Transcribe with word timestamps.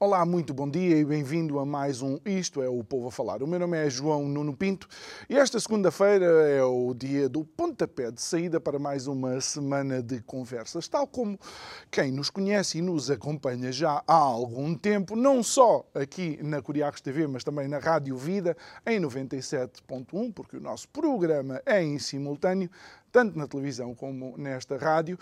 Olá, 0.00 0.26
muito 0.26 0.52
bom 0.52 0.68
dia 0.68 0.96
e 0.96 1.04
bem-vindo 1.04 1.56
a 1.60 1.64
mais 1.64 2.02
um 2.02 2.18
Isto 2.26 2.60
é 2.60 2.68
o 2.68 2.82
Povo 2.82 3.06
a 3.06 3.12
Falar. 3.12 3.44
O 3.44 3.46
meu 3.46 3.60
nome 3.60 3.78
é 3.78 3.88
João 3.88 4.26
Nuno 4.28 4.56
Pinto 4.56 4.88
e 5.30 5.36
esta 5.36 5.60
segunda-feira 5.60 6.26
é 6.26 6.64
o 6.64 6.92
dia 6.92 7.28
do 7.28 7.44
pontapé 7.44 8.10
de 8.10 8.20
saída 8.20 8.60
para 8.60 8.76
mais 8.76 9.06
uma 9.06 9.40
semana 9.40 10.02
de 10.02 10.20
conversas. 10.20 10.88
Tal 10.88 11.06
como 11.06 11.38
quem 11.92 12.10
nos 12.10 12.28
conhece 12.28 12.78
e 12.78 12.82
nos 12.82 13.08
acompanha 13.08 13.70
já 13.70 14.02
há 14.04 14.16
algum 14.16 14.74
tempo, 14.74 15.14
não 15.14 15.44
só 15.44 15.88
aqui 15.94 16.40
na 16.42 16.60
Curiacos 16.60 17.00
TV, 17.00 17.28
mas 17.28 17.44
também 17.44 17.68
na 17.68 17.78
Rádio 17.78 18.16
Vida 18.16 18.56
em 18.84 19.00
97.1, 19.00 20.32
porque 20.34 20.56
o 20.56 20.60
nosso 20.60 20.88
programa 20.88 21.62
é 21.64 21.80
em 21.80 22.00
simultâneo, 22.00 22.68
tanto 23.14 23.38
na 23.38 23.46
televisão 23.46 23.94
como 23.94 24.34
nesta 24.36 24.76
rádio, 24.76 25.16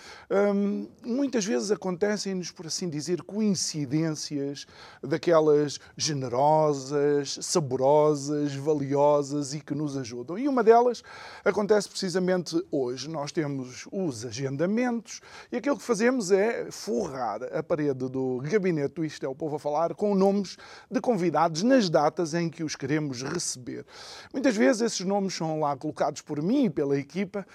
hum, 0.55 0.88
muitas 1.05 1.45
vezes 1.45 1.70
acontecem-nos, 1.70 2.50
por 2.50 2.66
assim 2.66 2.88
dizer, 2.88 3.20
coincidências 3.20 4.66
daquelas 5.02 5.78
generosas, 5.94 7.36
saborosas, 7.42 8.55
valiosas 8.55 9.52
e 9.52 9.61
que 9.61 9.75
nos 9.75 9.94
ajudam. 9.98 10.39
E 10.39 10.48
uma 10.48 10.64
delas 10.64 11.02
acontece 11.44 11.86
precisamente 11.86 12.56
hoje. 12.70 13.11
Nós 13.11 13.30
temos 13.30 13.86
os 13.92 14.24
agendamentos 14.24 15.20
e 15.52 15.56
aquilo 15.58 15.77
que 15.77 15.84
fazemos 15.84 16.30
é 16.30 16.70
forrar 16.70 17.42
a 17.55 17.62
parede 17.62 18.08
do 18.08 18.41
gabinete 18.42 18.95
do 18.95 19.05
Isto 19.05 19.27
é 19.27 19.28
o 19.28 19.34
Povo 19.34 19.56
a 19.56 19.58
Falar 19.58 19.95
com 19.95 20.14
nomes 20.14 20.56
de 20.91 20.98
convidados 20.98 21.62
nas 21.62 21.91
datas 21.91 22.33
em 22.33 22.48
que 22.48 22.64
os 22.64 22.74
queremos 22.74 23.22
receber. 23.22 23.84
Muitas 24.33 24.56
vezes 24.56 24.80
esses 24.80 25.00
nomes 25.00 25.34
são 25.34 25.61
lá 25.61 25.77
colocados 25.77 26.22
por 26.22 26.41
mim 26.41 26.64
e 26.64 26.70
pela 26.70 26.97
equipa 26.97 27.47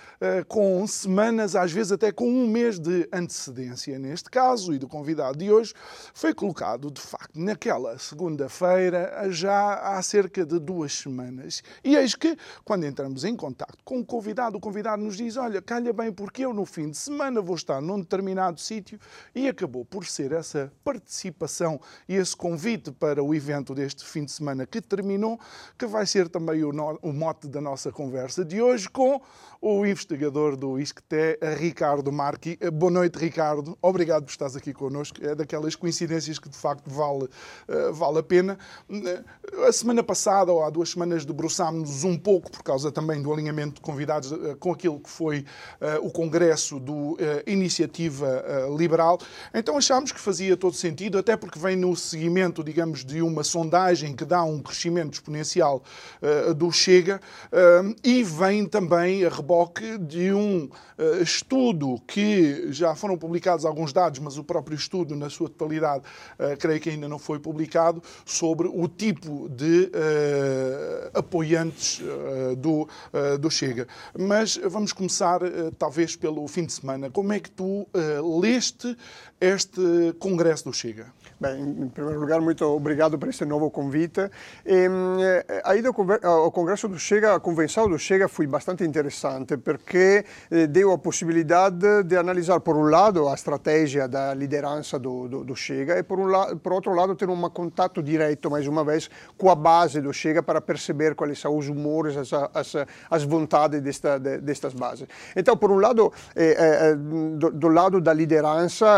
com 0.47 0.86
semanas, 0.88 1.56
às 1.56 1.72
vezes 1.72 1.92
até 1.92 2.11
com 2.11 2.28
um 2.28 2.47
mês 2.47 2.80
de 2.80 3.08
antecedência. 3.11 3.97
Neste 3.97 4.30
caso, 4.30 4.73
e 4.73 4.78
do 4.78 4.88
convidado 4.88 5.38
de 5.38 5.52
hoje, 5.52 5.73
foi 6.14 6.34
colocado, 6.34 6.92
de 6.92 7.02
facto, 7.02 7.39
naquela 7.39 7.97
segunda-feira, 7.97 9.28
já 9.30 9.75
há 9.75 10.02
cerca 10.02 10.45
de 10.45 10.59
duas 10.59 10.94
semanas. 10.94 11.64
E 11.84 11.95
eis 11.95 12.16
que, 12.16 12.38
quando 12.64 12.86
entramos 12.86 13.23
em 13.23 13.36
contato 13.36 13.78
com 13.84 14.00
o 14.00 14.06
convidado, 14.06 14.58
o 14.58 14.59
convidado 14.59 15.02
nos 15.02 15.17
diz: 15.17 15.38
Olha, 15.38 15.61
calha 15.61 15.94
bem, 15.94 16.11
porque 16.11 16.44
eu 16.44 16.53
no 16.53 16.66
fim 16.66 16.89
de 16.89 16.97
semana 16.97 17.41
vou 17.41 17.56
estar 17.56 17.81
num 17.81 18.00
determinado 18.00 18.59
sítio, 18.59 19.00
e 19.34 19.47
acabou 19.47 19.86
por 19.86 20.06
ser 20.06 20.31
essa 20.31 20.72
participação 20.84 21.80
e 22.08 22.16
esse 22.16 22.36
convite 22.36 22.91
para 22.91 23.23
o 23.23 23.34
evento 23.34 23.73
deste 23.73 24.06
fim 24.06 24.25
de 24.25 24.31
semana 24.31 24.66
que 24.66 24.81
terminou, 24.81 25.39
que 25.78 25.86
vai 25.86 26.06
ser 26.06 26.28
também 26.30 26.64
o, 26.64 26.72
o 27.02 27.14
mote 27.14 27.47
da 27.47 27.62
nossa 27.62 27.91
conversa 27.91 28.44
de 28.44 28.62
hoje 28.62 28.89
com 28.89 29.22
o 29.62 29.86
investigador 29.86 30.17
do 30.58 30.80
ISCTE, 30.80 31.38
Ricardo 31.58 32.12
Marchi. 32.12 32.58
Boa 32.73 32.92
noite, 32.92 33.20
Ricardo. 33.20 33.78
Obrigado 33.82 34.24
por 34.24 34.32
estares 34.32 34.56
aqui 34.56 34.74
connosco. 34.74 35.24
É 35.24 35.36
daquelas 35.36 35.76
coincidências 35.76 36.40
que 36.40 36.50
de 36.50 36.58
facto 36.58 36.90
vale, 36.90 37.26
uh, 37.26 37.94
vale 37.94 38.18
a 38.18 38.24
pena. 38.24 38.58
Uh, 38.90 39.64
a 39.68 39.72
semana 39.72 40.02
passada, 40.02 40.52
ou 40.52 40.64
há 40.64 40.70
duas 40.72 40.90
semanas, 40.90 41.24
debruçámos-nos 41.24 42.03
um 42.03 42.18
pouco, 42.18 42.52
por 42.52 42.64
causa 42.64 42.91
também 42.91 43.22
do 43.22 43.31
alinhamento 43.31 43.75
de 43.75 43.81
convidados, 43.81 44.34
com 44.59 44.72
aquilo 44.72 45.00
que 45.00 45.09
foi 45.09 45.46
o 46.02 46.12
congresso 46.12 46.80
do 46.80 47.18
Iniciativa 47.46 48.44
Liberal. 48.78 49.20
Então 49.53 49.78
achámos 49.78 50.12
que 50.12 50.20
fazia 50.20 50.58
todo 50.58 50.75
sentido, 50.75 51.18
até 51.18 51.38
porque 51.38 51.59
vem 51.59 51.75
no 51.75 51.96
seguimento, 51.96 52.64
digamos, 52.64 53.06
de 53.06 53.22
uma 53.22 53.44
sondagem 53.44 54.16
que 54.16 54.25
dá 54.25 54.44
um 54.44 54.59
crescimento 54.59 55.14
exponencial 55.14 55.84
do 56.56 56.72
Chega 56.72 57.22
e 58.03 58.24
vem 58.24 58.66
também 58.66 59.25
a 59.25 59.30
reboque 59.30 59.97
de 60.07 60.34
um 60.34 60.66
uh, 60.66 61.22
estudo 61.22 62.01
que 62.07 62.72
já 62.72 62.95
foram 62.95 63.18
publicados 63.18 63.66
alguns 63.66 63.91
dados, 63.91 64.19
mas 64.19 64.38
o 64.38 64.44
próprio 64.44 64.75
estudo, 64.75 65.16
na 65.16 65.29
sua 65.29 65.50
totalidade, 65.50 66.03
uh, 66.40 66.57
creio 66.57 66.79
que 66.79 66.90
ainda 66.90 67.07
não 67.07 67.19
foi 67.19 67.40
publicado, 67.40 68.01
sobre 68.25 68.67
o 68.67 68.88
tipo 68.88 69.50
de 69.50 69.91
uh, 69.94 71.19
apoiantes 71.19 72.01
do, 72.57 72.88
do 73.40 73.50
Chega. 73.50 73.88
Mas 74.17 74.57
vamos 74.57 74.94
começar, 74.94 75.40
talvez, 75.78 76.16
pelo 76.16 76.47
fim 76.47 76.66
de 76.66 76.73
semana. 76.73 77.09
Como 77.09 77.34
é 77.34 77.40
que 77.40 77.50
tu 77.50 77.88
leste 78.41 78.96
este 79.40 80.13
congresso 80.19 80.66
do 80.66 80.73
Chega? 80.73 81.12
Bem, 81.40 81.62
em 81.84 81.88
primeiro 81.90 82.20
lugar, 82.20 82.42
muito 82.42 82.66
obrigado 82.66 83.16
por 83.20 83.30
este 83.30 83.46
novo 83.46 83.70
convite. 83.70 84.28
E, 84.66 84.88
a 85.64 85.75
ida 85.75 85.90
ao 86.24 86.52
congresso 86.52 86.88
do 86.88 86.98
Chega, 86.98 87.36
a 87.36 87.40
convenção 87.40 87.88
do 87.88 88.00
Chega 88.00 88.28
foi 88.28 88.48
bastante 88.48 88.84
interessante 88.84 89.56
porque 89.56 90.26
eh, 90.50 90.66
deu 90.66 90.92
a 90.92 90.97
possibilidade 90.97 92.02
de 92.06 92.18
analisar, 92.18 92.59
por 92.62 92.76
um 92.76 92.90
lado, 92.90 93.30
a 93.30 93.36
estratégia 93.36 94.08
da 94.08 94.34
liderança 94.34 94.97
do, 94.97 95.28
do, 95.28 95.44
do 95.44 95.56
Chega 95.56 96.00
e, 96.00 96.02
por, 96.02 96.20
um 96.20 96.26
la 96.26 96.56
por 96.56 96.74
outro 96.74 96.92
lado, 96.96 97.16
ter 97.16 97.30
um 97.30 97.50
contato 97.52 98.02
direto, 98.02 98.50
mais 98.50 98.66
uma 98.66 98.84
vez, 98.84 99.08
com 99.38 99.52
a 99.52 99.56
base 99.56 100.02
do 100.02 100.12
Chega 100.12 100.42
para 100.42 100.59
perceber 100.59 101.14
quais 101.14 101.38
são 101.38 101.56
os 101.56 101.70
humores, 101.70 102.18
as, 102.18 102.34
as, 102.34 102.74
as 103.12 103.24
vontades 103.24 103.80
desta, 103.80 104.18
de, 104.18 104.40
destas 104.40 104.74
bases. 104.74 105.08
Então, 105.36 105.56
por 105.56 105.70
um 105.70 105.78
lado, 105.78 106.12
eh, 106.36 106.56
eh, 106.58 106.96
do, 106.96 107.52
do, 107.52 107.68
lado 107.68 108.02
da 108.02 108.12
liderança, 108.12 108.97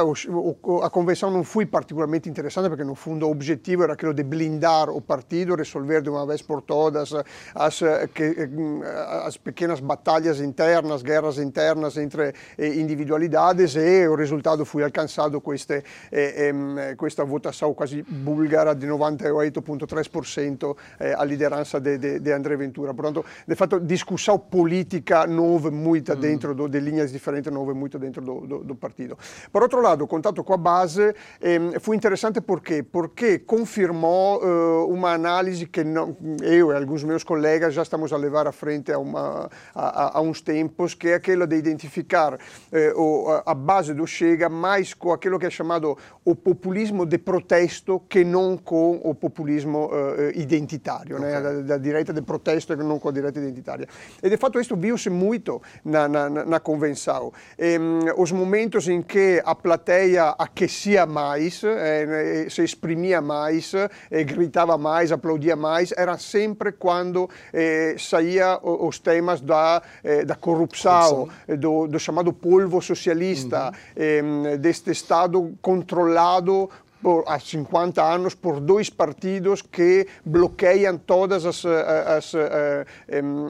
a 0.84 0.90
convenção 0.90 1.30
não 1.30 1.44
foi 1.44 1.66
particularmente 1.66 2.29
interessante 2.30 2.70
porque 2.70 2.84
no 2.84 2.96
fundo 2.96 3.28
o 3.28 3.32
objetivo 3.32 3.84
era 3.84 3.94
aquilo 3.94 4.14
de 4.14 4.24
blindar 4.24 4.90
o 4.90 5.02
partido, 5.02 5.56
resolver 5.56 6.02
de 6.02 6.10
uma 6.10 6.26
vez 6.26 6.42
por 6.42 6.62
todas 6.62 7.14
as, 7.56 7.80
que, 8.14 8.36
as 9.26 9.38
pequenas 9.38 9.80
batalhas 9.80 10.40
internas, 10.40 11.02
guerras 11.02 11.38
internas 11.38 11.98
entre 11.98 12.34
individualidades 12.58 13.76
e 13.76 14.08
o 14.08 14.16
resultado 14.16 14.66
foi 14.66 14.84
alcançado 14.84 15.42
com 15.42 15.54
este, 15.54 15.84
questa 16.98 17.26
votação 17.26 17.74
quasi 17.74 18.02
bulgara 18.04 18.74
di 18.76 18.88
98,3% 18.88 20.76
a 21.18 21.26
liderança 21.26 21.80
de, 21.80 21.98
de, 21.98 22.20
de, 22.20 22.32
André 22.32 22.56
Ventura. 22.56 22.94
Portanto, 22.94 23.26
de 23.48 23.56
fato, 23.56 23.80
discussão 23.80 24.38
política 24.38 25.26
nova, 25.26 25.72
muito 25.72 26.12
mm. 26.16 26.20
dentro 26.20 26.56
do, 26.56 26.68
de 26.68 26.80
linhas 26.80 27.12
diferentes, 27.12 27.52
nova, 27.52 27.74
muito 27.74 27.98
dentro 27.98 28.22
do, 28.22 28.42
do, 28.42 28.64
do, 28.64 28.76
partido. 28.76 29.18
Por 29.52 29.64
outro 29.64 29.82
lado, 29.82 30.04
o 30.04 30.08
contato 30.08 30.44
com 30.44 30.54
a 30.54 30.58
base 30.58 31.14
eh, 31.42 31.80
foi 31.80 31.96
interessante 31.96 32.19
interessante 32.20 32.42
porque 32.42 32.84
porque 32.84 33.40
confirmou 33.40 34.44
uh, 34.44 34.92
uma 34.92 35.14
análise 35.14 35.66
que 35.66 35.84
não, 35.84 36.18
eu 36.42 36.72
e 36.72 36.76
alguns 36.76 37.04
meus 37.04 37.24
colegas 37.24 37.74
já 37.74 37.82
estamos 37.82 38.12
a 38.12 38.18
levar 38.18 38.46
à 38.46 38.52
frente 38.52 38.92
há, 38.92 39.00
uma, 39.00 39.50
há, 39.74 40.18
há 40.18 40.22
uns 40.22 40.42
tempos, 40.42 40.94
que 40.94 41.10
é 41.10 41.14
aquilo 41.14 41.48
de 41.48 41.56
identificar 41.56 42.34
uh, 42.34 43.02
o, 43.02 43.42
a 43.46 43.54
base 43.54 43.94
do 43.94 44.06
Chega 44.06 44.50
mais 44.50 44.94
com 44.94 45.14
aquilo 45.14 45.40
que 45.40 45.46
é 45.46 45.50
chamado 45.50 45.98
o 46.26 46.36
populismo 46.36 47.06
de 47.06 47.18
protesto 47.18 48.02
que 48.10 48.26
não 48.26 48.58
com 48.58 49.00
o 49.02 49.16
populismo 49.16 49.88
uh, 49.88 50.38
identitário, 50.38 51.18
okay. 51.18 51.30
né? 51.30 51.42
da, 51.42 51.62
da, 51.62 51.78
direita 51.78 52.12
de 52.12 52.22
protesto 52.22 52.76
que 52.76 52.84
não 52.84 53.00
com 53.00 53.08
a 53.08 53.12
direita 53.14 53.40
identitária. 53.40 53.88
E 54.22 54.30
de 54.30 54.36
fato 54.36 54.60
isso 54.60 54.76
viu-se 54.76 55.10
muito 55.10 55.62
na, 55.86 56.08
na, 56.10 56.30
na 56.30 56.60
convenção. 56.60 57.32
E, 57.58 57.80
um, 57.80 58.00
os 58.18 58.32
momentos 58.32 58.90
em 58.90 59.02
que 59.02 59.42
a 59.46 59.56
plateia 59.56 60.36
aquecia 60.38 61.06
mais, 61.06 61.64
eh, 61.64 62.04
eh, 62.04 62.09
se 62.50 62.64
exprimia 62.64 63.22
mais, 63.22 63.74
eh, 63.74 64.24
gritava 64.24 64.78
mais, 64.78 65.12
aplaudia 65.12 65.56
mais, 65.56 65.94
era 65.96 66.18
sempre 66.18 66.72
quando 66.72 67.30
eh, 67.54 67.96
saía 67.98 68.60
os 68.62 69.00
temas 69.00 69.42
da, 69.42 69.82
eh, 70.04 70.26
da 70.26 70.36
corrupção, 70.36 71.30
do, 71.58 71.88
do, 71.88 72.00
chamado 72.00 72.32
polvo 72.34 72.82
socialista, 72.82 73.72
uhum. 73.96 74.58
deste 74.58 74.92
Estado 74.92 75.54
controlado 75.62 76.70
por, 77.02 77.24
há 77.28 77.40
50 77.40 78.02
anos 78.04 78.36
por 78.36 78.60
dois 78.60 78.90
partidos 78.90 79.62
que 79.62 80.08
bloqueiam 80.26 80.98
todas 80.98 81.46
as, 81.46 81.64
eh, 81.64 82.18
as, 82.18 82.34
eh, 82.34 82.86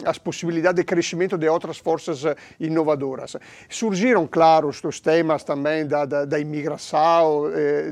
as, 0.05 0.17
possibilidades 0.17 0.77
de 0.77 0.83
crescimento 0.83 1.37
de 1.37 1.47
outras 1.47 1.77
forças 1.77 2.23
eh, 2.25 2.35
inovadoras. 2.59 3.35
Surgiram, 3.67 4.27
claro, 4.27 4.69
os 4.69 4.99
temas 4.99 5.43
também 5.43 5.85
da, 5.85 6.05
da, 6.05 6.25
da 6.25 6.39
imigração, 6.39 7.43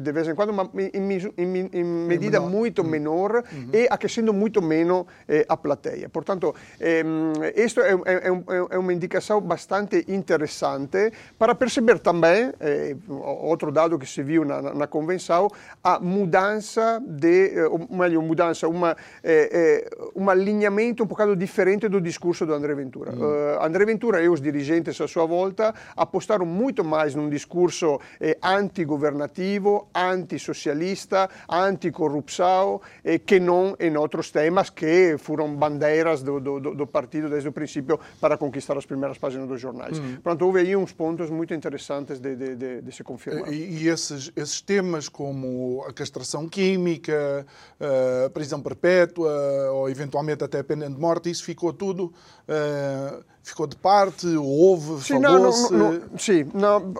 de 0.02 0.12
vez 0.12 0.28
em 0.28 0.36
quando, 0.36 0.54
mas 0.54 0.70
em, 0.76 1.34
em, 1.38 1.70
em 1.74 1.84
medida 1.84 2.40
menor. 2.40 2.52
muito 2.52 2.82
uhum. 2.82 2.88
menor 2.88 3.44
uhum. 3.52 3.70
e 3.74 3.88
aquecendo 3.90 4.34
muito 4.34 4.62
menos 4.62 5.06
a 5.48 5.58
plateia. 5.58 6.10
Portanto, 6.10 6.54
isto 7.56 7.82
é, 7.82 7.94
é, 7.94 8.28
é, 8.72 8.78
uma 8.78 8.94
indicação 8.94 9.42
bastante 9.42 10.06
interessante 10.08 11.12
para 11.38 11.56
perceber 11.56 12.00
também, 12.00 12.52
outro 13.08 13.72
dado 13.72 13.98
que 13.98 14.06
se 14.06 14.22
viu 14.24 14.46
na, 14.46 14.62
na 14.62 14.88
convenção, 14.88 15.47
A 15.84 16.00
mudança 16.00 17.02
de, 17.06 17.54
melhor, 17.90 18.24
mudança, 18.24 18.68
uma, 18.68 18.96
é, 19.24 19.86
é, 19.86 20.10
um 20.16 20.30
alinhamento 20.30 21.04
um 21.04 21.08
bocado 21.08 21.36
diferente 21.36 21.88
do 21.88 22.02
discurso 22.02 22.46
do 22.46 22.54
André 22.54 22.74
Ventura. 22.74 23.12
Uh, 23.14 23.64
André 23.64 23.86
Ventura 23.86 24.22
e 24.22 24.30
os 24.30 24.42
dirigentes 24.42 25.00
a 25.00 25.08
sua 25.08 25.26
volta 25.26 25.74
apostaram 25.96 26.46
muito 26.46 26.84
mais 26.84 27.14
num 27.14 27.30
discurso 27.30 28.00
eh, 28.20 28.38
antigovernativo, 28.42 29.88
antissocialista, 29.94 31.30
anticorrupção, 31.50 32.82
eh, 33.04 33.20
que 33.20 33.40
não 33.40 33.76
em 33.80 33.96
outros 33.98 34.32
temas 34.32 34.70
que 34.70 35.16
foram 35.18 35.56
bandeiras 35.56 36.24
do, 36.24 36.40
do, 36.40 36.60
do, 36.60 36.88
partido 36.88 37.30
desde 37.30 37.50
o 37.50 37.52
princípio 37.52 38.00
para 38.20 38.38
conquistar 38.38 38.78
as 38.78 38.86
primeiras 38.86 39.18
páginas 39.18 39.48
dos 39.48 39.60
jornais. 39.60 40.00
Portanto, 40.24 40.42
houve 40.44 40.60
aí 40.60 40.76
uns 40.76 40.92
pontos 40.92 41.30
muito 41.30 41.54
interessantes 41.54 42.20
de, 42.20 42.36
de, 42.36 42.56
de, 42.56 42.82
de 42.82 42.92
se 42.92 43.04
confirmar. 43.04 43.52
E, 43.52 43.84
e 43.84 43.88
esses, 43.88 44.32
esses, 44.36 44.62
temas 44.62 45.08
como 45.08 45.37
a 45.88 45.94
castração 45.94 46.48
química, 46.48 47.46
a 48.26 48.30
prisão 48.30 48.62
perpétua 48.62 49.32
ou 49.72 49.90
eventualmente 49.90 50.44
até 50.44 50.60
a 50.60 50.64
pena 50.64 50.90
de 50.90 51.00
morte, 51.00 51.30
isso 51.30 51.44
ficou 51.44 51.74
tudo 51.74 52.14
uh, 52.48 53.24
ficou 53.50 53.68
de 53.68 53.76
parte, 53.76 54.28
houve, 54.28 55.02
falou-se... 55.04 55.74
Sim, 56.18 56.52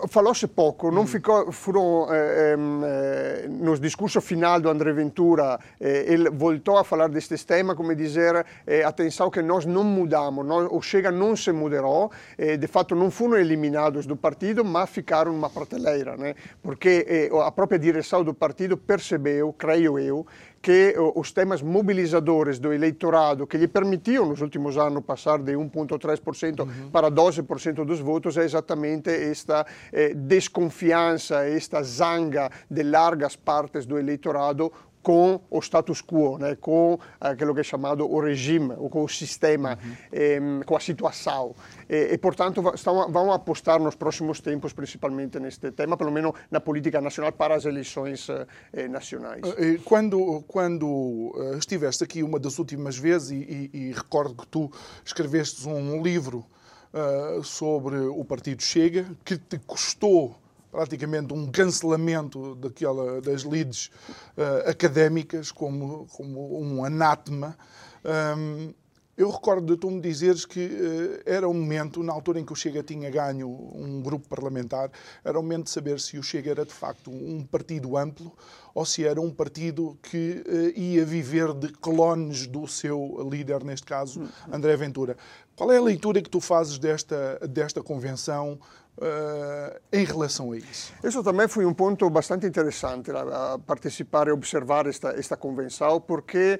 falou-se 0.08 0.46
pouco, 0.46 0.90
não 0.90 1.02
hum. 1.02 1.06
ficou, 1.06 1.52
foram, 1.52 2.06
eh, 2.10 2.56
eh, 2.84 3.46
no 3.48 3.78
discurso 3.78 4.20
final 4.20 4.60
do 4.60 4.68
André 4.68 4.92
Ventura, 4.92 5.58
eh, 5.80 6.06
ele 6.08 6.30
voltou 6.30 6.78
a 6.78 6.84
falar 6.84 7.08
destes 7.08 7.44
temas, 7.44 7.76
como 7.76 7.94
dizer, 7.94 8.46
eh, 8.66 8.82
atenção 8.82 9.30
que 9.30 9.42
nós 9.42 9.66
não 9.66 9.84
mudamos, 9.84 10.44
nós, 10.46 10.68
o 10.70 10.80
Chega 10.80 11.10
não 11.10 11.36
se 11.36 11.52
muderou, 11.52 12.10
eh, 12.36 12.56
de 12.56 12.66
fato 12.66 12.94
não 12.94 13.10
foram 13.10 13.36
eliminados 13.36 14.06
do 14.06 14.16
partido, 14.16 14.64
mas 14.64 14.88
ficaram 14.88 15.32
numa 15.32 15.50
prateleira, 15.50 16.16
né? 16.16 16.34
porque 16.62 17.04
eh, 17.08 17.30
a 17.46 17.50
própria 17.50 17.78
direção 17.78 18.24
do 18.24 18.32
partido 18.32 18.76
percebeu, 18.76 19.52
creio 19.52 19.98
eu, 19.98 20.26
que 20.60 20.94
os 21.14 21.32
temas 21.32 21.62
mobilizadores 21.62 22.58
do 22.58 22.72
eleitorado, 22.72 23.46
que 23.46 23.56
lhe 23.56 23.68
permitiam 23.68 24.26
nos 24.26 24.40
últimos 24.40 24.76
anos 24.76 25.04
passar 25.04 25.38
de 25.38 25.52
1,3% 25.52 26.60
uhum. 26.60 26.90
para 26.90 27.10
12% 27.10 27.84
dos 27.84 28.00
votos, 28.00 28.36
é 28.36 28.44
exatamente 28.44 29.10
esta 29.10 29.64
eh, 29.92 30.14
desconfiança, 30.14 31.46
esta 31.46 31.82
zanga 31.82 32.50
de 32.70 32.82
largas 32.82 33.36
partes 33.36 33.86
do 33.86 33.98
eleitorado 33.98 34.72
com 35.08 35.40
o 35.48 35.58
status 35.62 36.02
quo, 36.02 36.36
né, 36.36 36.54
com 36.56 36.98
aquilo 37.18 37.54
que 37.54 37.60
é 37.60 37.62
chamado 37.62 38.06
o 38.06 38.20
regime, 38.20 38.74
ou 38.76 38.90
com 38.90 39.02
o 39.02 39.08
sistema, 39.08 39.78
uhum. 39.82 39.96
eh, 40.12 40.38
com 40.66 40.76
a 40.76 40.80
situação. 40.80 41.54
E, 41.88 42.12
e 42.12 42.18
portanto, 42.18 42.62
estão, 42.74 43.10
vão 43.10 43.32
apostar 43.32 43.80
nos 43.80 43.94
próximos 43.94 44.42
tempos, 44.42 44.74
principalmente 44.74 45.40
neste 45.40 45.70
tema, 45.70 45.96
pelo 45.96 46.12
menos 46.12 46.32
na 46.50 46.60
política 46.60 47.00
nacional 47.00 47.32
para 47.32 47.54
as 47.54 47.64
eleições 47.64 48.28
eh, 48.28 48.86
nacionais. 48.86 49.40
Eh, 49.56 49.80
quando, 49.82 50.44
quando 50.46 51.32
eh, 51.38 51.56
estiveste 51.56 52.04
aqui 52.04 52.22
uma 52.22 52.38
das 52.38 52.58
últimas 52.58 52.98
vezes, 52.98 53.30
e, 53.30 53.70
e, 53.72 53.88
e 53.88 53.92
recordo 53.92 54.34
que 54.34 54.46
tu 54.46 54.70
escreveste 55.02 55.66
um 55.66 56.02
livro 56.02 56.44
uh, 56.92 57.42
sobre 57.42 57.96
o 57.96 58.22
Partido 58.26 58.62
Chega, 58.62 59.06
que 59.24 59.38
te 59.38 59.58
custou 59.58 60.36
praticamente 60.70 61.32
um 61.32 61.50
cancelamento 61.50 62.54
daquela, 62.54 63.20
das 63.20 63.44
leads 63.44 63.90
uh, 64.36 64.68
académicas 64.68 65.50
como, 65.50 66.06
como 66.06 66.60
um 66.60 66.84
anátema. 66.84 67.56
Um, 68.04 68.72
eu 69.16 69.30
recordo 69.30 69.74
de 69.74 69.80
tu 69.80 69.90
me 69.90 70.00
dizeres 70.00 70.46
que 70.46 70.64
uh, 70.64 71.22
era 71.26 71.48
um 71.48 71.54
momento, 71.54 72.04
na 72.04 72.12
altura 72.12 72.38
em 72.38 72.44
que 72.44 72.52
o 72.52 72.56
Chega 72.56 72.84
tinha 72.84 73.10
ganho 73.10 73.48
um 73.48 74.00
grupo 74.00 74.28
parlamentar, 74.28 74.92
era 75.24 75.36
o 75.36 75.42
momento 75.42 75.64
de 75.64 75.70
saber 75.70 75.98
se 75.98 76.16
o 76.18 76.22
Chega 76.22 76.52
era 76.52 76.64
de 76.64 76.72
facto 76.72 77.10
um 77.10 77.42
partido 77.42 77.96
amplo 77.96 78.32
ou 78.72 78.84
se 78.84 79.04
era 79.04 79.20
um 79.20 79.30
partido 79.30 79.98
que 80.02 80.44
uh, 80.46 80.78
ia 80.78 81.04
viver 81.04 81.52
de 81.52 81.72
clones 81.72 82.46
do 82.46 82.68
seu 82.68 83.28
líder, 83.28 83.64
neste 83.64 83.86
caso, 83.86 84.22
André 84.52 84.76
Ventura. 84.76 85.16
Qual 85.56 85.72
é 85.72 85.78
a 85.78 85.82
leitura 85.82 86.22
que 86.22 86.30
tu 86.30 86.40
fazes 86.40 86.78
desta, 86.78 87.40
desta 87.48 87.82
convenção? 87.82 88.60
Uh, 88.98 89.78
em 89.92 90.04
relação 90.04 90.50
a 90.50 90.56
isso. 90.56 90.92
Isso 91.04 91.22
também 91.22 91.46
foi 91.46 91.64
um 91.64 91.72
ponto 91.72 92.10
bastante 92.10 92.46
interessante, 92.46 93.12
a, 93.12 93.56
participar 93.64 94.26
e 94.26 94.32
observar 94.32 94.88
esta, 94.88 95.10
esta 95.10 95.36
convenção, 95.36 96.00
porque 96.00 96.58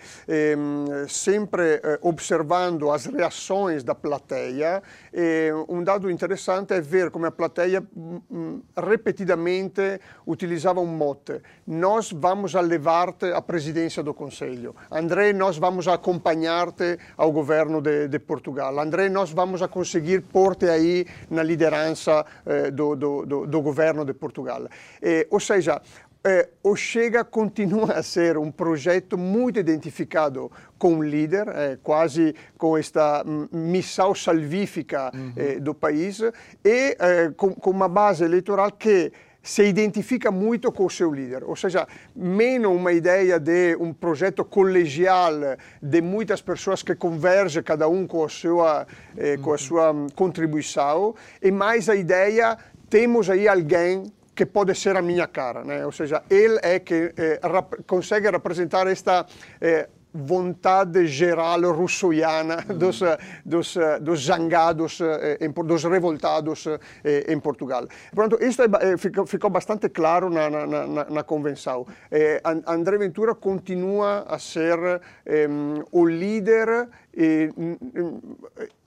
sempre 1.09 1.81
eh, 1.83 1.99
observando 2.03 2.91
as 2.91 3.07
reações 3.07 3.83
da 3.83 3.95
plateia, 3.95 4.83
eh, 5.13 5.51
um 5.69 5.83
dado 5.83 6.11
interessante 6.11 6.75
é 6.75 6.81
ver 6.81 7.11
como 7.11 7.27
a 7.27 7.31
plateia 7.31 7.81
mm, 7.81 8.61
repetidamente 8.77 10.01
utilizava 10.27 10.81
um 10.81 10.87
mote: 10.87 11.41
nós 11.67 12.13
vamos 12.13 12.55
a 12.55 12.61
levar-te 12.61 13.33
à 13.33 13.43
presidência 13.43 14.03
do 14.03 14.15
Conselho. 14.15 14.77
André, 14.91 15.33
nós 15.33 15.59
vamos 15.59 15.89
acompanhar-te 15.89 16.99
ao 17.17 17.33
governo 17.33 17.81
de, 17.81 18.09
de 18.09 18.19
Portugal. 18.19 18.79
André, 18.79 19.09
nós 19.09 19.33
vamos 19.33 19.61
a 19.61 19.69
conseguir 19.69 20.23
pôr-te 20.23 20.69
aí 20.69 21.07
na 21.31 21.43
liderança 21.43 22.25
do, 22.73 22.97
do, 22.97 23.27
do, 23.27 23.47
do, 23.47 23.63
governo 23.63 24.05
de 24.05 24.15
Portugal. 24.15 24.67
Eh, 25.03 25.27
ou 25.31 25.41
seja, 25.41 25.81
eh, 26.25 26.49
o 26.63 26.75
Chega 26.75 27.25
continua 27.25 27.93
a 27.93 28.03
ser 28.03 28.37
um 28.37 28.51
projeto 28.51 29.17
muito 29.17 29.59
identificado 29.59 30.51
com 30.77 30.99
o 30.99 31.03
líder, 31.03 31.49
eh, 31.49 31.79
quase 31.83 32.35
com 32.57 32.77
esta 32.77 33.25
missão 33.53 34.15
salvífica 34.15 35.11
uhum. 35.15 35.33
eh, 35.37 35.61
do 35.61 35.75
país, 35.75 36.21
e 36.21 36.97
eh, 36.99 37.33
com, 37.37 37.55
com, 37.55 37.71
uma 37.71 37.89
base 37.89 38.25
eleitoral 38.25 38.73
que 38.73 39.13
se 39.49 39.65
identifica 39.65 40.31
muito 40.31 40.71
com 40.71 40.85
o 40.85 40.91
seu 40.91 41.11
líder, 41.11 41.43
ou 41.43 41.57
seja, 41.57 41.89
menos 42.15 42.71
uma 42.71 42.93
ideia 42.93 43.41
de 43.41 43.75
um 43.81 43.95
projeto 43.95 44.45
colegial 44.45 45.33
de 45.81 46.03
muitas 46.03 46.43
pessoas 46.43 46.83
que 46.83 46.95
convergem 46.95 47.63
cada 47.63 47.89
um 47.89 48.07
com 48.07 48.23
a 48.23 48.29
sua, 48.29 48.87
eh, 49.17 49.39
com 49.39 49.49
a 49.49 49.53
uhum. 49.53 49.59
sua 49.59 49.95
contribuição, 50.15 51.15
e 51.43 51.51
mais 51.51 51.89
a 51.89 51.97
ideia 51.97 52.59
temos 52.91 53.31
aí 53.31 53.49
alguém 53.49 54.13
que 54.35 54.45
pode 54.45 54.75
ser 54.75 54.99
a 54.99 55.01
minha 55.03 55.27
cara, 55.27 55.65
né? 55.65 55.87
ou 55.87 55.93
seja, 55.93 56.23
ele 56.29 56.59
é 56.63 56.79
que 56.79 57.15
eh, 57.17 57.41
rap 57.43 57.83
consegue 57.87 58.31
representar 58.31 58.87
esta 58.87 59.25
eh, 59.63 59.89
vontade 60.13 61.07
geral 61.07 61.61
russoiana 61.73 62.65
mm. 62.69 62.79
dos, 62.79 63.01
dos, 63.45 63.77
dos 64.01 64.25
zangados, 64.25 65.01
eh, 65.01 65.49
dos 65.65 65.85
revoltados 65.85 66.67
eh, 67.05 67.33
em 67.33 67.39
Portugal. 67.41 67.87
Portanto, 68.15 68.43
isto 68.43 68.63
é, 68.63 68.97
ficou, 68.97 69.27
ficou, 69.27 69.51
bastante 69.51 69.89
claro 69.89 70.31
na, 70.31 70.49
na, 70.51 70.67
na, 70.67 71.05
na 71.05 71.23
convenção. 71.23 71.87
Eh, 72.11 72.41
André 72.67 72.99
Ventura 72.99 73.35
continua 73.35 74.25
a 74.29 74.39
ser 74.39 74.79
eh, 75.27 75.49
o 75.93 76.07
líder 76.07 76.89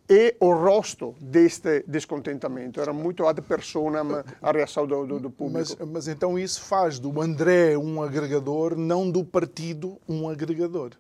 e 0.10 0.36
o 0.40 0.54
rosto 0.54 1.16
deste 1.22 1.86
descontentamento. 1.88 2.82
Era 2.82 2.92
muito 2.92 3.25
ad 3.25 3.42
personam 3.42 4.24
a 4.42 4.51
reação 4.51 4.86
do, 4.86 5.06
do, 5.06 5.20
do 5.20 5.30
público. 5.30 5.75
Mas, 5.80 5.90
mas 5.90 6.08
então 6.08 6.38
isso 6.38 6.62
faz 6.62 7.00
do 7.00 7.22
André 7.22 7.78
um 7.78 8.01
agregador, 8.01 8.75
não 8.75 9.10
do 9.10 9.24
partido 9.24 9.98
um 10.08 10.28
agregador. 10.28 10.92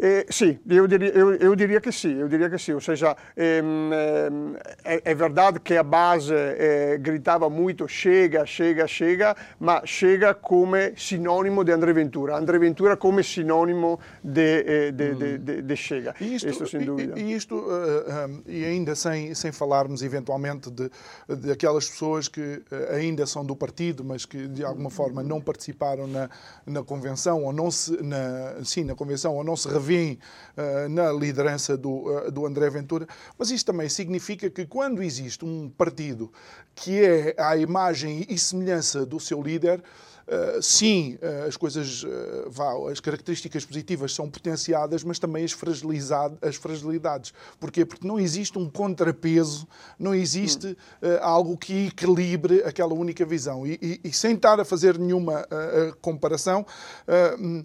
Eh, 0.00 0.26
sì, 0.28 0.56
io, 0.68 0.86
dir, 0.86 1.02
io, 1.02 1.32
io, 1.32 1.54
diria 1.54 1.80
che 1.80 1.90
sì, 1.90 2.10
io 2.10 2.28
diria 2.28 2.48
che 2.48 2.56
sì, 2.56 2.70
ou 2.70 2.78
seja, 2.78 3.16
é, 3.34 3.60
é, 4.84 5.14
verdade 5.16 5.58
que 5.60 5.76
a 5.76 5.82
base 5.82 6.32
eh, 6.32 6.98
gritava 7.00 7.50
muito 7.50 7.84
chega, 7.88 8.44
chega, 8.46 8.86
chega, 8.86 9.34
ma 9.58 9.82
chega 9.84 10.36
come 10.36 10.92
sinônimo 10.94 11.64
de 11.64 11.72
André 11.72 11.92
Ventura, 11.92 12.36
André 12.36 12.60
Ventura 12.60 12.96
come 12.96 13.24
sinônimo 13.24 13.98
de, 14.22 14.64
eh, 14.64 14.92
de, 14.92 15.10
hum. 15.10 15.18
de, 15.18 15.38
de, 15.38 15.62
de 15.62 15.76
chega, 15.76 16.14
isto, 16.20 16.46
isto 16.46 16.64
sem 16.68 16.84
dúvida. 16.84 17.18
E, 17.18 17.32
isto, 17.34 17.56
uh, 17.56 18.28
um, 18.28 18.42
e 18.46 18.64
ainda 18.64 18.94
sem, 18.94 19.34
sem 19.34 19.50
falarmos 19.50 20.04
eventualmente 20.04 20.70
de, 20.70 20.88
de 21.28 21.50
aquelas 21.50 21.88
pessoas 21.88 22.28
que 22.28 22.62
ainda 22.94 23.26
são 23.26 23.44
do 23.44 23.56
partido, 23.56 24.04
mas 24.04 24.24
que 24.24 24.46
de 24.46 24.64
alguma 24.64 24.90
forma 24.90 25.24
não 25.24 25.40
participaram 25.40 26.06
na, 26.06 26.30
na 26.64 26.84
convenção, 26.84 27.42
ou 27.42 27.52
não 27.52 27.68
se, 27.68 28.00
na, 28.00 28.62
sim, 28.62 28.84
na 28.84 28.94
convenção, 28.94 29.34
ou 29.34 29.42
não 29.42 29.56
se 29.56 29.66
reviram 29.66 29.87
vêem 29.88 30.18
uh, 30.56 30.88
na 30.88 31.10
liderança 31.10 31.76
do, 31.76 31.90
uh, 31.90 32.30
do 32.30 32.44
André 32.44 32.68
Ventura, 32.68 33.06
mas 33.38 33.50
isto 33.50 33.72
também 33.72 33.88
significa 33.88 34.50
que 34.50 34.66
quando 34.66 35.02
existe 35.02 35.44
um 35.44 35.70
partido 35.70 36.30
que 36.74 37.02
é 37.02 37.34
à 37.38 37.56
imagem 37.56 38.26
e 38.28 38.38
semelhança 38.38 39.06
do 39.06 39.18
seu 39.18 39.42
líder, 39.42 39.82
Uh, 40.28 40.60
sim, 40.62 41.18
uh, 41.22 41.48
as 41.48 41.56
coisas, 41.56 42.04
uh, 42.04 42.50
vá, 42.50 42.70
as 42.92 43.00
características 43.00 43.64
positivas 43.64 44.14
são 44.14 44.28
potenciadas, 44.28 45.02
mas 45.02 45.18
também 45.18 45.42
as, 45.42 45.56
as 46.42 46.56
fragilidades. 46.56 47.32
Porquê? 47.58 47.82
Porque 47.82 48.06
não 48.06 48.20
existe 48.20 48.58
um 48.58 48.68
contrapeso, 48.68 49.66
não 49.98 50.14
existe 50.14 50.76
hum. 51.02 51.08
algo 51.22 51.56
que 51.56 51.86
equilibre 51.86 52.62
aquela 52.62 52.92
única 52.92 53.24
visão. 53.24 53.66
E, 53.66 53.78
e, 53.80 54.00
e 54.04 54.12
sem 54.12 54.34
estar 54.34 54.60
a 54.60 54.66
fazer 54.66 54.98
nenhuma 54.98 55.46
comparação, 56.02 56.66
um, 57.40 57.64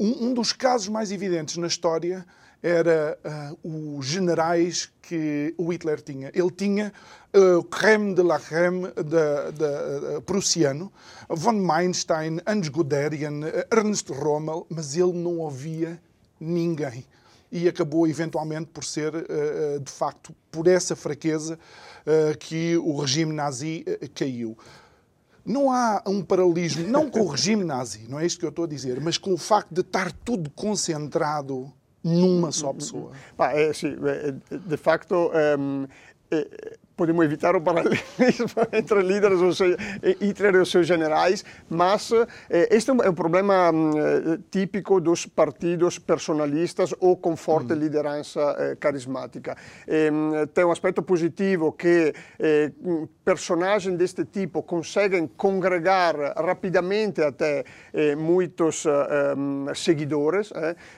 um, 0.00 0.34
dos 0.34 0.52
casos 0.52 0.88
mais 0.88 1.12
evidentes 1.12 1.56
na 1.56 1.66
história 1.66 2.26
era 2.62 3.18
uh, 3.62 3.98
os 3.98 4.06
generais 4.06 4.90
que 5.02 5.54
o 5.56 5.72
Hitler 5.72 6.00
tinha. 6.00 6.30
Ele 6.34 6.50
tinha 6.50 6.92
uh, 7.34 7.58
o 7.58 7.64
creme 7.64 8.14
de 8.14 8.22
la 8.22 8.38
creme 8.38 8.88
de, 8.88 9.52
de, 9.52 10.16
uh, 10.16 10.22
prussiano, 10.22 10.92
von 11.28 11.52
Meinstein, 11.52 12.40
Hans 12.46 12.68
Guderian, 12.68 13.40
Ernst 13.72 14.10
Rommel, 14.10 14.66
mas 14.68 14.96
ele 14.96 15.12
não 15.12 15.38
ouvia 15.38 16.00
ninguém. 16.38 17.04
E 17.52 17.66
acabou 17.68 18.06
eventualmente 18.06 18.70
por 18.72 18.84
ser, 18.84 19.10
de 19.12 19.90
facto, 19.90 20.32
por 20.52 20.68
essa 20.68 20.94
fraqueza 20.94 21.58
que 22.38 22.76
o 22.76 22.96
regime 23.00 23.32
nazi 23.32 23.84
caiu. 24.14 24.56
Não 25.44 25.70
há 25.70 26.02
um 26.06 26.22
paralelismo, 26.22 26.86
não 26.86 27.10
com 27.10 27.20
o 27.20 27.28
regime 27.28 27.64
nazi, 27.64 28.06
não 28.08 28.18
é 28.18 28.26
isto 28.26 28.38
que 28.38 28.46
eu 28.46 28.50
estou 28.50 28.64
a 28.64 28.68
dizer, 28.68 29.00
mas 29.00 29.18
com 29.18 29.32
o 29.32 29.38
facto 29.38 29.72
de 29.72 29.80
estar 29.80 30.12
tudo 30.12 30.50
concentrado 30.50 31.72
numa 32.02 32.52
só 32.52 32.72
pessoa. 32.72 33.12
Bah, 33.36 33.52
é, 33.52 33.72
sim, 33.72 33.96
de 34.66 34.76
facto, 34.76 35.30
um, 35.58 35.86
é, 36.30 36.76
podemos 37.00 37.24
evitar 37.24 37.56
o 37.56 37.62
paralelismo 37.62 38.60
entre 38.74 39.00
líderes 39.00 39.40
Hitler 40.20 40.56
e 40.56 40.58
os 40.58 40.70
seus 40.70 40.86
generais, 40.86 41.42
mas 41.66 42.12
eh, 42.12 42.68
este 42.70 42.90
é 42.90 42.92
um 42.92 43.14
problema 43.14 43.70
eh, 43.72 44.38
típico 44.50 45.00
dos 45.00 45.24
partidos 45.24 45.98
personalistas 45.98 46.94
ou 47.00 47.16
com 47.16 47.34
forte 47.36 47.72
mm. 47.72 47.78
liderança 47.78 48.54
eh, 48.58 48.76
carismática. 48.78 49.56
Tem 50.52 50.64
um 50.64 50.70
aspecto 50.70 51.02
positivo 51.02 51.72
que 51.72 52.12
personagens 53.24 53.96
deste 53.96 54.24
tipo 54.24 54.62
conseguem 54.62 55.26
congregar 55.26 56.14
rapidamente 56.36 57.22
até 57.22 57.64
muitos 58.16 58.84
seguidores, 59.74 60.52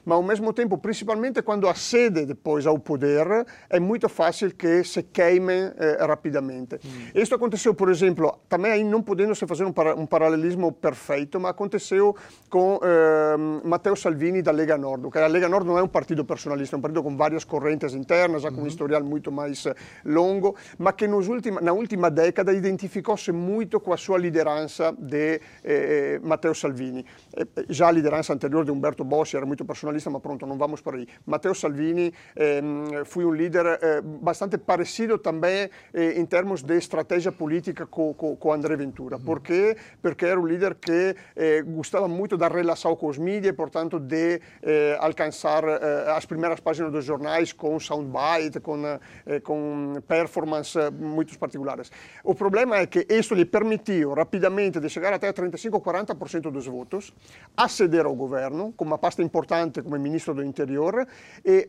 mas 0.04 0.16
ao 0.16 0.22
mesmo 0.22 0.52
tempo, 0.52 0.78
principalmente 0.78 1.42
quando 1.42 1.68
acede 1.68 2.26
depois 2.26 2.66
ao 2.66 2.78
poder, 2.78 3.26
é 3.68 3.78
muito 3.78 4.08
fácil 4.08 4.54
que 4.54 4.82
se 4.84 5.02
queimem 5.02 5.72
rapidamente. 6.00 6.76
Hum. 6.76 7.08
Isso 7.14 7.34
aconteceu, 7.34 7.74
por 7.74 7.90
exemplo, 7.90 8.38
também 8.48 8.72
aí 8.72 8.84
não 8.84 9.02
podendo 9.02 9.34
se 9.34 9.46
fazer 9.46 9.64
um, 9.64 9.72
para, 9.72 9.94
um 9.94 10.06
paralelismo 10.06 10.72
perfeito, 10.72 11.38
mas 11.40 11.50
aconteceu 11.50 12.14
com 12.48 12.80
eh, 12.82 13.36
Matteo 13.64 13.96
Salvini 13.96 14.42
da 14.42 14.52
Lega 14.52 14.76
Nord. 14.76 15.06
Okay? 15.06 15.22
A 15.22 15.26
Lega 15.26 15.48
Nord 15.48 15.66
não 15.66 15.78
é 15.78 15.82
um 15.82 15.88
partido 15.88 16.24
personalista, 16.24 16.76
é 16.76 16.78
um 16.78 16.82
partido 16.82 17.02
com 17.02 17.16
várias 17.16 17.44
correntes 17.44 17.94
internas, 17.94 18.42
já 18.42 18.50
com 18.50 18.58
um 18.58 18.60
uhum. 18.60 18.66
historial 18.66 19.02
muito 19.04 19.30
mais 19.30 19.66
eh, 19.66 19.74
longo, 20.04 20.56
mas 20.78 20.94
que 20.94 21.06
ultima, 21.06 21.60
na 21.60 21.72
última 21.72 22.10
década 22.10 22.52
identificou-se 22.52 23.32
muito 23.32 23.80
com 23.80 23.92
a 23.92 23.96
sua 23.96 24.18
liderança 24.18 24.94
de 24.98 25.40
eh, 25.64 26.20
Matteo 26.22 26.54
Salvini. 26.54 27.04
Eh, 27.36 27.46
já 27.68 27.88
a 27.88 27.92
liderança 27.92 28.32
anterior 28.32 28.64
de 28.64 28.70
Umberto 28.70 29.04
Bossi 29.04 29.36
era 29.36 29.46
muito 29.46 29.64
personalista, 29.64 30.10
mas 30.10 30.22
pronto, 30.22 30.46
não 30.46 30.56
vamos 30.56 30.80
por 30.80 30.94
aí. 30.94 31.06
Matteo 31.26 31.54
Salvini 31.54 32.12
ehm, 32.36 33.04
foi 33.04 33.24
um 33.24 33.32
líder 33.32 33.66
eh, 33.66 34.00
bastante 34.02 34.58
parecido 34.58 35.18
também 35.18 35.52
eh, 35.62 35.70
em 35.94 36.24
termos 36.24 36.62
de 36.62 36.76
estratégia 36.76 37.30
política 37.30 37.86
com, 37.86 38.14
com, 38.14 38.36
com 38.36 38.52
André 38.52 38.76
Ventura. 38.76 39.18
Por 39.18 39.40
quê? 39.40 39.76
Porque 40.00 40.24
era 40.24 40.40
um 40.40 40.46
líder 40.46 40.74
que 40.74 41.14
eh, 41.36 41.62
gostava 41.62 42.08
muito 42.08 42.36
da 42.36 42.48
relação 42.48 42.96
com 42.96 43.08
os 43.08 43.18
mídias 43.18 43.52
e, 43.52 43.52
portanto, 43.52 43.98
de 43.98 44.40
eh, 44.62 44.96
alcançar 45.00 45.64
eh, 45.64 46.10
as 46.16 46.24
primeiras 46.24 46.60
páginas 46.60 46.92
dos 46.92 47.04
jornais 47.04 47.52
com 47.52 47.78
soundbite, 47.78 48.60
com, 48.60 48.84
eh, 48.86 49.40
com 49.40 49.94
performance 50.06 50.78
muito 50.90 51.38
particulares. 51.38 51.90
O 52.24 52.34
problema 52.34 52.76
é 52.76 52.86
que 52.86 53.06
isso 53.08 53.34
lhe 53.34 53.44
permitiu 53.44 54.14
rapidamente 54.14 54.80
de 54.80 54.88
chegar 54.88 55.12
até 55.12 55.32
35 55.32 55.76
ou 55.76 55.82
40% 55.82 56.50
dos 56.50 56.66
votos, 56.66 57.12
aceder 57.56 58.06
ao 58.06 58.14
governo, 58.14 58.72
com 58.76 58.84
uma 58.84 58.98
pasta 58.98 59.22
importante 59.22 59.82
como 59.82 59.98
ministro 59.98 60.34
do 60.34 60.42
interior, 60.42 61.06
e 61.44 61.68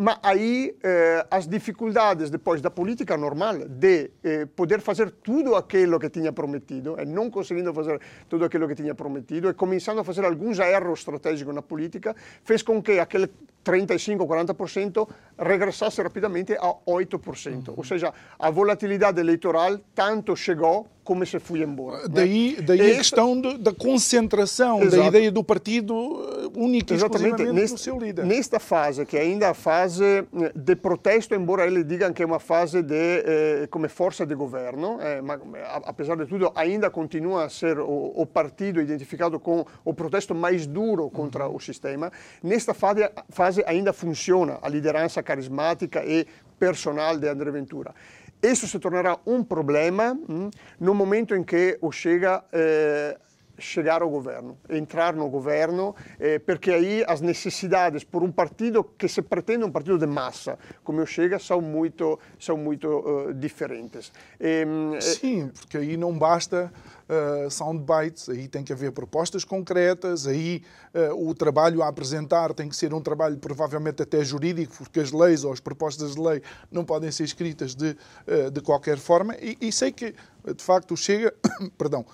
mas 0.00 0.16
aí 0.22 0.76
eh, 0.80 1.26
as 1.28 1.48
dificuldades 1.48 2.30
depois 2.30 2.62
da 2.62 2.70
política 2.70 3.16
normal 3.16 3.58
de 3.68 4.12
eh, 4.22 4.46
poder 4.46 4.80
fazer 4.80 5.10
tudo 5.10 5.56
aquilo 5.56 5.98
que 5.98 6.08
tinha 6.08 6.32
prometido 6.32 6.94
e 7.00 7.04
não 7.04 7.28
conseguindo 7.28 7.74
fazer 7.74 8.00
tudo 8.28 8.44
aquilo 8.44 8.68
que 8.68 8.76
tinha 8.76 8.94
prometido 8.94 9.50
e 9.50 9.54
começando 9.54 9.98
a 9.98 10.04
fazer 10.04 10.24
alguns 10.24 10.60
erros 10.60 11.00
estratégicos 11.00 11.52
na 11.52 11.62
política 11.62 12.14
fez 12.44 12.62
com 12.62 12.80
que 12.80 13.00
aquele 13.00 13.28
35-40% 13.64 15.08
regressasse 15.36 16.00
rapidamente 16.00 16.52
a 16.52 16.72
8%. 16.86 17.68
Uhum. 17.68 17.74
Ou 17.76 17.82
seja, 17.82 18.14
a 18.38 18.50
volatilidade 18.50 19.18
eleitoral 19.18 19.80
tanto 19.96 20.36
chegou 20.36 20.86
como 21.08 21.24
se 21.24 21.38
foi 21.38 21.62
embora. 21.62 22.06
Daí, 22.06 22.56
né? 22.58 22.62
daí 22.62 22.92
a 22.92 22.96
questão 22.98 23.40
de, 23.40 23.56
da 23.56 23.72
concentração, 23.72 24.82
Exato. 24.82 25.00
da 25.00 25.08
ideia 25.08 25.32
do 25.32 25.42
partido 25.42 25.94
uh, 25.94 26.52
único 26.54 26.92
e 26.92 26.96
exclusivamente 26.96 27.50
neste, 27.50 27.72
no 27.72 27.78
seu 27.78 27.98
líder. 27.98 28.26
Nesta 28.26 28.60
fase, 28.60 29.06
que 29.06 29.16
ainda 29.16 29.46
é 29.46 29.48
a 29.48 29.54
fase 29.54 30.04
eh, 30.04 30.52
de 30.54 30.76
protesto, 30.76 31.34
embora 31.34 31.66
eles 31.66 31.86
digam 31.86 32.12
que 32.12 32.22
é 32.22 32.26
uma 32.26 32.38
fase 32.38 32.82
de, 32.82 32.94
eh, 32.94 33.68
como 33.70 33.88
força 33.88 34.26
de 34.26 34.34
governo, 34.34 34.98
eh, 35.00 35.22
mas 35.22 35.40
apesar 35.84 36.14
de 36.14 36.26
tudo 36.26 36.52
ainda 36.54 36.90
continua 36.90 37.46
a 37.46 37.48
ser 37.48 37.78
o, 37.78 38.12
o, 38.14 38.26
partido 38.26 38.78
identificado 38.78 39.40
com 39.40 39.64
o 39.82 39.94
protesto 39.94 40.34
mais 40.34 40.66
duro 40.66 41.08
contra 41.08 41.48
uhum. 41.48 41.56
o 41.56 41.60
sistema, 41.60 42.12
nesta 42.42 42.74
fase, 42.74 43.08
fase 43.30 43.64
ainda 43.66 43.94
funciona 43.94 44.58
a 44.60 44.68
liderança 44.68 45.22
carismática 45.22 46.04
e 46.04 46.26
personal 46.58 47.16
de 47.16 47.28
André 47.28 47.50
Ventura. 47.50 47.94
Isso 48.40 48.66
se 48.66 48.78
tornerà 48.78 49.18
un 49.24 49.46
problema 49.46 50.12
hm, 50.12 50.48
no 50.78 50.94
momento 50.94 51.34
in 51.34 51.44
che 51.44 51.76
o 51.80 51.88
Chega 51.88 52.46
eh, 52.50 53.16
chegar 53.58 54.02
ao 54.02 54.08
governo, 54.08 54.56
entrar 54.68 55.14
no 55.14 55.28
governo, 55.28 55.94
eh, 56.18 56.38
porque 56.38 56.70
aí 56.70 57.04
as 57.06 57.20
necessidades 57.20 58.04
por 58.04 58.22
um 58.22 58.30
partido 58.30 58.84
que 58.84 59.08
se 59.08 59.20
pretende 59.22 59.64
um 59.64 59.70
partido 59.70 59.98
de 59.98 60.06
massa, 60.06 60.58
como 60.84 61.00
o 61.00 61.06
Chega, 61.06 61.38
são 61.38 61.60
muito, 61.60 62.18
são 62.38 62.56
muito 62.56 62.88
uh, 62.88 63.34
diferentes. 63.34 64.12
E, 64.40 64.64
Sim, 65.00 65.48
porque 65.48 65.78
aí 65.78 65.96
não 65.96 66.16
basta 66.16 66.72
uh, 67.08 67.50
soundbites, 67.50 68.28
aí 68.28 68.46
tem 68.46 68.62
que 68.62 68.72
haver 68.72 68.92
propostas 68.92 69.44
concretas, 69.44 70.26
aí 70.26 70.62
uh, 70.94 71.28
o 71.28 71.34
trabalho 71.34 71.82
a 71.82 71.88
apresentar 71.88 72.52
tem 72.54 72.68
que 72.68 72.76
ser 72.76 72.92
um 72.92 73.00
trabalho 73.00 73.36
provavelmente 73.38 74.02
até 74.02 74.22
jurídico, 74.22 74.74
porque 74.78 75.00
as 75.00 75.10
leis 75.10 75.44
ou 75.44 75.52
as 75.52 75.60
propostas 75.60 76.14
de 76.14 76.20
lei 76.20 76.42
não 76.70 76.84
podem 76.84 77.10
ser 77.10 77.24
escritas 77.24 77.74
de, 77.74 77.96
uh, 78.26 78.50
de 78.50 78.60
qualquer 78.60 78.98
forma. 78.98 79.34
E, 79.40 79.56
e 79.60 79.72
sei 79.72 79.90
que, 79.90 80.14
de 80.54 80.62
facto, 80.62 80.92
o 80.92 80.96
Chega, 80.96 81.34
perdão, 81.76 82.04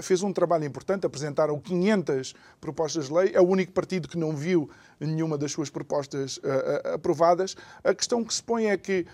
fez 0.00 0.22
um 0.22 0.32
trabalho 0.32 0.64
importante, 0.64 1.06
apresentaram 1.06 1.58
500 1.58 2.34
propostas 2.60 3.06
de 3.06 3.12
lei, 3.14 3.30
é 3.34 3.40
o 3.40 3.46
único 3.46 3.72
partido 3.72 4.08
que 4.08 4.18
não 4.18 4.34
viu 4.34 4.68
nenhuma 5.00 5.38
das 5.38 5.52
suas 5.52 5.70
propostas 5.70 6.38
uh, 6.38 6.94
aprovadas. 6.94 7.56
A 7.84 7.94
questão 7.94 8.24
que 8.24 8.34
se 8.34 8.42
põe 8.42 8.66
é 8.66 8.76
que 8.76 9.06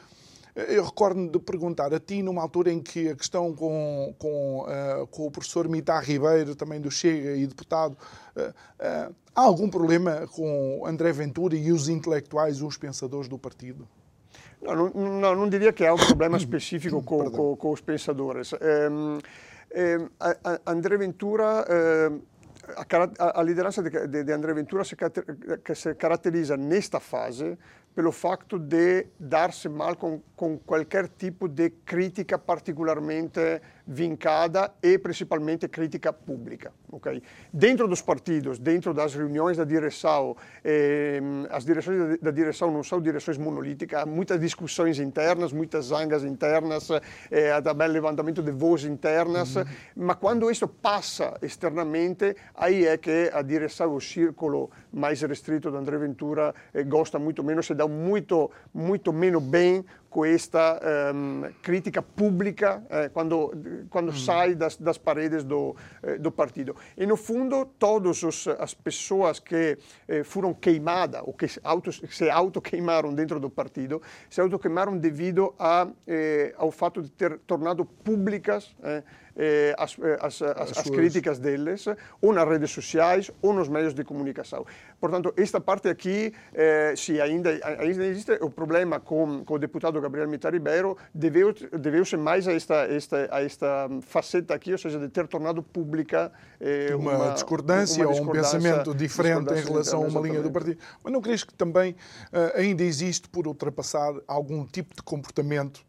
eu 0.54 0.84
recordo 0.84 1.28
de 1.28 1.38
perguntar 1.40 1.92
a 1.92 1.98
ti, 1.98 2.22
numa 2.22 2.40
altura 2.40 2.72
em 2.72 2.80
que 2.80 3.08
a 3.08 3.16
questão 3.16 3.52
com, 3.52 4.14
com, 4.18 4.60
uh, 4.60 5.06
com 5.08 5.26
o 5.26 5.30
professor 5.30 5.68
Mitar 5.68 6.02
Ribeiro, 6.04 6.54
também 6.54 6.80
do 6.80 6.90
Chega 6.90 7.36
e 7.36 7.44
deputado, 7.44 7.96
uh, 8.36 8.40
uh, 8.40 9.14
há 9.34 9.40
algum 9.40 9.68
problema 9.68 10.28
com 10.28 10.84
André 10.86 11.12
Ventura 11.12 11.56
e 11.56 11.72
os 11.72 11.88
intelectuais, 11.88 12.62
os 12.62 12.76
pensadores 12.76 13.26
do 13.26 13.36
partido? 13.36 13.88
Não, 14.62 14.90
não, 14.90 15.34
não 15.34 15.48
diria 15.48 15.72
que 15.72 15.84
há 15.84 15.92
um 15.92 15.98
problema 15.98 16.36
específico 16.38 17.02
com, 17.02 17.30
com, 17.30 17.56
com 17.56 17.72
os 17.72 17.80
pensadores. 17.80 18.52
Um, 18.52 19.18
um, 19.74 20.08
André 20.66 20.96
Ventura 20.96 21.64
a, 23.18 23.40
a, 23.40 23.42
liderança 23.42 23.82
de, 23.82 24.24
de, 24.24 24.32
André 24.32 24.54
Ventura 24.54 24.84
se, 24.84 24.96
que 24.96 25.74
se 25.74 25.94
caracteriza 25.94 26.56
nesta 26.56 26.98
fase 27.00 27.58
pelo 27.94 28.10
facto 28.10 28.58
de 28.58 29.06
dar-se 29.18 29.68
mal 29.68 29.96
com, 29.96 30.20
com 30.34 30.58
qualquer 30.58 31.08
tipo 31.08 31.48
de 31.48 31.70
crítica 31.84 32.38
particularmente 32.38 33.60
vincada 33.86 34.72
e 34.82 34.98
principalmente 34.98 35.68
crítica 35.68 36.12
pública. 36.12 36.72
Okay? 36.90 37.22
Dentro 37.52 37.86
dos 37.86 38.00
partidos, 38.00 38.58
dentro 38.58 38.94
das 38.94 39.14
reuniões 39.14 39.56
da 39.56 39.64
direção, 39.64 40.36
eh, 40.64 41.20
as 41.50 41.64
direções 41.64 42.18
da 42.20 42.30
direção 42.30 42.70
não 42.70 42.82
são 42.82 43.00
direções 43.00 43.36
monolíticas, 43.36 44.02
há 44.02 44.06
muitas 44.06 44.40
discussões 44.40 44.98
internas, 44.98 45.52
muitas 45.52 45.86
zangas 45.86 46.24
internas, 46.24 46.88
eh, 47.30 47.60
também 47.60 47.88
levantamento 47.88 48.42
de 48.42 48.50
vozes 48.50 48.90
internas, 48.90 49.56
uhum. 49.56 49.64
mas 49.96 50.16
quando 50.16 50.50
isso 50.50 50.66
passa 50.66 51.36
externamente, 51.42 52.34
aí 52.54 52.86
é 52.86 52.96
que 52.96 53.30
a 53.32 53.42
direção, 53.42 53.94
o 53.94 54.00
círculo 54.00 54.70
mais 54.92 55.20
restrito 55.22 55.70
de 55.70 55.76
André 55.76 55.98
Ventura, 55.98 56.54
eh, 56.72 56.84
gosta 56.84 57.18
muito 57.18 57.42
menos, 57.44 57.66
se 57.66 57.74
dá 57.74 57.86
muito, 57.86 58.50
muito 58.72 59.12
menos 59.12 59.42
bem 59.42 59.84
questa 60.14 60.78
ehm, 60.80 61.50
crítica 61.60 62.00
pública 62.00 62.84
eh, 62.88 63.08
quando, 63.08 63.50
quando 63.90 64.12
mm. 64.12 64.16
sai 64.16 64.54
das, 64.54 64.76
das 64.76 64.96
paredes 64.96 65.42
do, 65.42 65.74
eh, 66.04 66.18
do 66.18 66.30
partido. 66.30 66.76
E 66.96 67.04
no 67.04 67.16
fundo, 67.16 67.66
todas 67.80 68.22
as 68.60 68.74
pessoas 68.74 69.40
que 69.40 69.76
eh, 70.06 70.22
foram 70.22 70.54
queimadas 70.54 71.20
ou 71.24 71.32
que 71.32 71.46
auto, 71.64 71.90
se 71.90 72.30
auto-queimaram 72.30 73.12
dentro 73.12 73.40
do 73.40 73.50
partido, 73.50 74.00
se 74.30 74.40
auto-queimaram 74.40 74.96
devido 74.96 75.52
a, 75.58 75.88
eh, 76.06 76.54
ao 76.56 76.70
fato 76.70 77.02
de 77.02 77.10
ter 77.10 77.40
tornado 77.40 77.84
públicas 77.84 78.72
eh, 79.36 79.64
eh, 79.64 79.74
as, 79.78 79.96
eh, 79.98 80.18
as, 80.20 80.42
as, 80.42 80.78
as 80.78 80.90
críticas 80.90 81.38
deles, 81.38 81.86
ou 82.20 82.32
nas 82.32 82.48
redes 82.48 82.70
sociais, 82.70 83.30
ou 83.42 83.52
nos 83.52 83.68
meios 83.68 83.94
de 83.94 84.04
comunicação. 84.04 84.66
Portanto, 85.00 85.34
esta 85.36 85.60
parte 85.60 85.88
aqui, 85.88 86.32
eh, 86.54 86.94
sim, 86.96 87.20
ainda, 87.20 87.50
ainda 87.78 88.04
existe 88.04 88.32
o 88.40 88.50
problema 88.50 88.98
com, 88.98 89.44
com 89.44 89.54
o 89.54 89.58
deputado 89.58 90.00
Gabriel 90.00 90.28
Mitar 90.28 90.52
Ribeiro, 90.52 90.96
deveu-se 91.14 92.16
mais 92.16 92.48
a 92.48 92.52
esta, 92.52 92.86
esta, 92.86 93.28
a 93.30 93.42
esta 93.42 93.88
faceta 94.00 94.54
aqui, 94.54 94.72
ou 94.72 94.78
seja, 94.78 94.98
de 94.98 95.08
ter 95.08 95.26
tornado 95.26 95.62
pública 95.62 96.32
eh, 96.60 96.94
uma, 96.94 97.16
uma, 97.16 97.30
discordância 97.32 98.04
uma, 98.04 98.12
discordância 98.12 98.58
ou 98.58 98.62
um 98.62 98.62
pensamento 98.62 98.94
diferente 98.94 99.52
em 99.52 99.62
relação 99.62 100.04
a 100.04 100.06
uma 100.06 100.20
linha 100.20 100.40
do 100.40 100.50
partido. 100.50 100.78
Mas 101.02 101.12
não 101.12 101.20
crees 101.20 101.44
que 101.44 101.54
também 101.54 101.92
uh, 101.92 102.58
ainda 102.58 102.82
existe 102.82 103.28
por 103.28 103.46
ultrapassar 103.46 104.14
algum 104.26 104.64
tipo 104.64 104.94
de 104.94 105.02
comportamento 105.02 105.84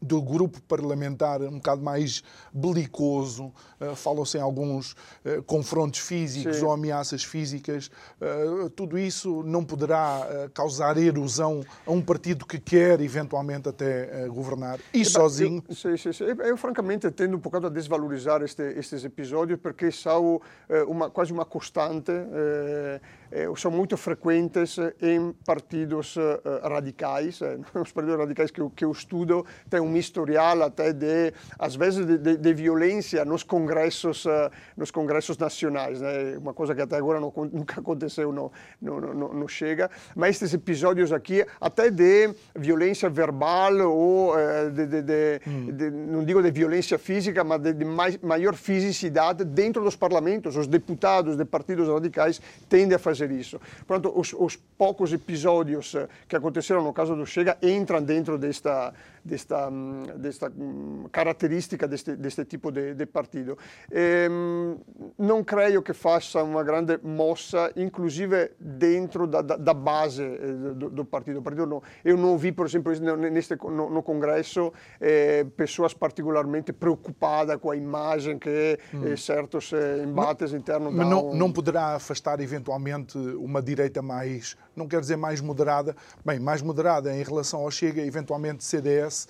do 0.00 0.22
grupo 0.22 0.60
parlamentar 0.62 1.42
um 1.42 1.56
bocado 1.56 1.82
mais 1.82 2.22
belicoso, 2.52 3.52
uh, 3.80 3.94
falam-se 3.94 4.38
em 4.38 4.40
alguns 4.40 4.92
uh, 4.92 5.42
confrontos 5.44 6.00
físicos 6.00 6.56
Sim. 6.56 6.64
ou 6.64 6.72
ameaças 6.72 7.24
físicas. 7.24 7.90
Uh, 8.20 8.70
tudo 8.70 8.98
isso 8.98 9.42
não 9.42 9.64
poderá 9.64 10.48
causar 10.54 10.96
erosão 10.96 11.64
a 11.86 11.90
um 11.90 12.00
partido 12.00 12.46
que 12.46 12.58
quer 12.58 13.00
eventualmente 13.00 13.68
até 13.68 14.28
governar 14.28 14.78
e 14.92 15.04
sozinho? 15.04 15.62
Eu, 15.68 15.74
sim, 15.74 15.96
sim, 15.96 16.12
sim. 16.12 16.24
Eu, 16.24 16.36
eu, 16.36 16.56
francamente 16.56 17.10
tendo 17.10 17.36
um 17.36 17.40
bocado 17.40 17.66
a 17.66 17.70
desvalorizar 17.70 18.42
este, 18.42 18.62
estes 18.62 19.04
episódios 19.04 19.58
porque 19.60 19.90
são 19.90 20.40
uma, 20.86 21.10
quase 21.10 21.32
uma 21.32 21.44
constante 21.44 22.12
são 23.56 23.70
muito 23.70 23.96
frequentes 23.96 24.76
em 25.00 25.32
partidos 25.44 26.16
radicais. 26.62 27.40
Os 27.74 27.92
partidos 27.92 28.18
radicais 28.18 28.50
que 28.50 28.60
eu, 28.60 28.70
que 28.70 28.84
eu 28.84 28.92
estudo 28.92 29.44
têm 29.68 29.80
um 29.80 29.87
historial 29.96 30.62
até 30.62 30.92
de, 30.92 31.32
às 31.58 31.76
vezes, 31.76 32.06
de, 32.06 32.18
de, 32.18 32.36
de 32.36 32.54
violência 32.54 33.24
nos 33.24 33.42
congressos, 33.42 34.26
nos 34.76 34.90
congressos 34.90 35.36
nacionais. 35.36 36.00
Né? 36.00 36.36
Uma 36.38 36.54
coisa 36.54 36.74
que 36.74 36.80
até 36.80 36.96
agora 36.96 37.20
não, 37.20 37.32
nunca 37.52 37.80
aconteceu 37.80 38.32
no, 38.32 38.50
no, 38.80 39.00
no, 39.00 39.34
no, 39.34 39.48
Chega. 39.48 39.90
Mas 40.14 40.36
estes 40.36 40.54
episódios 40.54 41.12
aqui, 41.12 41.44
até 41.60 41.90
de 41.90 42.34
violência 42.56 43.08
verbal 43.08 43.74
ou 43.90 44.34
de, 44.72 45.40
hum. 45.46 45.68
não 46.10 46.24
digo 46.24 46.42
de 46.42 46.50
violência 46.50 46.98
física, 46.98 47.44
mas 47.44 47.60
de, 47.60 47.84
mais, 47.84 48.18
maior 48.18 48.54
fisicidade 48.54 49.44
dentro 49.44 49.82
dos 49.82 49.96
parlamentos. 49.96 50.56
Os 50.56 50.66
deputados 50.66 51.36
de 51.36 51.44
partidos 51.44 51.88
radicais 51.88 52.40
tendem 52.68 52.96
a 52.96 52.98
fazer 52.98 53.18
fazer 53.18 53.30
isso. 53.32 53.60
Portanto, 53.86 54.12
os, 54.14 54.32
os 54.32 54.56
poucos 54.56 55.12
episódios 55.12 55.94
eh, 55.94 56.08
que 56.28 56.36
aconteceram 56.36 56.82
no 56.82 56.92
caso 56.92 57.16
do 57.16 57.26
Chega 57.26 57.58
entram 57.60 58.02
dentro 58.02 58.38
desta, 58.38 58.92
desta, 59.24 59.70
mm, 59.70 60.18
desta 60.18 60.48
mm, 60.48 61.06
característica 61.10 61.86
deste, 61.86 62.16
deste 62.16 62.44
tipo 62.44 62.70
de, 62.70 62.94
de 62.94 63.06
partido. 63.06 63.56
E, 63.90 64.26
ehm, 64.26 64.76
não 65.18 65.42
creio 65.44 65.82
que 65.82 65.92
faça 65.92 66.42
uma 66.42 66.62
grande 66.62 66.98
moça, 67.02 67.72
inclusive 67.76 68.52
dentro 68.58 69.26
da, 69.26 69.42
da, 69.42 69.56
da 69.56 69.74
base 69.74 70.22
eh, 70.22 70.74
do, 70.74 70.90
do, 70.90 71.04
partido. 71.04 71.42
Partido 71.42 71.66
não, 71.66 71.82
eu 72.04 72.16
não 72.16 72.36
vi, 72.36 72.52
por 72.52 72.66
exemplo, 72.66 72.92
neste, 73.16 73.56
no, 73.56 73.90
no 73.90 74.02
Congresso, 74.02 74.72
eh, 75.00 75.44
pessoas 75.56 75.94
particularmente 75.94 76.72
preocupadas 76.72 77.56
com 77.56 77.70
a 77.70 77.76
imagem 77.76 78.38
que 78.38 78.78
hum. 78.94 79.06
eh, 79.06 79.16
certos 79.16 79.72
eh, 79.72 80.04
embates 80.04 80.52
internos 80.52 80.92
Mas 80.92 81.06
não, 81.08 81.34
não 81.34 81.52
poderá 81.52 81.94
afastar 81.94 82.40
eventualmente 82.40 83.16
uma 83.18 83.62
direita 83.62 84.02
mais, 84.02 84.56
não 84.78 84.88
quer 84.88 85.00
dizer 85.00 85.16
mais 85.16 85.40
moderada, 85.40 85.96
bem, 86.24 86.38
mais 86.38 86.62
moderada 86.62 87.14
em 87.14 87.22
relação 87.22 87.60
ao 87.60 87.70
Chega, 87.70 88.00
eventualmente 88.00 88.64
CDS, 88.64 89.28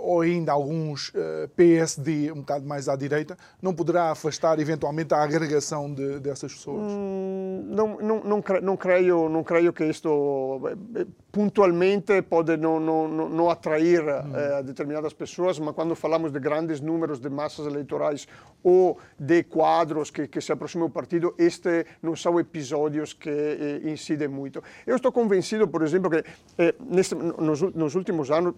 ou 0.00 0.20
ainda 0.20 0.52
alguns 0.52 1.12
eh, 1.14 1.48
PSD 1.56 2.32
um 2.32 2.36
bocado 2.36 2.66
mais 2.66 2.88
à 2.88 2.96
direita, 2.96 3.36
não 3.60 3.74
poderá 3.74 4.10
afastar 4.10 4.58
eventualmente 4.58 5.12
a 5.14 5.22
agregação 5.22 5.92
de, 5.92 6.20
dessas 6.20 6.52
pessoas? 6.52 6.92
Hum, 6.92 7.64
não, 7.68 7.98
não, 7.98 8.24
não, 8.24 8.44
não, 8.62 8.76
creio, 8.76 9.28
não 9.28 9.42
creio 9.42 9.72
que 9.72 9.84
isto 9.84 10.60
eh, 10.94 11.06
pontualmente 11.32 12.22
pode 12.22 12.56
não, 12.56 12.80
não, 12.80 13.08
não 13.08 13.50
atrair 13.50 14.02
hum. 14.02 14.64
determinadas 14.64 15.12
pessoas, 15.12 15.58
mas 15.58 15.74
quando 15.74 15.94
falamos 15.94 16.32
de 16.32 16.38
grandes 16.38 16.80
números 16.80 17.20
de 17.20 17.28
massas 17.28 17.66
eleitorais 17.66 18.26
ou 18.62 18.98
de 19.18 19.44
quadros 19.44 20.10
que, 20.10 20.26
que 20.26 20.40
se 20.40 20.50
aproximam 20.50 20.88
do 20.88 20.92
partido, 20.92 21.34
este 21.38 21.86
não 22.02 22.16
são 22.16 22.38
episódios 22.40 23.12
que 23.12 23.30
eh, 23.30 23.80
incidem 23.90 24.28
muito. 24.28 24.62
Eu 24.86 24.96
estou 24.96 25.12
convencido, 25.12 25.68
por 25.68 25.82
exemplo, 25.82 26.10
que 26.10 26.24
eh, 26.58 26.74
nos, 26.80 27.62
nos, 27.62 27.94
últimos 27.94 28.30
anos, 28.30 28.54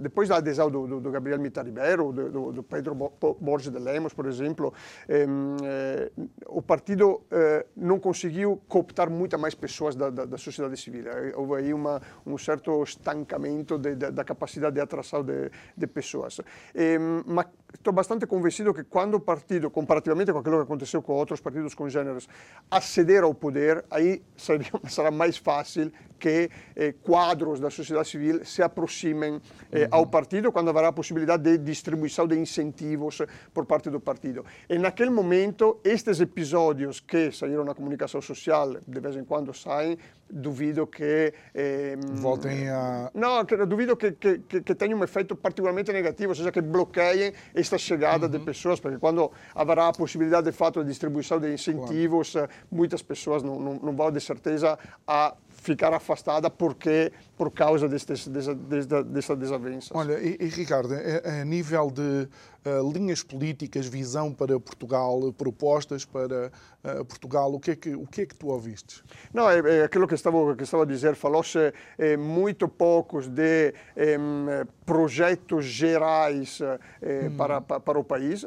depois 0.00 0.28
da 0.28 0.40
adesão 0.44 0.70
do, 0.70 0.86
do, 0.86 1.00
do 1.00 1.10
Gabriel 1.10 1.38
Mitaribero, 1.38 2.12
do, 2.12 2.52
do, 2.52 2.62
Pedro 2.62 2.94
Borges 3.40 3.70
de 3.70 3.78
Lemos, 3.78 4.12
por 4.12 4.26
exemplo, 4.26 4.72
eh, 5.08 6.10
o 6.46 6.60
partido 6.60 7.22
eh, 7.30 7.66
não 7.74 7.98
conseguiu 7.98 8.60
cooptar 8.68 9.08
muitas 9.10 9.40
mais 9.40 9.54
pessoas 9.54 9.96
da, 9.96 10.10
da, 10.10 10.24
da 10.26 10.38
sociedade 10.38 10.76
civil. 10.76 11.08
Eh, 11.08 11.32
houve 11.34 11.54
aí 11.56 11.72
uma, 11.72 12.00
um 12.26 12.36
certo 12.36 12.82
estancamento 12.82 13.78
de, 13.78 13.94
de, 13.96 14.10
da 14.10 14.24
capacidade 14.24 14.74
de 14.74 14.80
atração 14.80 15.22
de, 15.24 15.50
de 15.76 15.86
pessoas. 15.86 16.40
mas 17.26 17.46
estou 17.72 17.92
bastante 17.92 18.26
convencido 18.26 18.72
que 18.72 18.84
quando 18.84 19.14
o 19.14 19.20
partido, 19.20 19.70
comparativamente 19.70 20.32
com 20.32 20.38
aquilo 20.38 20.56
que 20.56 20.62
aconteceu 20.62 21.02
com 21.02 21.14
outros 21.14 21.40
partidos 21.40 21.74
congêneres, 21.74 22.28
aceder 22.70 23.24
ao 23.24 23.34
poder, 23.34 23.84
aí 23.90 24.22
seria, 24.36 24.70
será 24.88 25.10
mais 25.10 25.36
fácil 25.36 25.90
que 26.18 26.50
eh, 26.76 26.94
quadros 27.02 27.60
da 27.60 27.68
sociedade 27.70 28.08
civil 28.08 28.44
se 28.44 28.62
aproximem 28.62 29.40
eh, 29.70 29.82
uhum. 29.82 29.88
ao 29.90 30.06
partido 30.06 30.33
quando 30.52 30.70
haverá 30.70 30.88
a 30.88 30.92
possibilidade 30.92 31.42
de 31.42 31.58
distribuição 31.58 32.26
de 32.26 32.38
incentivos 32.38 33.22
por 33.52 33.66
parte 33.66 33.90
do 33.90 34.00
partido. 34.00 34.44
E 34.68 34.78
naquele 34.78 35.10
momento, 35.10 35.80
estes 35.84 36.20
episódios 36.20 37.00
que 37.00 37.30
saíram 37.30 37.64
na 37.64 37.74
comunicação 37.74 38.20
social, 38.20 38.76
de 38.86 39.00
vez 39.00 39.16
em 39.16 39.24
quando 39.24 39.52
saem, 39.54 39.98
duvido 40.28 40.86
que... 40.86 41.32
Eh, 41.54 41.96
Voltem 42.14 42.68
a... 42.68 43.10
Não, 43.14 43.44
duvido 43.66 43.96
que, 43.96 44.12
que, 44.12 44.38
que, 44.38 44.60
que 44.62 44.74
tenham 44.74 44.98
um 44.98 45.04
efeito 45.04 45.36
particularmente 45.36 45.92
negativo, 45.92 46.30
ou 46.30 46.34
seja, 46.34 46.50
que 46.50 46.60
bloqueiem 46.60 47.32
esta 47.54 47.78
chegada 47.78 48.26
uhum. 48.26 48.32
de 48.32 48.38
pessoas, 48.40 48.80
porque 48.80 48.98
quando 48.98 49.30
haverá 49.54 49.88
a 49.88 49.92
possibilidade, 49.92 50.50
de 50.50 50.56
fato, 50.56 50.82
de 50.82 50.88
distribuição 50.88 51.38
de 51.38 51.52
incentivos, 51.52 52.32
claro. 52.32 52.48
muitas 52.70 53.02
pessoas 53.02 53.42
não, 53.42 53.58
não, 53.60 53.74
não 53.74 53.94
vão, 53.94 54.10
de 54.10 54.20
certeza, 54.20 54.78
a 55.06 55.34
ficar 55.64 55.94
afastada 55.94 56.50
porque 56.50 57.10
por 57.36 57.50
causa 57.50 57.88
destes, 57.88 58.28
dessa, 58.28 58.54
dessa, 58.54 59.02
dessa 59.02 59.34
desavença. 59.34 59.96
Olha, 59.96 60.18
e, 60.20 60.36
e 60.38 60.48
Ricardo, 60.48 60.94
a, 60.94 61.40
a 61.40 61.44
nível 61.44 61.90
de 61.90 62.28
uh, 62.64 62.92
linhas 62.92 63.22
políticas, 63.22 63.86
visão 63.86 64.32
para 64.32 64.58
Portugal, 64.58 65.32
propostas 65.32 66.04
para 66.04 66.50
uh, 66.84 67.04
Portugal, 67.04 67.52
o 67.52 67.60
que, 67.60 67.72
é 67.72 67.76
que, 67.76 67.94
o 67.94 68.06
que 68.06 68.22
é 68.22 68.26
que 68.26 68.34
tu 68.34 68.48
ouviste? 68.48 69.02
Não, 69.32 69.48
é, 69.48 69.80
é 69.80 69.84
aquilo 69.84 70.06
que 70.06 70.14
estava, 70.14 70.56
que 70.56 70.64
estava 70.64 70.82
a 70.82 70.86
dizer, 70.86 71.14
falou-se 71.14 71.72
é, 71.98 72.16
muito 72.16 72.68
poucos 72.68 73.28
de 73.28 73.74
é, 73.96 74.16
projetos 74.84 75.64
gerais 75.64 76.60
é, 77.00 77.28
hum. 77.28 77.36
para, 77.36 77.60
para, 77.60 77.98
o 77.98 78.04
país, 78.04 78.44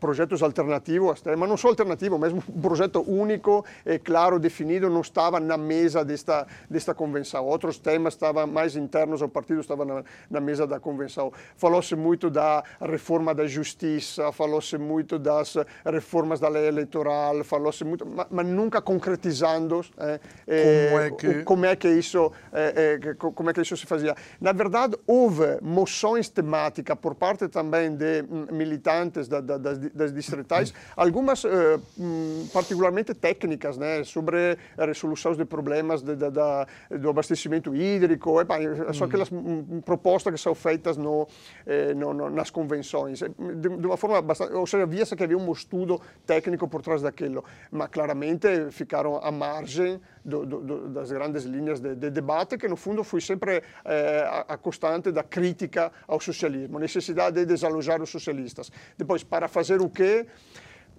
projetos 0.00 0.42
alternativos, 0.42 1.22
mas 1.38 1.48
não 1.48 1.56
só 1.56 1.68
alternativos, 1.68 2.18
mesmo 2.18 2.42
um 2.48 2.60
projeto 2.60 3.00
único, 3.06 3.64
claro, 4.02 4.38
definido, 4.38 4.88
não 4.88 5.00
estava 5.00 5.38
na 5.40 5.56
mesa 5.56 6.04
desta, 6.04 6.46
desta 6.70 6.94
convenção. 6.94 7.44
Outros 7.44 7.78
temas 7.78 8.14
estavam 8.14 8.46
mais 8.46 8.76
internos 8.76 9.20
ao 9.22 9.28
partido, 9.28 9.60
estavam 9.60 9.84
na, 9.84 10.04
na 10.30 10.40
mesa 10.40 10.66
da 10.66 10.80
convenção. 10.80 11.32
Falou-se 11.56 11.94
muito 11.94 12.30
da 12.30 12.62
reforma 12.80 13.34
da 13.34 13.46
justiça, 13.54 14.32
falou-se 14.32 14.76
muito 14.76 15.18
das 15.18 15.56
reformas 15.84 16.40
da 16.40 16.48
lei 16.48 16.66
eleitoral, 16.66 17.44
falou-se 17.44 17.84
muito, 17.84 18.06
mas, 18.06 18.26
mas, 18.30 18.46
nunca 18.46 18.82
concretizando 18.82 19.84
eh, 19.98 20.90
como, 20.90 21.00
é 21.00 21.10
que... 21.10 21.42
como 21.44 21.66
é 21.66 21.76
que 21.76 21.88
isso 21.88 22.32
eh, 22.52 22.98
eh, 23.02 23.14
como 23.18 23.50
é 23.50 23.52
que 23.52 23.60
isso 23.60 23.76
se 23.76 23.86
fazia. 23.86 24.14
Na 24.40 24.52
verdade, 24.52 24.96
houve 25.06 25.58
moções 25.62 26.28
temáticas 26.28 26.96
por 26.98 27.14
parte 27.14 27.48
também 27.48 27.94
de 27.94 28.22
hum, 28.22 28.46
militantes 28.52 29.28
da, 29.28 29.40
da, 29.40 29.58
das, 29.58 29.78
das 29.78 30.12
distritais, 30.12 30.72
algumas 30.96 31.44
eh, 31.44 31.78
hum, 31.98 32.46
particularmente 32.52 33.14
técnicas, 33.14 33.76
né, 33.76 34.04
sobre 34.04 34.56
resolução 34.78 35.32
de 35.34 35.44
problemas 35.44 36.02
de, 36.02 36.14
de, 36.16 36.30
de, 36.30 36.98
do 36.98 37.08
abastecimento 37.08 37.74
hídrico, 37.74 38.40
epa, 38.40 38.56
são 38.92 39.06
aquelas 39.06 39.30
hum, 39.30 39.80
propostas 39.84 40.32
que 40.34 40.40
são 40.40 40.54
feitas 40.54 40.96
no, 40.96 41.26
eh, 41.66 41.94
no, 41.94 42.12
no, 42.12 42.30
nas 42.30 42.50
convenções 42.50 43.22
de, 43.52 43.68
de 43.68 43.86
uma 43.86 43.96
forma 43.96 44.20
bastante, 44.22 44.52
ou 44.54 44.66
seja, 44.66 44.86
via-se 44.86 45.14
que 45.14 45.22
havia 45.22 45.36
um 45.36 45.52
estudo 45.52 46.00
técnico 46.26 46.68
por 46.68 46.82
trás 46.82 47.02
daquilo, 47.02 47.44
mas 47.70 47.88
claramente 47.88 48.70
ficaram 48.70 49.16
à 49.22 49.30
margem 49.30 50.00
do, 50.24 50.46
do, 50.46 50.88
das 50.88 51.12
grandes 51.12 51.44
linhas 51.44 51.80
de, 51.80 51.94
de, 51.94 52.10
debate, 52.10 52.56
que 52.56 52.66
no 52.66 52.76
fundo 52.76 53.04
foi 53.04 53.20
sempre 53.20 53.62
eh, 53.84 54.24
a, 54.26 54.54
a, 54.54 54.56
constante 54.56 55.12
da 55.12 55.22
crítica 55.22 55.92
ao 56.08 56.20
socialismo, 56.20 56.78
necessidade 56.78 57.40
de 57.40 57.46
desalojar 57.46 58.00
os 58.00 58.10
socialistas. 58.10 58.70
Depois, 58.96 59.22
para 59.22 59.48
fazer 59.48 59.80
o 59.80 59.90
quê? 59.90 60.26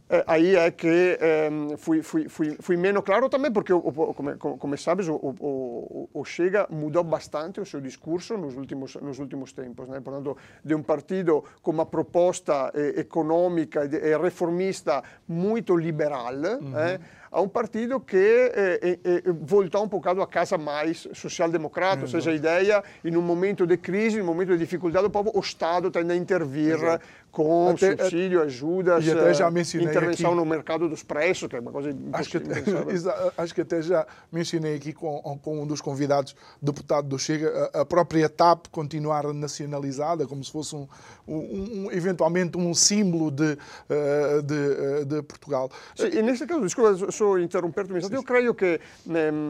Eh, 0.07 0.23
aí 0.27 0.55
é 0.55 0.69
que 0.69 1.17
eh, 1.19 1.49
fui, 1.77 2.03
fui, 2.03 2.29
fui, 2.29 2.55
fui, 2.59 2.77
menos 2.77 3.03
claro 3.03 3.27
também, 3.27 3.51
porque, 3.51 3.73
como, 3.73 4.57
como 4.57 4.77
sabes, 4.77 5.07
o, 5.07 5.15
o, 5.15 6.09
o, 6.13 6.23
Chega 6.23 6.67
mudou 6.69 7.03
bastante 7.03 7.59
o 7.59 7.65
seu 7.65 7.81
discurso 7.81 8.37
nos 8.37 8.55
últimos, 8.55 8.95
nos 8.95 9.17
últimos 9.17 9.51
tempos. 9.51 9.87
Né? 9.87 9.99
Portanto, 9.99 10.37
de 10.63 10.75
um 10.75 10.83
partido 10.83 11.43
com 11.61 11.71
uma 11.71 11.85
proposta 11.85 12.71
eh, 12.75 12.99
econômica 12.99 13.85
e 13.85 14.17
reformista 14.17 15.03
muito 15.27 15.75
liberal, 15.75 16.33
uhum. 16.33 16.77
eh, 16.77 16.99
a 17.35 17.41
um 17.41 17.49
partido 17.49 17.99
que 17.99 18.15
eh, 18.15 18.97
eh, 19.03 19.23
voltou 19.41 19.83
um 19.83 19.87
bocado 19.89 20.21
a 20.21 20.27
casa 20.27 20.57
mais 20.57 21.05
social-democrata, 21.13 22.03
ou 22.03 22.07
seja, 22.07 22.31
a 22.31 22.33
ideia, 22.33 22.81
em 23.03 23.17
um 23.17 23.21
momento 23.21 23.67
de 23.67 23.75
crise, 23.75 24.19
em 24.19 24.21
um 24.21 24.25
momento 24.25 24.53
de 24.53 24.57
dificuldade, 24.57 25.05
o 25.05 25.09
povo, 25.09 25.31
o 25.35 25.41
Estado 25.41 25.91
tende 25.91 26.13
a 26.13 26.15
intervir 26.15 26.75
Exato. 26.75 27.05
com 27.29 27.71
até, 27.71 27.91
subsídio, 27.91 28.41
ajudas, 28.41 29.05
e 29.05 29.51
mencionei 29.51 29.89
intervenção 29.89 30.29
aqui, 30.29 30.37
no 30.37 30.45
mercado 30.45 30.87
dos 30.87 31.03
preços, 31.03 31.49
que 31.49 31.57
é 31.57 31.59
uma 31.59 31.73
coisa 31.73 31.93
acho 32.13 32.29
que, 32.29 32.37
até, 32.37 32.53
acho 33.37 33.53
que 33.53 33.61
até 33.61 33.81
já 33.81 34.07
mencionei 34.31 34.77
aqui 34.77 34.93
com, 34.93 35.37
com 35.43 35.61
um 35.61 35.67
dos 35.67 35.81
convidados, 35.81 36.37
deputado 36.61 37.09
do 37.09 37.19
Chega, 37.19 37.69
a, 37.73 37.81
a 37.81 37.85
própria 37.85 38.29
TAP 38.29 38.67
continuar 38.71 39.25
nacionalizada, 39.33 40.25
como 40.25 40.41
se 40.41 40.53
fosse 40.53 40.73
um, 40.73 40.87
um, 41.27 41.35
um 41.35 41.91
eventualmente 41.91 42.57
um 42.57 42.73
símbolo 42.73 43.29
de, 43.29 43.57
uh, 43.89 44.41
de, 44.41 45.05
de, 45.05 45.21
Portugal. 45.23 45.69
Sim, 45.97 46.07
e 46.13 46.21
neste 46.21 46.45
caso, 46.45 46.61
desculpa 46.61 47.11
só 47.25 47.39
interromper-te, 47.39 47.91
mas 47.91 48.09
eu 48.11 48.23
creio 48.23 48.53
que 48.53 48.79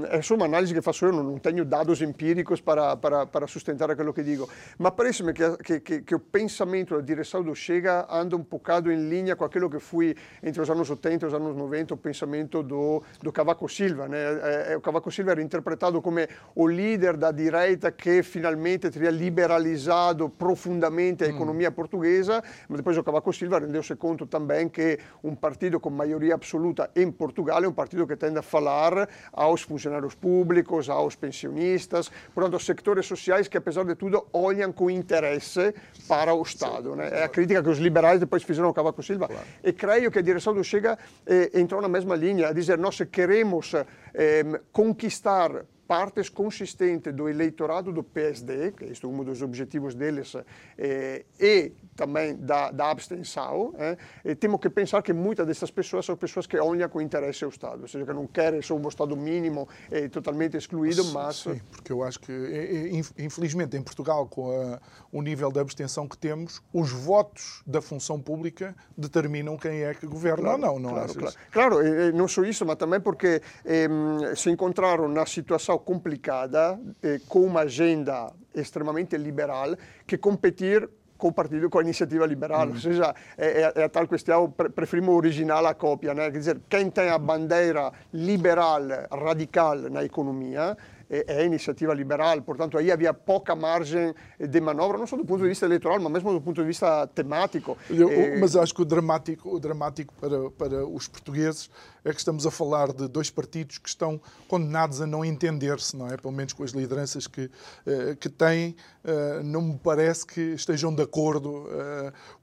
é 0.09 0.21
só 0.21 0.35
uma 0.35 0.45
análise 0.45 0.73
que 0.73 0.81
faço 0.81 1.05
eu, 1.05 1.11
não 1.11 1.37
tenho 1.37 1.65
dados 1.65 2.01
empíricos 2.01 2.61
para, 2.61 2.95
para, 2.95 3.25
para 3.25 3.47
sustentar 3.47 3.91
aquilo 3.91 4.13
que 4.13 4.23
digo, 4.23 4.47
mas 4.77 4.93
parece-me 4.93 5.33
que, 5.33 5.57
que, 5.57 5.79
que, 5.79 6.01
que 6.01 6.15
o 6.15 6.19
pensamento, 6.19 6.95
a 6.95 7.01
direção 7.01 7.43
do 7.43 7.53
Chega 7.53 8.07
anda 8.09 8.35
um 8.35 8.43
bocado 8.43 8.91
em 8.91 9.09
linha 9.09 9.35
com 9.35 9.43
aquilo 9.43 9.69
que 9.69 9.79
foi 9.79 10.15
entre 10.41 10.61
os 10.61 10.69
anos 10.69 10.89
80 10.89 11.25
e 11.25 11.27
os 11.27 11.33
anos 11.33 11.55
90 11.55 11.93
o 11.93 11.97
pensamento 11.97 12.63
do, 12.63 13.03
do 13.21 13.31
Cavaco 13.31 13.67
Silva. 13.67 14.07
Né? 14.07 14.17
É, 14.17 14.73
é, 14.73 14.77
o 14.77 14.81
Cavaco 14.81 15.11
Silva 15.11 15.31
era 15.31 15.41
interpretado 15.41 16.01
como 16.01 16.19
o 16.55 16.67
líder 16.67 17.17
da 17.17 17.31
direita 17.31 17.91
que 17.91 18.23
finalmente 18.23 18.89
teria 18.89 19.09
liberalizado 19.09 20.29
profundamente 20.29 21.23
a 21.23 21.27
economia 21.27 21.69
mm. 21.69 21.73
portuguesa, 21.73 22.41
mas 22.69 22.77
depois 22.77 22.97
o 22.97 23.03
Cavaco 23.03 23.33
Silva 23.33 23.59
rendeu-se 23.59 23.95
conto 23.95 24.25
também 24.25 24.69
que 24.69 24.97
um 25.23 25.35
partido 25.35 25.79
com 25.79 25.89
maioria 25.89 26.35
absoluta 26.35 26.89
em 26.95 27.11
Portugal 27.11 27.54
é 27.63 27.67
um 27.67 27.73
partido 27.73 28.05
que 28.07 28.15
tende 28.15 28.37
a 28.39 28.41
falar 28.41 29.07
aos 29.31 29.61
funcionários 29.61 30.15
públicos, 30.15 30.89
aos 30.89 31.15
pensionistas, 31.15 32.11
portanto, 32.33 32.55
aos 32.55 32.65
setores 32.65 33.05
sociais 33.05 33.47
que, 33.47 33.57
apesar 33.57 33.85
de 33.85 33.95
tudo, 33.95 34.25
olham 34.33 34.71
com 34.71 34.89
interesse 34.89 35.73
para 36.07 36.33
o 36.33 36.41
Estado. 36.41 36.95
Né? 36.95 37.09
É 37.11 37.23
a 37.23 37.29
crítica 37.29 37.63
que 37.63 37.69
os 37.69 37.79
liberais 37.79 38.19
depois 38.19 38.43
fizeram 38.43 38.67
ao 38.67 38.73
Cavaco 38.73 39.01
Silva. 39.01 39.27
Claro. 39.27 39.45
E 39.63 39.71
creio 39.71 40.11
que 40.11 40.19
a 40.19 40.21
direção 40.21 40.53
do 40.53 40.63
Chega 40.63 40.97
eh, 41.25 41.51
entrou 41.53 41.81
na 41.81 41.87
mesma 41.87 42.15
linha, 42.15 42.49
a 42.49 42.53
dizer, 42.53 42.77
nós 42.77 42.99
queremos 43.11 43.73
eh, 44.13 44.61
conquistar 44.71 45.65
partes 45.87 46.29
consistentes 46.29 47.13
do 47.13 47.29
eleitorado 47.29 47.91
do 47.91 48.03
PSD, 48.03 48.71
que 48.71 48.85
é 48.85 49.07
um 49.07 49.23
dos 49.23 49.41
objetivos 49.41 49.93
deles, 49.93 50.35
eh, 50.77 51.25
e 51.39 51.71
também 51.95 52.35
da, 52.35 52.71
da 52.71 52.91
abstenção, 52.91 53.73
eh, 53.77 53.97
e 54.23 54.35
temos 54.35 54.59
que 54.59 54.69
pensar 54.69 55.01
que 55.01 55.13
muitas 55.13 55.47
dessas 55.47 55.71
pessoas 55.71 56.05
são 56.05 56.15
pessoas 56.15 56.45
que 56.45 56.57
olham 56.57 56.87
com 56.89 57.01
interesse 57.01 57.43
ao 57.43 57.49
Estado, 57.49 57.83
ou 57.83 57.87
seja, 57.87 58.05
que 58.05 58.13
não 58.13 58.27
querem 58.27 58.61
só 58.61 58.75
um 58.75 58.87
Estado 58.87 59.15
mínimo 59.15 59.67
e 59.91 60.09
totalmente 60.09 60.57
excluído, 60.57 61.03
mas... 61.05 61.37
Sim, 61.37 61.61
porque 61.71 61.91
eu 61.91 62.03
acho 62.03 62.19
que, 62.19 62.91
infelizmente, 63.17 63.77
em 63.77 63.81
Portugal, 63.81 64.27
com 64.27 64.51
a, 64.51 64.79
o 65.11 65.21
nível 65.21 65.51
de 65.51 65.59
abstenção 65.59 66.07
que 66.07 66.17
temos, 66.17 66.61
os 66.73 66.91
votos 66.91 67.61
da 67.65 67.81
função 67.81 68.19
pública 68.19 68.75
determinam 68.97 69.57
quem 69.57 69.83
é 69.83 69.93
que 69.93 70.05
governa 70.05 70.57
claro, 70.57 70.73
ou 70.73 70.79
não, 70.79 70.79
não 70.79 70.89
claro, 70.89 71.13
claro. 71.13 71.35
claro, 71.51 72.13
não 72.13 72.27
só 72.27 72.43
isso, 72.43 72.65
mas 72.65 72.75
também 72.75 72.99
porque 72.99 73.41
eh, 73.63 73.87
se 74.35 74.49
encontraram 74.49 75.07
na 75.07 75.25
situação 75.25 75.77
complicada, 75.77 76.79
eh, 77.01 77.19
com 77.27 77.41
uma 77.41 77.61
agenda 77.61 78.31
extremamente 78.53 79.17
liberal, 79.17 79.75
que 80.05 80.17
competir 80.17 80.89
com 81.17 81.29
o 81.29 81.31
partido, 81.31 81.69
com 81.69 81.79
a 81.79 81.81
iniciativa 81.81 82.25
liberal. 82.25 82.67
Mm. 82.67 82.71
Ou 82.71 82.79
seja, 82.79 83.15
é, 83.37 83.73
é, 83.75 83.83
a 83.83 83.89
tal 83.89 84.07
questão, 84.07 84.49
preferimos 84.49 85.15
original 85.15 85.65
a 85.65 85.73
cópia. 85.73 86.13
Né? 86.13 86.31
Quer 86.31 86.37
dizer, 86.37 86.61
quem 86.69 86.89
tem 86.89 87.09
a 87.09 87.17
bandeira 87.17 87.91
liberal, 88.13 88.81
radical 89.11 89.75
na 89.75 90.03
economia, 90.03 90.77
é 91.09 91.41
a 91.41 91.43
iniciativa 91.43 91.93
liberal, 91.93 92.41
portanto 92.41 92.77
aí 92.77 92.91
havia 92.91 93.13
pouca 93.13 93.55
margem 93.55 94.13
de 94.39 94.61
manobra, 94.61 94.97
não 94.97 95.07
só 95.07 95.15
do 95.15 95.25
ponto 95.25 95.43
de 95.43 95.49
vista 95.49 95.65
eleitoral, 95.65 95.99
mas 95.99 96.11
mesmo 96.11 96.33
do 96.33 96.41
ponto 96.41 96.61
de 96.61 96.67
vista 96.67 97.07
temático. 97.07 97.77
Eu, 97.89 98.09
mas 98.39 98.55
acho 98.55 98.73
que 98.73 98.81
o 98.81 98.85
dramático, 98.85 99.55
o 99.55 99.59
dramático 99.59 100.13
para, 100.19 100.49
para 100.51 100.85
os 100.85 101.07
portugueses 101.07 101.69
é 102.03 102.11
que 102.11 102.19
estamos 102.19 102.45
a 102.45 102.51
falar 102.51 102.93
de 102.93 103.07
dois 103.07 103.29
partidos 103.29 103.77
que 103.77 103.89
estão 103.89 104.21
condenados 104.47 105.01
a 105.01 105.07
não 105.07 105.25
entender-se, 105.25 105.97
não 105.97 106.07
é? 106.07 106.17
Pelo 106.17 106.33
menos 106.33 106.53
com 106.53 106.63
as 106.63 106.71
lideranças 106.71 107.25
que, 107.25 107.49
eh, 107.85 108.15
que 108.19 108.29
têm, 108.29 108.75
eh, 109.03 109.41
não 109.43 109.61
me 109.61 109.77
parece 109.77 110.25
que 110.25 110.39
estejam 110.53 110.93
de 110.93 111.01
acordo, 111.01 111.65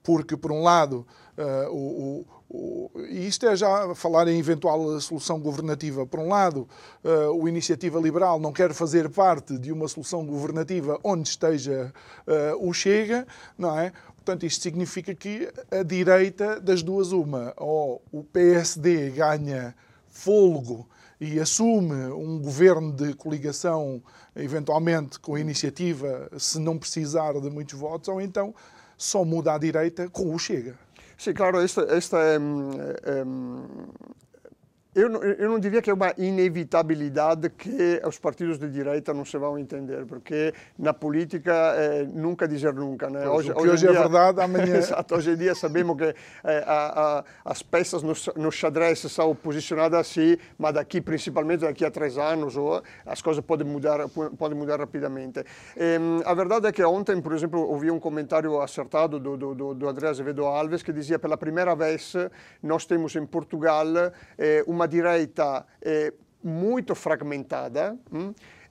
porque, 0.03 0.37
por 0.37 0.51
um 0.51 0.62
lado, 0.62 1.07
o, 1.70 2.25
e 3.09 3.27
isto 3.27 3.47
é 3.47 3.57
já 3.57 3.95
falar 3.95 4.29
em 4.29 4.38
eventual 4.38 5.01
solução 5.01 5.41
governativa. 5.41 6.07
Por 6.07 6.21
um 6.21 6.29
lado, 6.29 6.69
o 7.35 7.49
Iniciativa 7.49 7.99
Liberal 7.99 8.38
não 8.38 8.53
quer 8.53 8.75
fazer 8.75 9.09
parte 9.09 9.57
de 9.59 9.73
uma 9.73 9.88
solução 9.88 10.27
governativa 10.27 10.99
onde 11.03 11.29
esteja 11.29 11.93
o 12.61 12.73
Chega, 12.73 13.27
não 13.57 13.79
é? 13.79 13.93
Portanto, 14.17 14.45
isto 14.45 14.62
significa 14.62 15.15
que 15.15 15.51
a 15.71 15.83
direita, 15.83 16.61
das 16.61 16.83
duas, 16.83 17.11
uma, 17.12 17.55
ou 17.57 18.03
o 18.12 18.23
PSD 18.23 19.11
ganha 19.11 19.75
fôlego 20.09 20.87
e 21.21 21.41
assume 21.41 21.95
um 22.12 22.38
governo 22.38 22.93
de 22.93 23.15
coligação, 23.15 24.03
eventualmente 24.37 25.19
com 25.19 25.35
a 25.37 25.41
iniciativa, 25.41 26.29
se 26.38 26.59
não 26.59 26.77
precisar 26.77 27.33
de 27.41 27.49
muitos 27.49 27.79
votos, 27.79 28.09
ou 28.09 28.21
então 28.21 28.55
só 28.97 29.25
muda 29.25 29.55
a 29.55 29.59
direita 29.59 30.09
com 30.09 30.35
o 30.35 30.38
Chega. 30.38 30.77
Sim, 31.22 31.35
claro, 31.35 31.61
esta, 31.61 31.82
esta 31.82 32.18
é, 32.18 32.35
é, 32.35 33.24
eu 34.94 35.09
não, 35.09 35.22
eu 35.22 35.48
não 35.48 35.59
diria 35.59 35.81
que 35.81 35.88
é 35.88 35.94
uma 35.94 36.12
inevitabilidade 36.18 37.48
que 37.48 38.00
os 38.07 38.18
partidos 38.18 38.59
de 38.59 38.68
direita 38.68 39.14
não 39.14 39.24
se 39.24 39.38
vão 39.38 39.59
entender, 39.59 40.05
porque 40.05 40.52
na 40.78 40.92
política 40.92 41.52
é, 41.76 42.05
nunca 42.05 42.46
dizer 42.46 42.74
nunca. 42.74 43.09
Né? 43.09 43.26
Hoje, 43.26 43.50
o 43.50 43.55
que 43.55 43.61
hoje, 43.62 43.70
hoje 43.72 43.87
é 43.87 43.90
dia, 43.90 43.98
é 43.98 44.02
verdade, 44.02 44.40
amanhã... 44.40 44.76
Exato, 44.83 45.14
hoje 45.14 45.31
em 45.31 45.37
dia 45.37 45.55
sabemos 45.55 45.96
que 45.96 46.14
é, 46.44 46.64
a, 46.66 47.20
a, 47.20 47.24
as 47.44 47.62
peças 47.62 48.02
no, 48.02 48.12
no 48.37 48.52
xadrez 48.52 48.98
são 48.98 49.35
posicionadas 49.35 49.98
assim, 49.98 50.37
mas 50.59 50.74
daqui, 50.74 51.00
principalmente 51.00 51.61
daqui 51.61 51.85
a 51.85 51.90
três 51.90 52.18
anos, 52.18 52.57
ou, 52.57 52.83
as 53.07 53.22
coisas 53.22 53.42
podem 53.42 53.66
mudar, 53.66 54.07
podem 54.37 54.59
mudar 54.59 54.78
rapidamente. 54.78 55.40
E, 55.76 55.98
a 56.24 56.35
verdade 56.35 56.66
é 56.66 56.72
que 56.72 56.85
ontem, 56.85 57.20
por 57.20 57.33
exemplo, 57.33 57.61
ouvi 57.61 57.90
um 57.90 57.98
comentário 57.98 58.61
acertado 58.61 59.18
do, 59.18 59.37
do, 59.37 59.74
do 59.74 59.88
André 59.88 60.09
Azevedo 60.09 60.44
Alves 60.44 60.83
que 60.83 60.92
dizia 60.92 61.18
pela 61.18 61.37
primeira 61.37 61.74
vez 61.74 62.14
nós 62.62 62.85
temos 62.85 63.16
em 63.16 63.24
Portugal 63.24 63.87
eh, 64.38 64.62
uma 64.66 64.82
uma 64.83 64.88
direita 64.88 65.64
eh, 65.81 66.12
muito 66.42 66.95
fragmentada. 66.95 67.97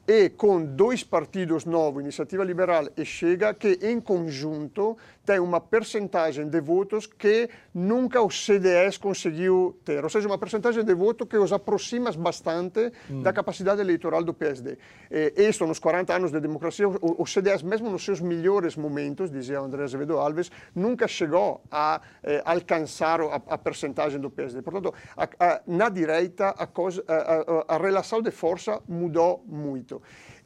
E 0.07 0.29
com 0.29 0.65
dois 0.65 1.03
partidos 1.03 1.63
novos, 1.63 2.01
Iniciativa 2.01 2.43
Liberal 2.43 2.87
e 2.97 3.05
Chega, 3.05 3.53
que 3.53 3.77
em 3.83 3.99
conjunto 4.01 4.97
tem 5.23 5.39
uma 5.39 5.61
percentagem 5.61 6.49
de 6.49 6.59
votos 6.59 7.05
que 7.05 7.49
nunca 7.73 8.21
o 8.21 8.29
CDS 8.29 8.97
conseguiu 8.97 9.79
ter, 9.85 10.03
ou 10.03 10.09
seja, 10.09 10.27
uma 10.27 10.37
percentagem 10.37 10.83
de 10.83 10.93
voto 10.95 11.25
que 11.25 11.37
os 11.37 11.53
aproxima 11.53 12.11
bastante 12.11 12.91
da 13.21 13.31
capacidade 13.31 13.79
eleitoral 13.79 14.23
do 14.23 14.33
PSD. 14.33 14.77
E 15.09 15.33
isso, 15.37 15.65
nos 15.65 15.79
40 15.79 16.15
anos 16.15 16.31
de 16.31 16.39
democracia, 16.39 16.89
o, 16.89 17.21
o, 17.21 17.25
CDS, 17.25 17.61
mesmo 17.61 17.89
nos 17.89 18.03
seus 18.03 18.19
melhores 18.19 18.75
momentos, 18.75 19.29
dizia 19.29 19.59
André 19.59 19.83
Azevedo 19.83 20.17
Alves, 20.17 20.51
nunca 20.75 21.07
chegou 21.07 21.61
a 21.71 22.01
eh, 22.23 22.41
alcançar 22.43 23.21
a, 23.21 23.35
a 23.35 23.57
percentagem 23.57 24.19
do 24.19 24.29
PSD. 24.29 24.61
Portanto, 24.61 24.93
a, 25.15 25.29
a, 25.39 25.61
na 25.67 25.89
direita, 25.89 26.49
a, 26.49 26.65
coisa, 26.65 27.03
a 27.67 27.77
relação 27.77 28.21
de 28.21 28.31
força 28.31 28.81
mudou 28.87 29.43
muito. 29.47 29.90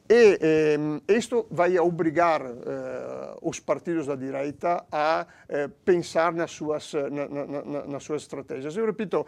E 0.08 0.38
eh, 0.40 0.78
isto 1.18 1.46
vai 1.50 1.76
obrigar 1.80 2.40
eh, 2.40 3.36
os 3.42 3.58
partidos 3.58 4.06
da 4.06 4.14
direita 4.14 4.84
a 4.90 5.26
eh, 5.48 5.68
pensar 5.84 6.32
nas 6.32 6.52
suas, 6.52 6.92
na, 6.94 7.26
na, 7.28 7.86
nas 7.86 8.04
suas 8.04 8.22
estratégias. 8.22 8.76
Eu 8.76 8.86
repito, 8.86 9.26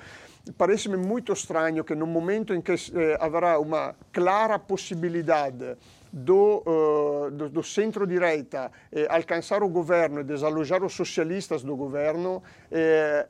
parece-me 0.56 0.96
muito 0.96 1.32
estranho 1.32 1.82
que 1.82 1.96
no 1.96 2.06
momento 2.06 2.54
em 2.54 2.60
que 2.60 2.72
eh, 2.72 3.18
haverá 3.18 3.58
uma 3.58 3.96
clara 4.12 4.56
possibilidade 4.56 5.76
do, 6.12 6.62
uh, 6.66 7.30
do, 7.30 7.48
do 7.48 7.62
centro-direita 7.62 8.72
eh, 8.90 9.06
alcançar 9.10 9.62
o 9.62 9.68
governo 9.68 10.20
e 10.20 10.24
desalojar 10.24 10.82
os 10.82 10.94
socialistas 10.94 11.62
do 11.62 11.76
governo, 11.76 12.42
eh, 12.70 13.26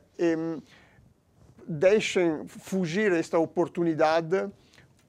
deixem 1.67 2.47
fugir 2.47 3.11
esta 3.11 3.37
oportunidade 3.37 4.49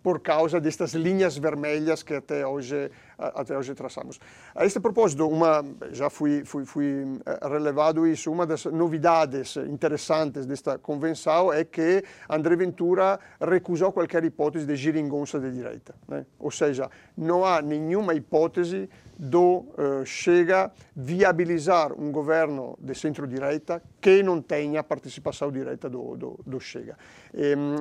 por 0.03 0.21
causa 0.21 0.61
destas 0.61 0.95
linhas 0.95 1.37
vermelhas 1.37 2.03
que 2.03 2.15
até 2.15 2.47
hoje 2.47 2.91
até 3.21 3.57
hoje 3.57 3.75
traçamos. 3.75 4.19
A 4.55 4.65
este 4.65 4.81
propósito, 4.81 5.29
uma, 5.29 5.65
já 5.93 6.09
fui, 6.09 6.45
fui, 6.45 6.65
fui 6.65 7.05
relevado 7.43 8.07
isso, 8.07 8.33
uma 8.33 8.47
das 8.47 8.65
novidades 8.65 9.57
interessantes 9.57 10.47
desta 10.47 10.79
convenção 10.79 11.53
é 11.53 11.65
que 11.65 12.03
André 12.29 12.57
Ventura 12.57 13.21
recusou 13.41 13.93
qualquer 13.93 14.25
hipótese 14.25 14.67
de 14.67 14.75
geringonça 14.75 15.39
de 15.39 15.53
direita. 15.53 15.95
Né? 16.09 16.25
Ou 16.39 16.51
seja, 16.51 16.91
não 17.21 17.45
há 17.45 17.61
nenhuma 17.61 18.15
hipótese 18.15 18.89
do 19.19 19.67
uh, 19.77 20.07
Chega 20.07 20.73
viabilizar 20.97 21.93
um 21.93 22.11
governo 22.11 22.79
de 22.81 22.95
centro-direita 22.95 23.83
que 24.01 24.23
não 24.23 24.41
tenha 24.41 24.83
participação 24.83 25.53
direta 25.53 25.91
do, 25.91 26.17
do, 26.17 26.41
do 26.47 26.59
Chega. 26.59 26.97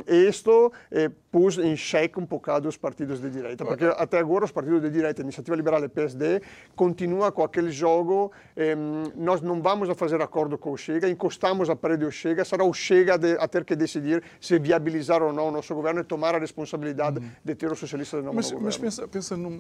E 0.08 0.28
isto 0.28 0.72
eh, 0.92 1.10
pôs 1.32 1.58
em 1.58 1.76
xeque 1.76 2.20
um 2.20 2.26
bocado 2.26 2.68
os 2.68 2.78
partidos 2.78 3.20
de 3.20 3.30
direita, 3.30 3.66
porque 3.66 3.86
até 3.86 4.20
agora 4.20 4.46
os 4.46 4.52
partidos 4.52 4.82
de 4.82 4.90
direita, 4.90 5.22
Iniciativa 5.22 5.56
Liberal 5.56 5.84
e 5.84 5.90
PSD, 5.90 6.42
continuam 6.76 7.32
com 7.32 7.44
aquele 7.44 7.72
jogo, 7.72 8.32
eh, 8.56 8.76
nós 9.16 9.42
não 9.42 9.62
vamos 9.62 9.90
a 9.90 9.96
fazer 9.96 10.22
acordo 10.22 10.58
com 10.58 10.72
o 10.72 10.78
Chega, 10.78 11.10
encostamos 11.10 11.70
a 11.70 11.76
parede 11.76 12.06
do 12.06 12.12
Chega, 12.12 12.46
será 12.46 12.64
o 12.64 12.74
Chega 12.74 13.18
de, 13.18 13.38
a 13.40 13.48
ter 13.48 13.64
que 13.64 13.76
decidir 13.76 14.22
se 14.40 14.60
viabilizar 14.60 15.24
ou 15.24 15.34
não 15.34 15.48
o 15.48 15.52
nosso 15.52 15.74
governo 15.74 16.02
e 16.02 16.04
tomar 16.04 16.36
a 16.36 16.40
responsabilidade 16.40 17.20
uhum. 17.20 17.32
de 17.44 17.56
ter 17.56 17.72
os 17.72 17.80
socialistas 17.80 18.20
de 18.20 18.26
novo 18.26 18.36
mas, 18.36 18.46
governo. 18.48 18.66
Mas 18.66 18.78
pensa, 18.78 19.08
pensa 19.08 19.29
num, 19.38 19.58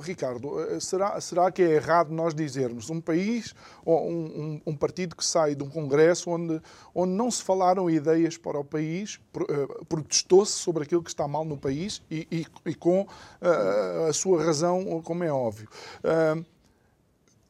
Ricardo, 0.00 0.60
eh, 0.60 0.80
será, 0.80 1.20
será 1.20 1.50
que 1.50 1.62
é 1.62 1.72
errado 1.72 2.10
nós 2.10 2.34
dizermos 2.34 2.90
um 2.90 3.00
país 3.00 3.54
ou 3.84 4.08
um, 4.08 4.14
um, 4.14 4.72
um 4.72 4.76
partido 4.76 5.16
que 5.16 5.24
sai 5.24 5.54
de 5.54 5.62
um 5.62 5.68
congresso 5.68 6.30
onde, 6.30 6.60
onde 6.94 7.12
não 7.12 7.30
se 7.30 7.42
falaram 7.42 7.90
ideias 7.90 8.36
para 8.36 8.58
o 8.58 8.64
país, 8.64 9.20
eh, 9.36 9.84
protestou-se 9.88 10.52
sobre 10.52 10.84
aquilo 10.84 11.02
que 11.02 11.10
está 11.10 11.26
mal 11.26 11.44
no 11.44 11.56
país 11.56 12.02
e, 12.10 12.26
e, 12.30 12.46
e 12.70 12.74
com 12.74 13.02
uh, 13.02 14.08
a 14.08 14.12
sua 14.12 14.42
razão, 14.44 15.02
como 15.02 15.24
é 15.24 15.32
óbvio. 15.32 15.68
Uh, 16.04 16.44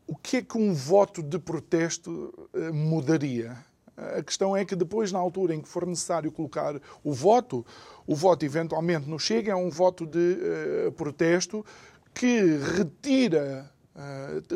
o 0.06 0.16
que 0.16 0.38
é 0.38 0.42
que 0.42 0.58
um 0.58 0.74
voto 0.74 1.22
de 1.22 1.38
protesto 1.38 2.34
mudaria? 2.72 3.56
A 3.96 4.22
questão 4.22 4.56
é 4.56 4.64
que 4.64 4.74
depois, 4.74 5.12
na 5.12 5.18
altura 5.18 5.54
em 5.54 5.60
que 5.60 5.68
for 5.68 5.86
necessário 5.86 6.32
colocar 6.32 6.80
o 7.04 7.12
voto, 7.12 7.64
o 8.06 8.14
voto 8.14 8.44
eventualmente 8.44 9.08
não 9.08 9.18
chega, 9.18 9.52
é 9.52 9.56
um 9.56 9.70
voto 9.70 10.06
de 10.06 10.38
protesto 10.96 11.64
que 12.14 12.58
retira, 12.76 13.70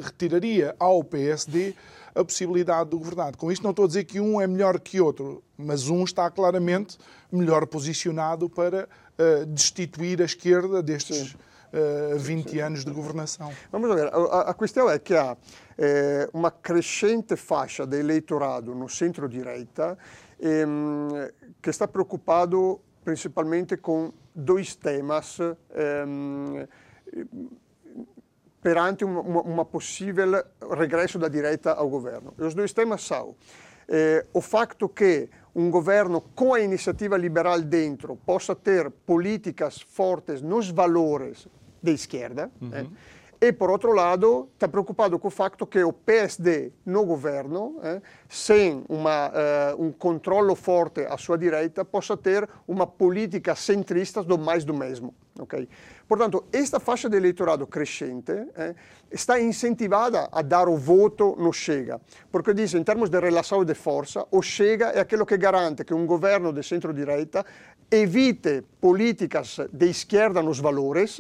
retiraria 0.03 0.75
ao 0.79 1.05
PSD 1.05 1.75
a 2.15 2.25
possibilidade 2.25 2.91
de 2.91 2.97
governar. 2.97 3.37
Com 3.37 3.51
isto 3.51 3.63
não 3.63 3.71
estou 3.71 3.85
a 3.85 3.89
dizer 3.89 4.05
que 4.05 4.21
um 4.21 4.41
é 4.41 4.47
melhor 4.47 4.79
que 4.79 5.01
outro, 5.01 5.43
mas 5.59 5.89
um 5.89 6.05
está 6.05 6.31
claramente 6.31 6.97
melhor 7.31 7.67
posicionado 7.67 8.49
para 8.49 8.89
uh, 9.19 9.47
destituir 9.47 10.23
a 10.23 10.25
esquerda 10.25 10.83
destes 10.83 11.37
uh, 11.75 12.19
20 12.19 12.51
sim. 12.51 12.61
anos 12.61 12.85
de 12.85 12.91
governação. 12.91 13.53
Vamos 13.71 13.95
ver, 13.95 14.09
a, 14.09 14.51
a 14.51 14.55
questão 14.55 14.89
é 14.89 14.99
que 14.99 15.15
há 15.15 15.37
eh, 15.77 16.29
uma 16.33 16.51
crescente 16.51 17.37
faixa 17.37 17.85
de 17.87 17.99
eleitorado 17.99 18.75
no 18.75 18.89
centro-direita 18.89 19.99
ehm, 20.41 21.09
que 21.61 21.71
está 21.71 21.89
preocupado 21.89 22.81
principalmente 23.05 23.77
com 23.77 24.13
dois 24.35 24.77
temas 24.77 25.39
ehm, 25.41 26.67
perante 28.63 29.05
uma, 29.05 29.43
uma, 29.43 29.65
possível 29.65 30.45
regresso 30.71 31.19
da 31.19 31.29
direita 31.29 31.73
ao 31.73 31.89
governo. 31.89 32.33
E 32.39 32.45
os 32.45 32.55
dois 32.55 32.73
temas 32.73 33.03
são 33.03 33.35
eh, 33.89 34.25
o 34.33 34.41
facto 34.41 34.89
que 34.89 35.29
um 35.55 35.71
governo 35.71 36.21
com 36.21 36.55
a 36.55 36.61
iniciativa 36.61 37.17
liberal 37.17 37.61
dentro 37.61 38.17
possa 38.17 38.55
ter 38.55 38.91
políticas 38.91 39.81
fortes 39.81 40.41
nos 40.41 40.71
valores 40.71 41.49
da 41.85 41.93
esquerda, 41.93 42.51
uhum. 42.61 42.71
eh, 42.73 42.87
e, 43.41 43.53
por 43.53 43.71
outro 43.71 43.93
lado, 43.93 44.49
está 44.55 44.67
preocupado 44.67 45.19
com 45.19 45.29
o 45.29 45.31
facto 45.31 45.67
que 45.67 45.85
o 45.85 45.93
PSD 45.93 46.73
no 46.87 47.05
governo, 47.05 47.79
eh, 47.83 48.01
sem 48.27 48.83
uma, 48.89 49.29
uh, 49.29 49.85
um 49.85 49.93
controle 49.93 50.55
forte 50.57 51.03
à 51.03 51.19
sua 51.19 51.37
direita, 51.37 51.85
possa 51.85 52.17
ter 52.17 52.49
uma 52.67 52.87
política 52.87 53.55
centrista 53.55 54.23
do 54.23 54.39
mais 54.39 54.65
do 54.65 54.73
mesmo. 54.73 55.15
Okay? 55.39 55.69
Portanto, 56.09 56.45
esta 56.53 56.81
faixa 56.81 57.09
de 57.09 57.17
eleitorado 57.17 57.67
crescente 57.67 58.33
eh, 58.33 58.75
está 59.11 59.41
incentivada 59.41 60.29
a 60.31 60.43
dar 60.43 60.69
o 60.69 60.77
voto 60.77 61.35
no 61.39 61.53
Chega, 61.53 62.01
porque 62.31 62.55
diz, 62.55 62.73
em 62.73 62.85
termos 62.85 63.11
de 63.11 63.19
relação 63.19 63.65
de 63.65 63.75
força, 63.75 64.25
o 64.31 64.41
Chega 64.41 64.87
é 64.87 65.01
aquilo 65.01 65.27
que 65.27 65.37
garante 65.37 65.85
que 65.85 65.93
um 65.93 66.07
governo 66.07 66.53
de 66.53 66.63
centro-direita 66.63 67.45
evite 67.91 68.63
políticas 68.81 69.59
de 69.73 69.91
esquerda 69.91 70.43
nos 70.43 70.61
valores, 70.61 71.19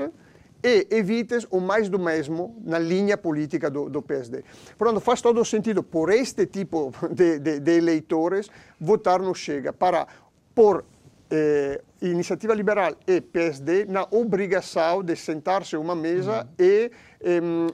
e 0.65 0.87
evites 0.91 1.47
o 1.51 1.61
mais 1.61 1.91
do 1.91 1.99
mesmo 1.99 2.57
na 2.65 2.79
linha 2.79 3.19
política 3.19 3.69
do, 3.69 3.91
do 3.91 4.01
PSD. 4.01 4.43
Portanto, 4.79 5.01
faz 5.01 5.21
todo 5.21 5.39
o 5.39 5.45
sentido, 5.45 5.83
por 5.83 6.11
este 6.11 6.47
tipo 6.47 6.91
de, 7.13 7.39
de, 7.39 7.61
de 7.61 7.77
eleitores, 7.77 8.51
votar 8.81 9.21
no 9.21 9.35
Chega, 9.35 9.75
para 9.75 10.07
por 10.55 10.85
eh, 11.31 11.83
Iniciativa 12.01 12.55
Liberal 12.55 12.95
e 13.07 13.21
PSD 13.21 13.87
na 13.87 14.07
obrigação 14.11 15.03
de 15.03 15.17
sentar-se 15.17 15.75
a 15.75 15.81
uma 15.81 15.95
mesa 15.95 16.47
uhum. 16.59 16.67
e 16.67 16.91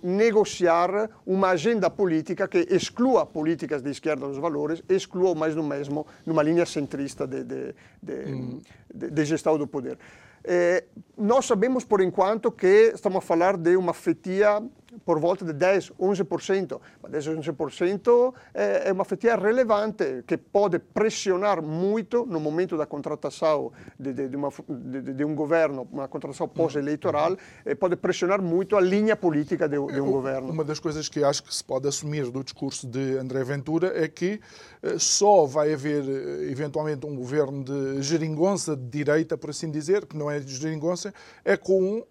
negociar 0.03 1.11
uma 1.27 1.49
agenda 1.49 1.91
política 1.91 2.47
que 2.47 2.59
exclua 2.71 3.27
políticas 3.27 3.83
de 3.83 3.91
esquerda 3.91 4.29
dos 4.29 4.39
valores, 4.39 4.81
exclua 4.89 5.33
o 5.33 5.35
mais 5.35 5.57
do 5.57 5.63
mesmo 5.65 6.07
numa 6.25 6.45
linha 6.45 6.65
centrista 6.65 7.27
de, 7.27 7.43
de, 7.43 7.75
de, 8.01 8.13
uhum. 8.13 8.61
de 8.95 9.25
gestão 9.25 9.59
do 9.59 9.67
poder. 9.67 9.99
Eh, 10.45 10.85
nós 11.17 11.47
sabemos, 11.47 11.85
por 11.85 12.01
enquanto, 12.01 12.51
que 12.51 12.93
estamos 12.95 13.19
a 13.19 13.27
falar 13.27 13.57
de 13.57 13.77
uma 13.77 13.93
fatia 13.93 14.63
por 15.05 15.19
volta 15.19 15.45
de 15.45 15.53
10, 15.53 15.93
11%, 15.93 16.81
mas 17.03 17.13
10, 17.13 17.27
11% 17.39 18.35
é, 18.55 18.89
é 18.89 18.93
uma 18.93 19.05
fatia 19.05 19.37
relevante 19.37 20.25
que 20.27 20.37
pode 20.37 20.79
pressionar 20.79 21.63
muito 21.63 22.27
no 22.27 22.41
momento 22.41 22.77
da 22.77 22.87
contratação 22.87 23.73
de, 23.99 24.13
de, 24.13 24.29
de, 24.29 24.37
uma, 24.37 24.51
de 24.69 25.25
um 25.25 25.35
governo, 25.35 25.87
uma 25.91 26.09
contratação 26.09 26.49
pós-eleitoral, 26.49 27.37
eh, 27.65 27.75
pode 27.75 27.97
pressionar 27.97 28.43
muito 28.43 28.77
a 28.77 28.81
linha 28.81 29.17
política 29.17 29.69
de, 29.69 29.79
um 29.79 30.11
governo. 30.11 30.51
Uma 30.51 30.65
das 30.65 30.79
coisas 30.79 31.09
que 31.09 31.23
acho 31.23 31.43
que 31.43 31.55
se 31.55 31.63
pode 31.63 31.87
assumir 31.89 32.31
do 32.31 32.43
discurso 32.43 32.87
de 32.87 33.17
André 33.19 33.45
Ventura 33.45 33.93
é 33.95 34.09
que 34.09 34.41
eh, 34.83 34.99
só 34.99 35.47
vai 35.47 35.73
haver 35.73 36.05
eventualmente 36.51 37.07
um 37.07 37.15
governo 37.15 37.65
de 37.65 38.03
geringonça 38.03 38.77
de 38.77 38.89
direita, 38.89 39.37
por 39.37 39.51
assim 39.51 39.71
dizer, 39.71 40.07
que 40.07 40.17
não 40.17 40.31
é 40.31 40.41
de 40.41 40.55
geringonça, 40.55 41.13
é 41.45 41.57
com 41.57 41.99
uh, 41.99 42.07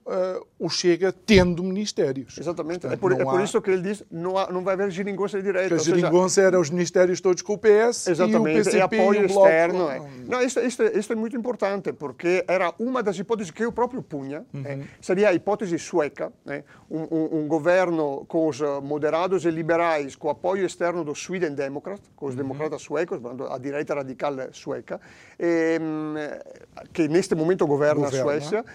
o 0.58 0.70
Chega 0.70 1.12
tendo 1.12 1.64
ministérios. 1.64 2.38
Exatamente. 2.38 2.69
Portanto, 2.78 2.94
é, 2.94 2.98
por, 2.98 3.12
é 3.14 3.24
por, 3.24 3.42
isso 3.42 3.62
que 3.62 3.72
ele 3.72 3.82
diz 3.82 4.04
não, 4.12 4.34
não 4.48 4.64
vai 4.64 4.74
haver 4.74 4.92
geringonça 4.92 5.38
de 5.38 5.44
direita. 5.44 5.76
Porque 5.76 5.92
a 5.92 5.96
geringonça 5.96 6.42
era 6.42 6.60
os 6.60 6.70
ministérios 6.70 7.22
todos 7.22 7.42
com 7.42 7.54
o 7.54 7.58
PS 7.58 8.08
exatamente, 8.08 8.58
e 8.58 8.62
o 8.62 8.64
PCP 8.64 8.78
e 8.78 8.82
apoio 8.82 9.24
e 9.24 9.28
Bloco. 9.28 9.48
externo. 9.48 9.90
É. 9.90 10.02
Não, 10.28 10.42
isto, 10.42 10.60
isto, 10.60 10.84
isto, 10.84 11.14
é 11.14 11.16
muito 11.16 11.36
importante, 11.36 11.92
porque 11.94 12.44
era 12.48 12.74
uma 12.78 13.02
das 13.02 13.18
hipóteses 13.18 13.52
que 13.52 13.64
eu 13.64 13.72
próprio 13.72 14.02
punha. 14.02 14.46
Uhum. 14.54 14.64
É, 14.66 14.80
seria 15.02 15.30
a 15.30 15.34
hipótese 15.34 15.78
sueca, 15.80 16.32
né? 16.46 16.64
um, 16.90 17.00
um, 17.00 17.40
um, 17.40 17.48
governo 17.48 18.26
com 18.28 18.48
os 18.48 18.62
eh, 18.62 18.80
moderados 18.82 19.46
e 19.46 19.52
liberais, 19.52 20.16
com 20.16 20.30
apoio 20.30 20.66
externo 20.66 21.04
do 21.04 21.16
Sweden 21.16 21.54
Democrat, 21.54 22.00
com 22.16 22.28
os 22.28 22.32
uhum. 22.34 22.42
democratas 22.42 22.82
suecos, 22.82 23.20
a 23.50 23.58
direita 23.58 23.96
radical 23.96 24.34
sueca, 24.52 25.00
e, 25.40 25.76
ehm, 25.76 26.16
que 26.94 27.08
neste 27.08 27.36
momento 27.36 27.66
governa, 27.66 28.06
governa. 28.06 28.32
a 28.32 28.42
Suécia. 28.42 28.66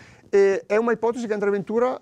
é 0.68 0.80
uma 0.80 0.92
hipótese 0.92 1.28
que 1.28 1.34
André 1.34 1.50
Ventura 1.50 2.00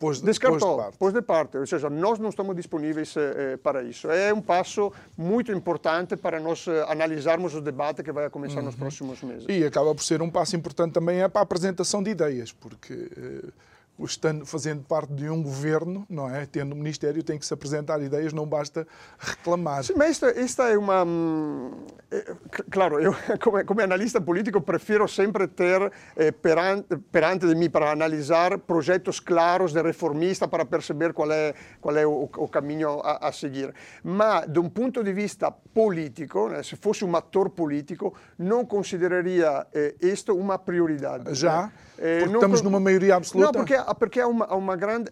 pôs, 0.00 0.20
descartou, 0.20 0.76
pôs 0.76 0.90
de, 0.92 0.98
pôs 0.98 1.12
de 1.12 1.22
parte. 1.22 1.58
Ou 1.58 1.66
seja, 1.66 1.90
nós 1.90 2.18
não 2.18 2.30
estamos 2.30 2.56
disponíveis 2.56 3.14
eh, 3.16 3.58
para 3.58 3.82
isso. 3.82 4.10
É 4.10 4.32
um 4.32 4.40
passo 4.40 4.90
muito 5.16 5.52
importante 5.52 6.16
para 6.16 6.40
nós 6.40 6.66
eh, 6.66 6.84
analisarmos 6.88 7.54
o 7.54 7.60
debate 7.60 8.02
que 8.02 8.10
vai 8.10 8.28
começar 8.30 8.60
uhum. 8.60 8.66
nos 8.66 8.74
próximos 8.74 9.22
meses. 9.22 9.44
E 9.48 9.62
acaba 9.62 9.94
por 9.94 10.02
ser 10.02 10.22
um 10.22 10.30
passo 10.30 10.56
importante 10.56 10.94
também 10.94 11.22
é 11.22 11.28
para 11.28 11.42
a 11.42 11.44
apresentação 11.44 12.02
de 12.02 12.10
ideias, 12.10 12.50
porque... 12.50 12.94
Eh 13.16 13.69
estando, 14.04 14.46
fazendo 14.46 14.82
parte 14.82 15.12
de 15.12 15.28
um 15.28 15.42
governo, 15.42 16.06
não 16.08 16.28
é? 16.28 16.46
Tendo 16.46 16.74
um 16.74 16.78
ministério, 16.78 17.22
tem 17.22 17.38
que 17.38 17.46
se 17.46 17.52
apresentar 17.52 18.00
ideias, 18.02 18.32
não 18.32 18.46
basta 18.46 18.86
reclamar. 19.18 19.84
Sim, 19.84 19.94
mas 19.96 20.10
esta, 20.10 20.28
esta 20.28 20.68
é 20.68 20.78
uma. 20.78 21.04
Hum, 21.04 21.86
é, 22.10 22.34
claro, 22.70 23.00
eu, 23.00 23.14
como, 23.42 23.64
como, 23.64 23.80
analista 23.80 24.20
político, 24.20 24.60
prefiro 24.60 25.06
sempre 25.08 25.46
ter 25.46 25.92
eh, 26.16 26.32
perante, 26.32 26.96
perante 27.10 27.46
de 27.46 27.54
mim 27.54 27.70
para 27.70 27.90
analisar 27.90 28.58
projetos 28.58 29.20
claros 29.20 29.72
de 29.72 29.82
reformista 29.82 30.48
para 30.48 30.64
perceber 30.64 31.12
qual 31.12 31.30
é, 31.30 31.54
qual 31.80 31.96
é 31.96 32.06
o, 32.06 32.28
o 32.36 32.48
caminho 32.48 33.00
a, 33.00 33.28
a, 33.28 33.32
seguir. 33.32 33.72
Mas, 34.02 34.46
de 34.50 34.58
um 34.58 34.68
ponto 34.68 35.02
de 35.02 35.12
vista 35.12 35.50
político, 35.50 36.48
né, 36.48 36.62
se 36.62 36.76
fosse 36.76 37.04
um 37.04 37.14
ator 37.16 37.50
político, 37.50 38.14
não 38.38 38.64
consideraria 38.64 39.66
eh, 39.72 39.94
isto 40.00 40.34
uma 40.34 40.58
prioridade. 40.58 41.34
Já? 41.34 41.62
Né? 41.62 41.72
Porque 42.00 42.34
estamos 42.34 42.62
numa 42.62 42.80
maioria 42.80 43.16
absoluta? 43.16 43.46
Não, 43.46 43.52
porque 43.52 43.74
perché 43.94 44.20
ha 44.20 44.26
una, 44.26 44.48
ha 44.48 44.54
una 44.54 44.76
grande, 44.76 45.10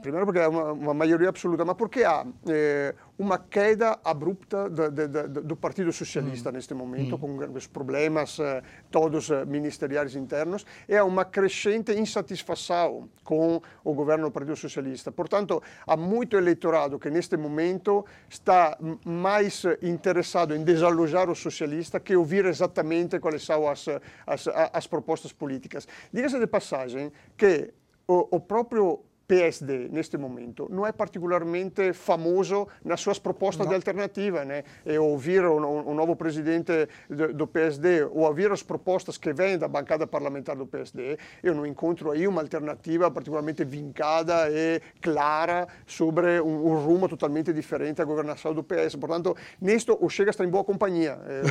primeiro 0.00 0.24
perché 0.26 0.42
ha 0.42 0.48
una, 0.48 0.72
uma 0.72 0.92
maioria 0.92 1.28
absoluta, 1.28 1.64
ma 1.64 1.74
perché 1.74 2.04
ha 2.04 2.24
eh, 2.46 2.94
uma 3.16 3.38
queda 3.48 4.00
abrupta 4.02 4.68
do, 4.68 4.90
do, 4.90 5.28
do 5.28 5.56
Partido 5.56 5.90
Socialista 5.90 6.50
mm. 6.50 6.54
neste 6.54 6.74
momento, 6.74 7.16
mm. 7.16 7.20
com 7.20 7.52
os 7.54 7.66
problemas 7.66 8.38
eh, 8.38 8.62
todos 8.90 9.30
eh, 9.30 9.44
ministeriais 9.44 10.14
internos, 10.14 10.64
e 10.88 10.96
há 10.96 11.04
uma 11.04 11.24
crescente 11.24 11.92
insatisfação 11.92 13.08
com 13.24 13.60
o 13.84 13.94
governo 13.94 14.26
do 14.26 14.30
Partido 14.30 14.56
Socialista. 14.56 15.10
Portanto, 15.12 15.62
há 15.86 15.96
muito 15.96 16.36
eleitorado 16.36 16.98
que 16.98 17.10
neste 17.10 17.36
momento 17.36 18.04
está 18.28 18.78
mais 19.04 19.64
interessado 19.82 20.54
em 20.54 20.64
desalojar 20.64 21.28
o 21.28 21.34
socialista 21.34 22.00
que 22.00 22.16
ouvir 22.16 22.46
exatamente 22.46 23.18
quais 23.18 23.44
são 23.44 23.68
as, 23.68 23.86
as, 24.26 24.48
as 24.72 24.86
propostas 24.86 25.32
políticas. 25.32 25.86
Diga-se 26.12 26.38
de 26.38 26.46
passagem 26.46 27.12
que 27.36 27.72
o, 28.08 28.36
o 28.36 28.40
próprio 28.40 29.04
PSD 29.28 29.88
neste 29.92 30.16
momento 30.16 30.66
não 30.70 30.86
é 30.86 30.90
particularmente 30.90 31.92
famoso 31.92 32.66
nas 32.82 33.00
suas 33.00 33.18
propostas 33.18 33.66
não. 33.66 33.68
de 33.68 33.74
alternativa. 33.74 34.42
Né? 34.44 34.64
E 34.86 34.98
ouvir 34.98 35.44
o, 35.44 35.56
o, 35.56 35.94
novo 35.94 36.16
presidente 36.16 36.88
do, 37.10 37.34
do, 37.34 37.46
PSD 37.46 38.04
ou 38.04 38.22
ouvir 38.22 38.50
as 38.50 38.62
propostas 38.62 39.18
que 39.18 39.32
vêm 39.34 39.58
da 39.58 39.68
bancada 39.68 40.06
parlamentar 40.06 40.56
do 40.56 40.66
PSD, 40.66 41.18
eu 41.42 41.54
não 41.54 41.66
encontro 41.66 42.10
aí 42.10 42.26
uma 42.26 42.40
alternativa 42.40 43.10
particularmente 43.10 43.64
vincada 43.64 44.48
e 44.50 44.80
clara 45.02 45.68
sobre 45.86 46.40
um, 46.40 46.68
um 46.68 46.78
rumo 46.78 47.06
totalmente 47.06 47.52
diferente 47.52 48.00
à 48.00 48.06
governação 48.06 48.54
do 48.54 48.64
PS. 48.64 48.96
Portanto, 48.96 49.36
nisto 49.60 49.98
o 50.00 50.08
Chega 50.08 50.30
está 50.30 50.42
em 50.42 50.48
boa 50.48 50.64
companhia. 50.64 51.18
Eh, 51.26 51.42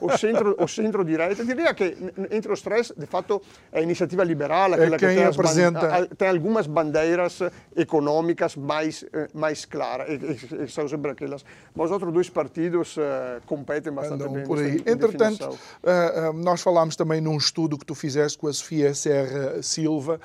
o, 0.00 0.06
o, 0.06 0.16
centro, 0.16 0.56
o 0.58 0.66
centro-direita, 0.66 1.44
diria 1.44 1.74
que 1.74 1.96
entre 2.30 2.50
os 2.50 2.62
três, 2.62 2.92
de 2.96 3.06
fato, 3.06 3.42
a 3.72 3.82
iniciativa 3.82 4.24
liberal, 4.24 4.72
aquela 4.72 4.96
é 4.96 4.98
que 4.98 5.06
tem, 5.06 5.24
apresenta... 5.24 6.06
tem 6.16 6.28
algumas 6.28 6.66
bandeiras 6.78 7.40
econômicas 7.74 8.54
mais, 8.56 9.04
eh, 9.12 9.28
mais 9.34 9.64
claras, 9.64 10.08
e, 10.08 10.64
e, 10.64 10.68
são 10.68 10.88
sempre 10.88 11.10
aquelas. 11.10 11.44
Mas 11.74 11.86
os 11.86 11.92
outros 11.92 12.12
dois 12.12 12.30
partidos 12.30 12.96
uh, 12.96 13.00
competem 13.46 13.92
bastante 13.92 14.22
Andam 14.22 14.32
bem. 14.34 14.44
Por 14.44 14.58
aí. 14.58 14.82
Entretanto, 14.86 15.48
uh, 15.48 16.32
nós 16.34 16.60
falámos 16.60 16.94
também 16.94 17.20
num 17.20 17.36
estudo 17.36 17.76
que 17.76 17.84
tu 17.84 17.94
fizeste 17.94 18.38
com 18.38 18.46
a 18.46 18.52
Sofia 18.52 18.94
Serra 18.94 19.62
Silva, 19.62 20.20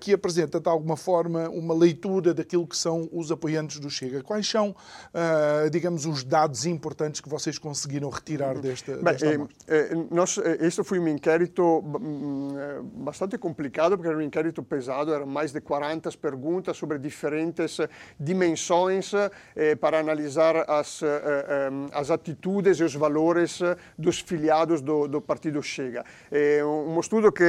que 0.00 0.12
apresenta 0.12 0.60
de 0.60 0.68
alguma 0.68 0.96
forma 0.96 1.48
uma 1.48 1.74
leitura 1.74 2.32
daquilo 2.32 2.66
que 2.66 2.76
são 2.76 3.08
os 3.12 3.30
apoiantes 3.30 3.78
do 3.78 3.90
Chega. 3.90 4.22
Quais 4.22 4.48
são, 4.48 4.74
digamos, 5.70 6.06
os 6.06 6.24
dados 6.24 6.66
importantes 6.66 7.20
que 7.20 7.28
vocês 7.28 7.58
conseguiram 7.58 8.08
retirar 8.08 8.58
desta, 8.58 8.92
Bem, 8.96 9.04
desta 9.04 9.48
eh, 9.68 9.90
nós, 10.10 10.38
Este 10.60 10.82
foi 10.82 10.98
um 10.98 11.08
inquérito 11.08 11.82
mm, 11.82 13.04
bastante 13.04 13.38
complicado, 13.38 13.96
porque 13.96 14.08
era 14.08 14.16
um 14.16 14.22
inquérito 14.22 14.62
pesado, 14.62 15.12
eram 15.12 15.26
mais 15.26 15.52
de 15.52 15.60
40 15.60 15.85
40 15.86 16.10
perguntas 16.20 16.76
sobre 16.76 16.98
diferentes 16.98 17.78
dimensões 18.18 19.12
eh, 19.54 19.76
para 19.76 20.00
analisar 20.00 20.68
as, 20.68 21.02
eh, 21.02 21.06
eh, 21.06 21.70
as 21.92 22.10
atitudes 22.10 22.80
e 22.80 22.84
os 22.84 22.94
valores 22.94 23.60
dos 23.96 24.18
filiados 24.20 24.80
do, 24.80 25.06
do 25.06 25.20
Partido 25.20 25.62
Chega. 25.62 26.04
É 26.30 26.64
um 26.64 26.98
estudo 26.98 27.30
que 27.30 27.44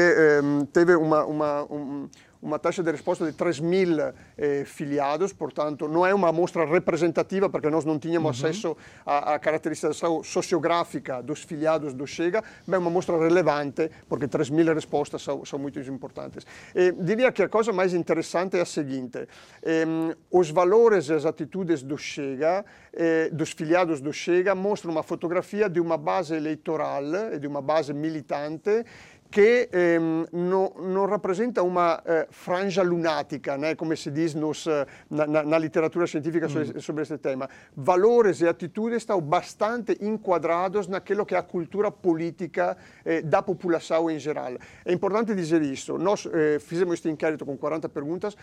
teve 0.72 0.96
uma, 0.96 1.26
uma 1.26 1.64
um, 1.64 2.10
uma 2.42 2.60
taxa 2.60 2.84
de 2.84 2.92
resposta 2.92 3.26
de 3.26 3.32
3 3.34 3.60
mil 3.60 4.00
eh, 4.38 4.64
filiados, 4.66 5.34
portanto, 5.34 5.88
não 5.88 6.06
é 6.06 6.14
uma 6.14 6.30
amostra 6.30 6.66
representativa, 6.66 7.50
porque 7.50 7.70
nós 7.70 7.86
não 7.86 7.98
tínhamos 7.98 8.42
uhum. 8.42 8.48
acesso 8.48 8.78
à, 9.06 9.34
à, 9.34 9.40
caracterização 9.40 10.24
sociográfica 10.24 11.22
dos 11.22 11.44
filiados 11.44 11.94
do 11.94 12.06
Chega, 12.06 12.44
mas 12.66 12.76
é 12.76 12.78
uma 12.78 12.90
amostra 12.90 13.18
relevante, 13.18 13.90
porque 14.08 14.28
3 14.28 14.50
mil 14.50 14.74
respostas 14.74 15.22
são, 15.22 15.44
são 15.46 15.60
muito 15.60 15.80
importantes. 15.80 16.46
E 16.76 16.92
diria 16.92 17.32
que 17.32 17.44
a 17.44 17.50
coisa 17.50 17.74
mais 17.74 17.94
interessante 17.94 18.58
é 18.58 18.62
a 18.62 18.66
seguinte: 18.66 19.28
ehm, 19.64 20.14
os 20.32 20.50
valores 20.50 21.10
e 21.10 21.14
as 21.14 21.26
atitudes 21.26 21.82
do 21.84 21.98
Chega, 21.98 22.64
eh, 22.94 23.30
dos 23.32 23.52
filiados 23.52 24.02
do 24.02 24.14
Chega, 24.14 24.54
mostram 24.54 24.92
uma 24.92 25.04
fotografia 25.04 25.70
de 25.70 25.80
uma 25.80 25.98
base 25.98 26.36
eleitoral 26.36 27.04
e 27.34 27.40
de 27.40 27.48
uma 27.48 27.62
base 27.62 27.94
militante 27.94 28.86
che 29.30 29.70
ehm, 29.72 30.28
no, 30.32 30.74
non 30.78 31.06
rappresenta 31.06 31.62
una 31.62 32.02
eh, 32.02 32.28
frangia 32.30 32.82
lunatica, 32.84 33.56
né, 33.56 33.76
come 33.76 33.96
si 33.96 34.12
dice 34.12 34.38
na, 34.38 35.58
letteratura 35.58 36.06
scientifica 36.06 36.48
mm. 36.48 36.78
sobre 36.78 37.06
questo 37.06 37.20
tema. 37.20 37.48
Valores 37.76 38.42
e 38.42 38.48
attitudini 38.48 39.00
stanno 39.00 39.22
bastante 39.22 39.96
inquadrados 40.00 40.88
naquilo 40.88 41.26
che 41.26 41.36
è 41.36 41.38
la 41.38 41.46
cultura 41.46 41.92
politica 41.92 42.78
eh, 43.04 43.24
da 43.24 43.44
popolação 43.44 44.10
in 44.10 44.18
generale. 44.18 44.60
È 44.84 44.92
importante 44.92 45.34
dire 45.34 45.60
questo. 45.60 45.98
Noi 45.98 46.18
eh, 46.34 46.60
fizemos 46.60 46.88
questo 46.88 47.08
inquérito 47.10 47.46
con 47.46 47.58
40 47.58 47.90
perguntas 47.90 48.36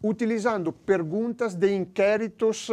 utilizando 0.00 0.72
perguntas 0.72 1.54
de 1.54 1.74
inquéritos 1.74 2.68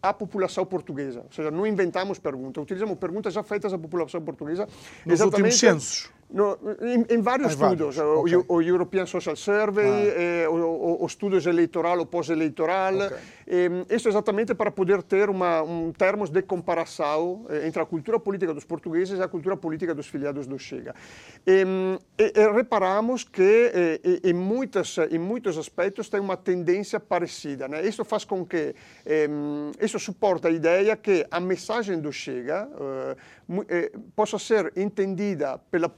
à 0.00 0.14
população 0.14 0.64
portuguesa. 0.64 1.20
Ou 1.20 1.32
seja, 1.32 1.50
não 1.50 1.66
inventamos 1.66 2.18
perguntas, 2.18 2.62
utilizamos 2.62 2.98
perguntas 2.98 3.34
já 3.34 3.42
feitas 3.42 3.72
à 3.72 3.78
população 3.78 4.22
portuguesa. 4.22 4.66
Nos 5.04 5.20
últimos 5.20 5.58
censos. 5.58 6.10
No, 6.32 6.56
in, 6.80 7.04
in 7.10 7.22
vari 7.22 7.50
studi, 7.50 7.82
okay. 7.82 8.34
o, 8.36 8.44
o, 8.46 8.62
European 8.62 9.04
Social 9.04 9.34
Survey, 9.34 9.84
ah. 9.84 10.44
eh, 10.44 10.48
o, 10.48 11.02
o, 11.02 11.08
studios 11.08 11.44
eleitoral 11.46 11.98
ou 11.98 12.06
pós-eleitoral. 12.06 12.94
Okay. 12.94 13.18
Eh, 13.52 13.96
isso 13.96 14.08
exatamente 14.08 14.54
para 14.54 14.70
poder 14.70 15.02
ter 15.02 15.28
uma, 15.28 15.60
um 15.60 15.90
termos 15.90 16.30
de 16.30 16.40
comparação 16.42 17.46
eh, 17.48 17.66
entre 17.66 17.82
a 17.82 17.84
cultura 17.84 18.20
política 18.20 18.54
dos 18.54 18.64
portugueses 18.64 19.18
e 19.18 19.22
a 19.22 19.26
cultura 19.26 19.56
política 19.56 19.92
dos 19.92 20.06
filiados 20.06 20.46
do 20.46 20.56
Chega. 20.56 20.94
E, 21.44 21.64
e, 22.16 22.52
reparamos 22.52 23.24
que 23.24 23.72
eh, 23.74 24.20
em, 24.22 24.32
muitas, 24.32 24.98
em 25.10 25.18
muitos 25.18 25.58
aspectos 25.58 26.08
tem 26.08 26.20
uma 26.20 26.36
tendência 26.36 27.00
parecida. 27.00 27.66
Né? 27.66 27.84
Isso 27.84 28.04
faz 28.04 28.24
com 28.24 28.46
que, 28.46 28.72
isso 29.80 29.98
suporta 29.98 30.46
a 30.46 30.50
ideia 30.52 30.96
que 30.96 31.26
a 31.28 31.40
mensagem 31.40 31.98
do 31.98 32.12
Chega 32.12 32.68
eh, 33.50 33.64
eh, 33.68 33.92
possa 34.14 34.38
ser 34.38 34.72
entendida 34.76 35.58
pela 35.70 35.92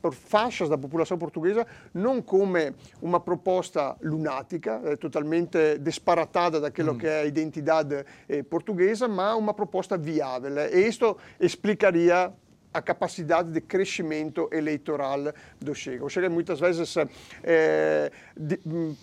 por 0.00 0.14
faixas 0.14 0.68
da 0.68 0.78
popolação 0.78 1.18
portuguesa 1.18 1.66
não 1.92 2.22
como 2.22 2.56
uma 3.00 3.20
proposta 3.20 3.96
lunática, 4.02 4.80
eh, 4.84 4.96
totalmente 4.96 5.78
disparatada 5.78 6.60
daquilo 6.60 6.94
mm. 6.94 6.98
que 6.98 7.06
é 7.06 7.20
a 7.20 7.26
identidade 7.26 8.04
eh, 8.28 8.42
portuguesa, 8.42 9.08
mas 9.08 9.36
uma 9.36 9.52
proposta 9.52 9.98
viável. 9.98 10.52
E 10.72 10.88
isto 10.88 11.16
explicaria 11.38 12.32
a 12.74 12.80
capacidade 12.80 13.50
de 13.50 13.60
crescimento 13.60 14.48
eleitoral 14.50 15.34
do 15.60 15.74
Chega. 15.74 16.04
O 16.04 16.08
Chega 16.08 16.30
muitas 16.30 16.58
vezes 16.58 16.94
é 17.42 18.10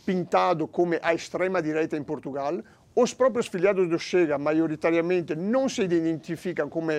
pintado 0.03 0.67
como 0.67 0.95
a 0.99 1.13
extrema-direita 1.13 1.95
em 1.95 2.03
Portugal, 2.03 2.63
os 3.01 3.13
próprios 3.13 3.47
filiados 3.47 3.87
do 3.87 3.97
Chega, 3.97 4.37
maioritariamente, 4.37 5.33
não 5.33 5.69
se 5.69 5.81
identificam 5.83 6.67
como 6.67 6.91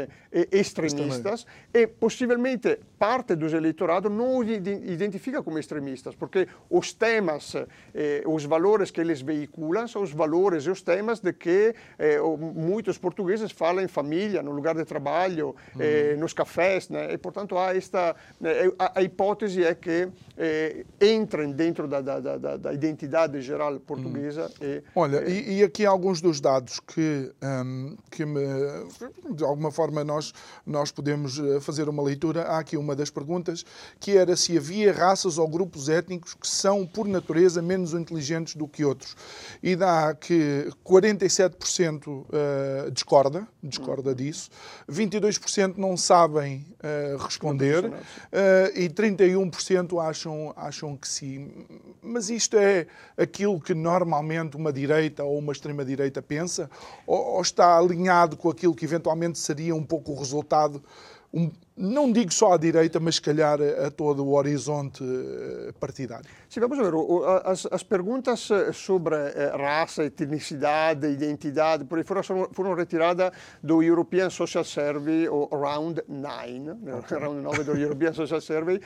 extremistas 0.50 1.46
e, 1.74 1.86
possivelmente, 1.86 2.78
parte 2.98 3.34
dos 3.34 3.52
eleitorados 3.52 4.10
não 4.10 4.38
os 4.38 4.48
identifica 4.48 5.42
como 5.42 5.58
extremistas, 5.58 6.14
porque 6.14 6.48
os 6.70 6.94
temas, 6.94 7.54
eh, 7.94 8.22
os 8.26 8.46
valores 8.46 8.90
que 8.90 9.00
eles 9.00 9.20
veiculam 9.20 9.86
são 9.86 10.02
os 10.02 10.10
valores 10.12 10.64
e 10.64 10.70
os 10.70 10.80
temas 10.80 11.20
de 11.20 11.34
que 11.34 11.74
eh, 11.98 12.18
muitos 12.54 12.96
portugueses 12.96 13.52
falam 13.52 13.84
em 13.84 13.88
família, 13.88 14.42
no 14.42 14.52
lugar 14.52 14.74
de 14.74 14.86
trabalho, 14.86 15.54
uhum. 15.74 15.80
eh, 15.80 16.16
nos 16.16 16.32
cafés, 16.32 16.88
né? 16.88 17.12
e, 17.12 17.18
portanto, 17.18 17.58
há 17.58 17.76
esta, 17.76 18.16
eh, 18.42 18.72
a, 18.78 19.00
a, 19.00 19.02
hipótese 19.02 19.64
é 19.64 19.74
que 19.74 20.08
eh, 20.38 20.84
entrem 21.00 21.52
dentro 21.52 21.86
da, 21.86 22.00
da, 22.00 22.20
da, 22.20 22.56
da, 22.56 22.72
identidade 22.72 23.40
geral 23.42 23.78
portuguesa. 23.80 24.50
Uhum. 24.60 24.66
E, 24.66 24.82
Olha, 24.94 25.28
e, 25.28 25.58
e 25.58 25.62
aqui 25.62 25.89
alguns 25.90 26.20
dos 26.20 26.40
dados 26.40 26.81
que, 26.81 27.33
um, 27.42 27.96
que 28.11 28.24
me, 28.24 28.40
de 29.35 29.44
alguma 29.44 29.70
forma 29.70 30.03
nós, 30.05 30.33
nós 30.66 30.90
podemos 30.90 31.38
eh, 31.38 31.61
fazer 31.61 31.88
uma 31.88 32.03
leitura. 32.03 32.42
Há 32.44 32.59
aqui 32.59 32.76
uma 32.76 32.96
das 32.96 33.11
perguntas 33.11 33.64
que 33.98 34.16
era 34.16 34.37
se 34.37 34.57
havia 34.57 34.92
raças 34.92 35.38
ou 35.38 35.48
grupos 35.48 35.88
étnicos 35.88 36.35
que 36.35 36.46
são, 36.46 36.87
por 36.87 37.07
natureza, 37.07 37.61
menos 37.61 37.92
inteligentes 37.94 38.55
do 38.55 38.66
que 38.66 38.85
outros. 38.85 39.16
E 39.62 39.76
dá 39.76 40.14
que 40.14 40.68
47% 40.85 42.26
eh, 42.33 42.90
discorda, 42.90 43.46
discorda 43.62 44.14
disso, 44.14 44.50
22% 44.90 45.76
não 45.76 45.96
sabem 45.96 46.66
uh, 46.81 47.16
responder 47.18 47.85
uh, 47.85 47.92
e 48.74 48.88
31% 48.88 50.03
acham, 50.03 50.53
acham 50.57 50.96
que 50.96 51.09
sim. 51.09 51.66
Mas 52.03 52.31
isto 52.31 52.57
é 52.57 52.87
aquilo 53.16 53.61
que 53.61 53.74
normalmente 53.74 54.57
uma 54.57 54.72
direita 54.72 55.22
ou 55.24 55.38
uma 55.38 55.53
extrema 55.53 55.69
extrema-direita 55.70 56.20
pensa? 56.20 56.70
Ou, 57.06 57.35
ou, 57.35 57.42
está 57.42 57.78
alinhado 57.78 58.37
com 58.37 58.50
aquilo 58.50 58.74
que 58.74 58.85
eventualmente 58.85 59.38
seria 59.38 59.74
um 59.74 59.85
pouco 59.85 60.12
o 60.12 60.18
resultado 60.18 60.83
um, 61.33 61.50
não 61.76 62.12
digo 62.12 62.33
só 62.33 62.52
à 62.52 62.56
direita, 62.59 63.00
mas 63.00 63.14
se 63.16 63.22
calhar 63.22 63.59
a 63.61 63.90
todo 63.90 64.24
o 64.24 64.35
horizonte 64.35 65.02
eh, 65.02 65.72
partidário. 65.80 66.26
Sim, 66.48 66.61
vamos 66.61 66.78
ver. 66.78 66.92
As, 67.44 67.66
as 67.70 67.83
perguntas 67.83 68.50
eh, 68.50 68.72
sobre 68.72 69.16
eh, 69.16 69.52
raça, 69.56 70.04
etnicidade, 70.04 71.06
identidade, 71.06 71.85
por 71.85 71.98
aí 71.98 72.04
fora, 72.04 72.22
foram 72.22 72.74
retiradas 72.74 73.30
do 73.62 73.83
European 73.83 74.28
Social 74.28 74.64
Survey, 74.64 75.28
ou 75.28 75.48
Round 75.48 76.02
9, 76.06 76.98
okay. 76.98 77.16
Round 77.18 77.40
9 77.40 77.64
do 77.64 77.76
European 77.76 78.12
Social 78.12 78.40
Survey, 78.40 78.80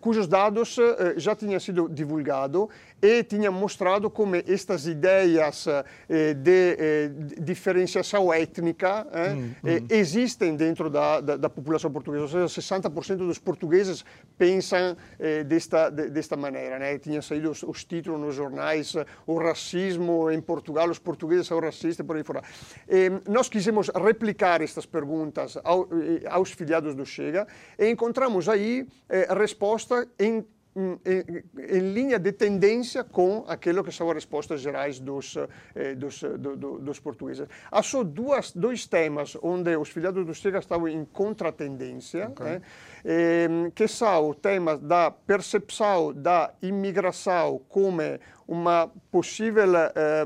cujos 0.00 0.26
dados 0.26 0.76
já 1.16 1.34
tinham 1.34 1.60
sido 1.60 1.88
divulgados 1.88 2.68
e 3.00 3.22
tinham 3.22 3.52
mostrado 3.52 4.10
como 4.10 4.36
estas 4.36 4.86
ideias 4.86 5.66
de, 6.08 7.10
diferenciação 7.40 8.32
étnica 8.32 9.06
hum, 9.06 9.50
hum. 9.62 9.86
existem 9.90 10.56
dentro 10.56 10.90
da, 10.90 11.20
da, 11.20 11.36
da 11.36 11.50
população 11.50 11.83
portuguesa, 11.90 12.22
ou 12.22 12.48
seja, 12.48 12.60
60% 12.60 13.16
dos 13.16 13.38
portugueses 13.38 14.04
pensam 14.36 14.96
eh, 15.18 15.44
desta, 15.44 15.90
de, 15.90 16.10
desta 16.10 16.36
maneira. 16.36 16.78
Né? 16.78 16.98
Tinham 16.98 17.22
saído 17.22 17.50
os, 17.50 17.62
os, 17.62 17.84
títulos 17.84 18.20
nos 18.20 18.34
jornais, 18.34 18.94
o 19.26 19.38
racismo 19.38 20.30
em 20.30 20.40
Portugal, 20.40 20.88
os 20.88 20.98
portugueses 20.98 21.46
são 21.46 21.60
racistas, 21.60 22.04
por 22.06 22.16
aí 22.16 22.24
fora. 22.24 22.42
Eh, 22.88 23.10
nós 23.28 23.48
quisemos 23.48 23.88
replicar 23.88 24.62
estas 24.62 24.86
perguntas 24.86 25.58
ao, 25.62 25.84
eh, 25.84 26.22
aos 26.28 26.50
filiados 26.50 26.94
do 26.94 27.04
Chega 27.04 27.46
e 27.78 27.88
encontramos 27.88 28.48
aí 28.48 28.86
eh, 29.08 29.26
resposta 29.34 30.06
em 30.18 30.44
em, 30.76 31.78
linha 31.92 32.18
de 32.18 32.32
tendência 32.32 33.04
com 33.04 33.44
aquilo 33.46 33.84
que 33.84 33.92
são 33.92 34.08
as 34.08 34.14
respostas 34.14 34.60
gerais 34.60 34.98
dos, 34.98 35.36
eh, 35.74 35.94
dos, 35.94 36.20
do, 36.20 36.56
do, 36.56 36.78
dos 36.78 36.98
portugueses. 36.98 37.46
Há 37.70 37.82
só 37.82 38.02
duas, 38.02 38.52
dois 38.52 38.86
temas 38.86 39.36
onde 39.42 39.76
os 39.76 39.88
filiados 39.88 40.26
do 40.26 40.34
Chega 40.34 40.58
estavam 40.58 40.88
em 40.88 41.04
contratendência, 41.04 42.28
okay. 42.28 42.46
né, 42.46 42.62
eh, 43.04 43.48
que 43.74 43.86
são 43.86 44.30
o 44.30 44.34
tema 44.34 44.76
da 44.76 45.10
percepção 45.10 46.12
da 46.12 46.52
imigração 46.60 47.60
como 47.68 48.02
uma 48.46 48.90
possível 49.10 49.76
eh, 49.76 50.24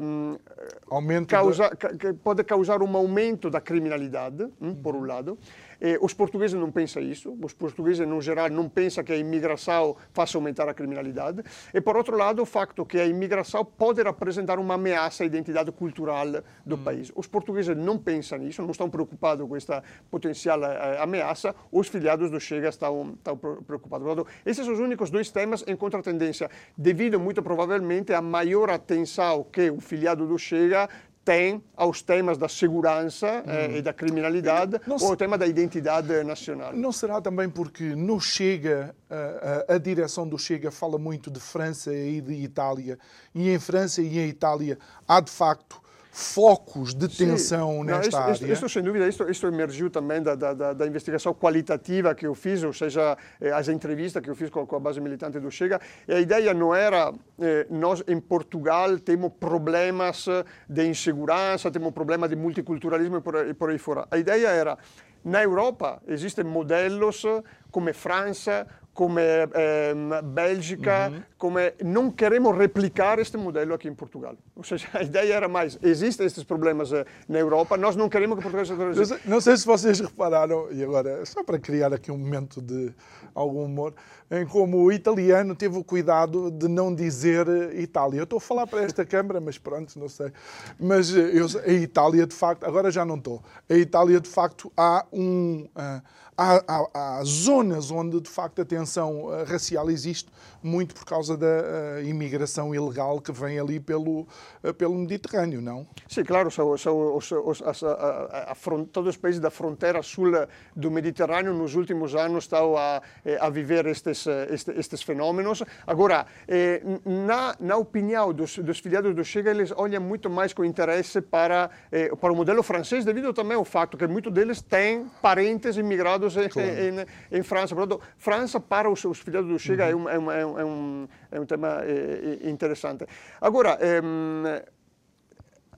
aumento 0.90 1.28
causa, 1.28 1.70
da... 1.70 1.76
que 1.76 2.12
pode 2.14 2.42
causar 2.44 2.82
um 2.82 2.96
aumento 2.96 3.49
da 3.49 3.61
criminalidade, 3.61 4.49
hum, 4.61 4.74
por 4.74 4.96
um 4.96 5.05
lado, 5.05 5.38
eh, 5.38 5.68
os 6.01 6.12
portugueses 6.12 6.59
não 6.59 6.70
pensam 6.70 7.03
isso, 7.03 7.37
os 7.43 7.53
portugueses, 7.53 8.07
no 8.07 8.20
geral, 8.20 8.49
não 8.51 8.68
pensam 8.68 9.05
que 9.05 9.12
a 9.12 9.16
imigração 9.16 9.97
faça 10.12 10.37
aumentar 10.37 10.68
a 10.68 10.74
criminalidade. 10.74 11.43
E, 11.72 11.81
por 11.81 11.97
outro 11.97 12.16
lado, 12.16 12.43
o 12.43 12.47
facto 12.47 12.85
que 12.85 12.99
a 12.99 13.07
imigração 13.07 13.64
pode 13.64 14.03
representar 14.03 14.59
uma 14.59 14.74
ameaça 14.74 15.22
à 15.22 15.26
identidade 15.26 15.70
cultural 15.72 16.26
do 16.64 16.74
hum. 16.74 16.85
país. 16.85 17.12
Os 17.14 17.26
portugueses 17.26 17.76
não 17.76 17.99
pensam 17.99 18.39
nisso, 18.39 18.62
não 18.62 18.70
estão 18.70 18.91
preocupados 18.91 19.47
com 19.47 19.57
esta 19.57 19.83
potencial 20.11 20.61
uh, 20.61 21.01
ameaça, 21.01 21.55
os 21.70 21.89
filiados 21.89 22.31
do 22.31 22.41
Chega 22.41 22.68
estão, 22.68 23.14
estão 23.16 23.37
preocupados. 23.37 24.07
Portanto, 24.07 24.29
esses 24.45 24.64
são 24.64 24.74
os 24.74 24.81
únicos 24.81 25.11
dois 25.11 25.31
temas 25.31 25.64
em 25.66 25.76
contratendência, 25.76 26.51
devido, 26.76 27.20
muito 27.20 27.43
provavelmente, 27.43 28.12
à 28.12 28.20
maior 28.20 28.70
atenção 28.70 29.45
que 29.45 29.70
o 29.70 29.81
filiado 29.81 30.26
do 30.26 30.39
Chega 30.39 30.89
tem 31.29 31.62
aos 31.76 32.01
temas 32.01 32.39
da 32.39 32.49
segurança 32.49 33.26
eh, 33.47 33.68
hum. 33.68 33.76
e 33.76 33.83
da 33.83 33.93
criminalidade 33.93 34.81
não 34.87 34.97
ou 34.97 35.12
o 35.12 35.16
tema 35.16 35.37
da 35.37 35.47
identidade 35.47 36.24
nacional. 36.24 36.72
Não 36.72 36.91
será 36.91 37.20
também 37.20 37.51
porque 37.51 37.95
no 37.95 38.18
Chega, 38.18 38.97
a, 39.11 39.72
a, 39.72 39.74
a, 39.74 39.79
direção 39.79 40.26
do 40.26 40.39
Chega 40.39 40.70
fala 40.70 40.97
muito 40.97 41.31
de 41.31 41.39
França 41.39 41.95
e 41.95 42.22
de 42.22 42.33
Itália, 42.33 42.99
e 43.35 43.51
em 43.51 43.59
França 43.59 44.01
e 44.01 44.18
em 44.18 44.26
Itália 44.26 44.79
há 45.07 45.20
de 45.20 45.31
facto 45.31 45.83
focos 46.19 46.95
de 46.95 47.07
tensão 47.07 47.79
Sim. 47.79 47.85
nesta 47.85 48.21
Não, 48.21 48.33
isto, 48.33 48.43
área? 48.43 48.53
Isto, 48.53 48.69
sem 48.69 48.83
dúvida, 48.83 49.07
isto, 49.07 49.31
isto 49.31 49.47
emergiu 49.47 49.89
também 49.89 50.21
da, 50.21 50.35
da, 50.35 50.73
da, 50.73 50.87
investigação 50.87 51.33
qualitativa 51.33 52.12
que 52.12 52.27
eu 52.27 52.35
fiz, 52.35 52.64
ou 52.64 52.73
seja, 52.73 53.16
eh, 53.41 53.53
as 53.53 53.69
entrevistas 53.69 54.21
que 54.21 54.29
eu 54.29 54.35
fiz 54.35 54.51
com, 54.51 54.66
com, 54.66 54.75
a 54.75 54.81
base 54.81 55.01
militante 55.01 55.39
do 55.39 55.49
Chega. 55.49 55.81
E 56.09 56.12
a 56.12 56.21
ideia 56.21 56.53
não 56.53 56.75
era, 56.75 57.14
eh, 57.41 57.69
nós 57.71 58.03
em 58.09 58.19
Portugal 58.19 58.99
temos 58.99 59.31
problemas 59.39 60.27
de 60.69 60.89
insegurança, 60.89 61.71
temos 61.71 61.93
problemas 61.93 62.29
de 62.29 62.35
multiculturalismo 62.35 63.19
e 63.19 63.21
por, 63.21 63.47
e 63.47 63.55
por 63.55 63.71
aí 63.71 63.79
fora. 63.79 64.09
A 64.11 64.19
ideia 64.19 64.49
era, 64.49 64.77
na 65.25 65.41
Europa 65.45 66.03
existem 66.09 66.45
modelos 66.45 67.23
come 67.71 67.93
França, 67.93 68.66
come 68.99 69.22
eh, 69.22 69.94
Bélgica, 70.24 71.09
uhum. 71.09 71.22
come 71.38 71.72
não 71.84 72.11
queremos 72.11 72.59
replicar 72.59 73.20
este 73.20 73.36
modelo 73.36 73.72
aqui 73.72 73.86
em 73.86 73.94
Portugal. 73.94 74.34
Ou 74.57 74.64
seja, 74.64 74.88
a 74.92 75.05
ideia 75.05 75.34
era 75.34 75.46
mais, 75.46 75.78
existem 75.80 76.26
estes 76.26 76.42
problemas 76.42 76.92
eh, 76.92 77.07
na 77.28 77.38
Europa, 77.38 77.76
nós 77.76 77.94
não 77.94 78.09
queremos 78.09 78.36
que 78.36 78.42
Portugal 78.42 78.66
seja... 78.66 79.20
Não 79.24 79.40
sei 79.40 79.57
se 79.57 79.64
vocês 79.64 80.01
repararam, 80.01 80.66
e 80.72 80.82
agora, 80.82 81.24
só 81.24 81.44
para 81.44 81.61
criar 81.61 81.92
aqui 81.92 82.11
um 82.11 82.18
momento 82.18 82.61
de 82.61 82.92
algum 83.36 83.66
humor, 83.66 83.94
em 84.28 84.44
como 84.44 84.78
o 84.78 84.90
italiano 84.90 85.55
teve 85.55 85.78
o 85.78 85.84
cuidado 85.84 86.51
de 86.51 86.66
não 86.66 86.92
dizer 86.92 87.46
Itália. 87.78 88.18
Eu 88.18 88.24
estou 88.24 88.38
a 88.38 88.40
falar 88.40 88.66
para 88.66 88.82
esta 88.82 89.07
Câmara, 89.07 89.40
mas 89.40 89.59
pronto, 89.59 89.96
não 89.96 90.09
sei. 90.09 90.32
Mas 90.76 91.16
eh, 91.16 91.30
eu, 91.34 91.46
a 91.64 91.72
Itália, 91.72 92.26
de 92.26 92.34
facto, 92.34 92.64
agora 92.64 92.90
já 92.90 93.05
não 93.05 93.14
estou. 93.14 93.44
A 93.70 93.74
Itália, 93.74 94.20
de 94.20 94.28
facto, 94.28 94.72
há 94.76 95.07
um... 95.12 95.68
Uh, 95.76 96.03
há, 96.39 96.62
há, 96.68 96.89
há, 96.95 97.24
zonas 97.24 97.91
onde, 97.91 98.20
de 98.20 98.30
facto, 98.30 98.62
a 98.62 98.64
tensão 98.64 99.34
eh, 99.34 99.43
racial 99.43 99.91
existe 99.91 100.30
muito 100.62 100.94
por 100.94 101.04
causa 101.04 101.36
da 101.36 101.46
uh, 101.46 102.02
imigração 102.04 102.74
ilegal 102.74 103.20
que 103.20 103.32
vem 103.32 103.59
ali 103.59 103.80
pelo, 103.80 104.26
uh, 104.64 104.74
pelo 104.74 104.94
Mediterrâneo, 104.94 105.61
não? 105.61 105.86
Sim, 106.09 106.24
claro. 106.24 106.50
São, 106.50 106.76
são 106.76 107.16
os, 107.16 107.30
os, 107.30 107.62
as, 107.62 107.82
a, 107.82 108.52
a, 108.52 108.56
todos 108.92 109.11
os 109.11 109.16
países 109.16 109.40
da 109.40 109.50
fronteira 109.50 110.02
sul 110.02 110.28
do 110.74 110.90
Mediterrâneo 110.90 111.54
nos 111.54 111.74
últimos 111.74 112.14
anos 112.14 112.44
estão 112.44 112.76
a, 112.76 113.00
a 113.40 113.50
viver 113.50 113.86
estes, 113.86 114.26
estes, 114.26 114.76
estes 114.76 115.02
fenômenos. 115.02 115.62
Agora, 115.86 116.26
eh, 116.46 116.82
na, 117.04 117.54
na 117.59 117.76
opinião 117.76 118.32
dos, 118.32 118.59
dos 118.59 118.78
filiados 118.78 119.14
do 119.14 119.24
Chega, 119.24 119.50
eles 119.50 119.72
olham 119.76 120.02
muito 120.02 120.28
mais 120.28 120.52
com 120.52 120.64
interesse 120.64 121.20
para, 121.20 121.70
eh, 121.90 122.14
para 122.16 122.32
o 122.32 122.36
modelo 122.36 122.62
francês, 122.62 123.04
devido 123.04 123.32
também 123.32 123.56
ao 123.56 123.64
fato 123.64 123.96
que 123.96 124.06
muitos 124.06 124.32
deles 124.32 124.61
têm 124.61 125.06
parentes 125.22 125.76
imigrados 125.76 126.34
claro. 126.34 126.68
em, 126.68 127.38
em, 127.38 127.42
França. 127.42 127.74
Portanto, 127.74 128.00
França 128.16 128.61
para 128.61 128.90
os, 128.90 129.04
os 129.04 129.18
filiados 129.18 129.50
do 129.50 129.59
Chega 129.59 129.94
uhum. 129.94 130.09
é, 130.09 130.18
um, 130.18 130.30
é, 130.30 130.46
um, 130.46 130.47
é, 130.57 130.64
um, 130.64 131.09
é 131.32 131.40
um 131.40 131.44
tema 131.44 131.82
é, 131.82 132.49
interessante. 132.49 133.05
Agora, 133.40 133.76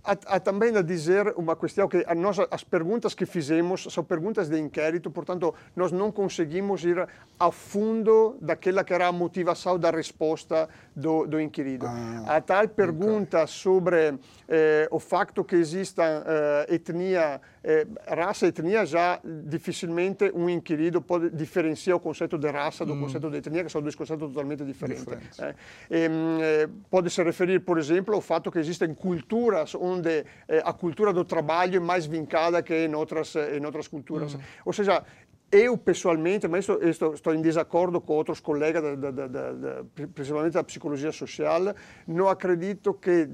Há, 0.02 0.16
há, 0.26 0.40
também 0.40 0.76
a 0.76 0.82
dizer 0.82 1.34
uma 1.36 1.54
questão 1.54 1.88
que 1.88 2.04
a 2.06 2.14
nós, 2.14 2.38
as 2.50 2.64
perguntas 2.64 3.14
que 3.14 3.26
fizemos 3.26 3.86
são 3.90 4.02
perguntas 4.02 4.48
de 4.48 4.58
inquérito, 4.58 5.10
portanto, 5.10 5.54
nós 5.76 5.92
não 5.92 6.10
conseguimos 6.10 6.84
ir 6.84 7.06
a 7.38 7.50
fundo 7.50 8.36
daquela 8.40 8.84
que 8.84 8.92
era 8.92 9.06
a 9.08 9.12
motivação 9.12 9.78
da 9.78 9.90
resposta 9.90 10.68
do, 10.94 11.26
do 11.26 11.40
inquirido. 11.40 11.86
Ah, 11.86 12.36
a 12.36 12.40
tal 12.40 12.68
pergunta 12.68 13.38
okay. 13.38 13.46
sobre 13.46 14.14
eh, 14.48 14.88
o 14.90 14.98
facto 14.98 15.44
que 15.44 15.56
exista 15.56 16.02
eh, 16.04 16.74
etnia, 16.74 17.40
eh, 17.62 17.86
raça 18.06 18.46
e 18.46 18.48
etnia, 18.48 18.86
já 18.86 19.20
dificilmente 19.46 20.30
um 20.34 20.48
inquirido 20.48 21.00
pode 21.02 21.30
diferenciar 21.30 21.96
o 21.96 22.00
conceito 22.00 22.38
de 22.38 22.50
raça 22.50 22.84
do 22.84 22.94
mm. 22.94 23.00
conceito 23.00 23.30
de 23.30 23.38
etnia, 23.38 23.64
que 23.64 23.70
são 23.70 23.82
dois 23.82 23.94
conceitos 23.94 24.28
totalmente 24.28 24.64
diferentes. 24.64 25.04
diferentes. 25.04 25.38
Eh, 25.90 26.68
pode 26.90 27.10
se 27.10 27.22
referir, 27.22 27.60
por 27.60 27.78
exemplo, 27.78 28.14
ao 28.14 28.20
fato 28.20 28.50
que 28.50 28.58
existem 28.58 28.94
culturas 28.94 29.74
onde 29.90 30.24
eh, 30.48 30.62
a 30.64 30.72
cultura 30.72 31.12
do 31.12 31.24
trabalho 31.24 31.76
é 31.76 31.80
mais 31.80 32.06
vincada 32.06 32.62
que 32.62 32.74
em 32.74 32.94
outras, 32.94 33.34
em 33.34 33.64
outras 33.64 33.88
culturas. 33.88 34.34
Mm. 34.34 34.40
Ou 34.64 34.72
seja, 34.72 35.04
eu, 35.52 35.76
pessoalmente, 35.76 36.46
mas 36.46 36.66
estou, 36.82 37.12
estou 37.12 37.34
em 37.34 37.42
desacordo 37.42 38.00
com 38.00 38.12
outros 38.12 38.38
colegas, 38.38 38.82
da, 38.96 39.10
da, 39.10 39.26
da, 39.26 39.84
principalmente 40.14 40.52
da 40.52 40.62
psicologia 40.62 41.10
social, 41.10 41.74
não 42.06 42.28
acredito 42.28 42.94
que, 42.94 43.28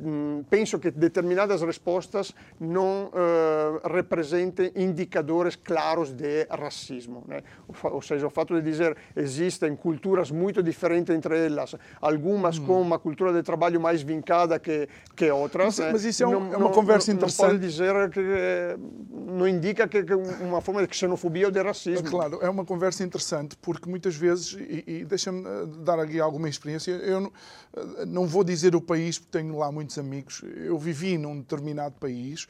penso 0.48 0.78
que 0.78 0.90
determinadas 0.90 1.60
respostas 1.60 2.34
não 2.58 3.10
uh, 3.10 3.86
representem 3.88 4.72
indicadores 4.74 5.56
claros 5.56 6.10
de 6.12 6.46
racismo. 6.50 7.22
Né? 7.28 7.42
Ou 7.82 8.00
seja, 8.00 8.26
o 8.26 8.30
fato 8.30 8.54
de 8.54 8.62
dizer 8.62 8.96
existem 9.14 9.76
culturas 9.76 10.30
muito 10.30 10.62
diferentes 10.62 11.14
entre 11.14 11.46
elas, 11.46 11.74
algumas 12.00 12.58
hum. 12.58 12.66
com 12.66 12.80
uma 12.80 12.98
cultura 12.98 13.32
de 13.32 13.42
trabalho 13.42 13.78
mais 13.78 14.00
vincada 14.00 14.58
que, 14.58 14.88
que 15.14 15.30
outras. 15.30 15.66
Mas, 15.66 15.78
né? 15.78 15.92
mas 15.92 16.04
isso 16.04 16.22
é, 16.22 16.26
um, 16.26 16.40
não, 16.40 16.54
é 16.54 16.56
uma 16.56 16.70
conversa 16.70 17.10
não, 17.10 17.18
interessante. 17.18 17.42
Não 17.42 17.58
pode 17.58 17.66
dizer 17.66 18.10
que 18.10 18.20
eh, 18.20 18.76
não 19.12 19.46
indica 19.46 19.86
que, 19.86 20.02
que 20.02 20.14
uma 20.14 20.62
forma 20.62 20.86
de 20.86 20.96
xenofobia 20.96 21.46
ou 21.46 21.52
de 21.52 21.60
racismo. 21.60 22.05
Claro, 22.10 22.38
é 22.42 22.48
uma 22.48 22.64
conversa 22.64 23.04
interessante, 23.04 23.56
porque 23.56 23.88
muitas 23.88 24.16
vezes, 24.16 24.56
e, 24.58 24.84
e 24.86 25.04
deixa-me 25.04 25.46
eh, 25.46 25.66
dar 25.84 25.98
aqui 25.98 26.20
alguma 26.20 26.48
experiência, 26.48 26.92
eu 26.92 27.20
não, 27.20 27.32
eh, 27.76 28.06
não 28.06 28.26
vou 28.26 28.44
dizer 28.44 28.74
o 28.74 28.80
país, 28.80 29.18
porque 29.18 29.38
tenho 29.38 29.56
lá 29.56 29.70
muitos 29.70 29.98
amigos, 29.98 30.42
eu 30.56 30.78
vivi 30.78 31.18
num 31.18 31.38
determinado 31.40 31.94
país 31.98 32.46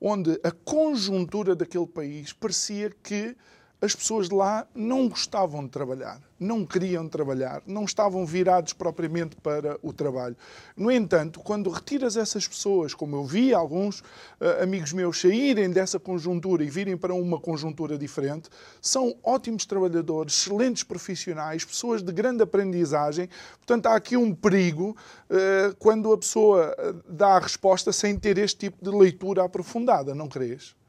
onde 0.00 0.40
a 0.42 0.50
conjuntura 0.50 1.54
daquele 1.54 1.86
país 1.86 2.32
parecia 2.32 2.90
que 3.02 3.36
as 3.80 3.94
pessoas 3.94 4.28
de 4.28 4.34
lá 4.34 4.66
não 4.74 5.08
gostavam 5.08 5.64
de 5.64 5.70
trabalhar, 5.70 6.20
não 6.40 6.64
queriam 6.64 7.06
trabalhar, 7.06 7.62
não 7.66 7.84
estavam 7.84 8.24
virados 8.24 8.72
propriamente 8.72 9.36
para 9.36 9.78
o 9.82 9.92
trabalho. 9.92 10.34
No 10.74 10.90
entanto, 10.90 11.40
quando 11.40 11.68
retiras 11.68 12.16
essas 12.16 12.48
pessoas, 12.48 12.94
como 12.94 13.14
eu 13.14 13.24
vi 13.24 13.52
alguns 13.52 14.00
uh, 14.00 14.62
amigos 14.62 14.94
meus 14.94 15.20
saírem 15.20 15.70
dessa 15.70 16.00
conjuntura 16.00 16.64
e 16.64 16.70
virem 16.70 16.96
para 16.96 17.12
uma 17.12 17.38
conjuntura 17.38 17.98
diferente, 17.98 18.48
são 18.80 19.14
ótimos 19.22 19.66
trabalhadores, 19.66 20.34
excelentes 20.34 20.82
profissionais, 20.82 21.62
pessoas 21.62 22.02
de 22.02 22.12
grande 22.12 22.42
aprendizagem. 22.42 23.28
Portanto, 23.58 23.86
há 23.86 23.94
aqui 23.94 24.16
um 24.16 24.34
perigo 24.34 24.96
uh, 25.28 25.76
quando 25.78 26.10
a 26.12 26.16
pessoa 26.18 26.74
eh, 26.78 26.94
dá 27.08 27.36
a 27.36 27.38
resposta 27.38 27.92
sem 27.92 28.16
ter 28.18 28.38
este 28.38 28.70
tipo 28.70 28.82
de 28.82 28.90
leitura 28.90 29.44
aprofundada, 29.44 30.14
não 30.14 30.28
crees? 30.28 30.79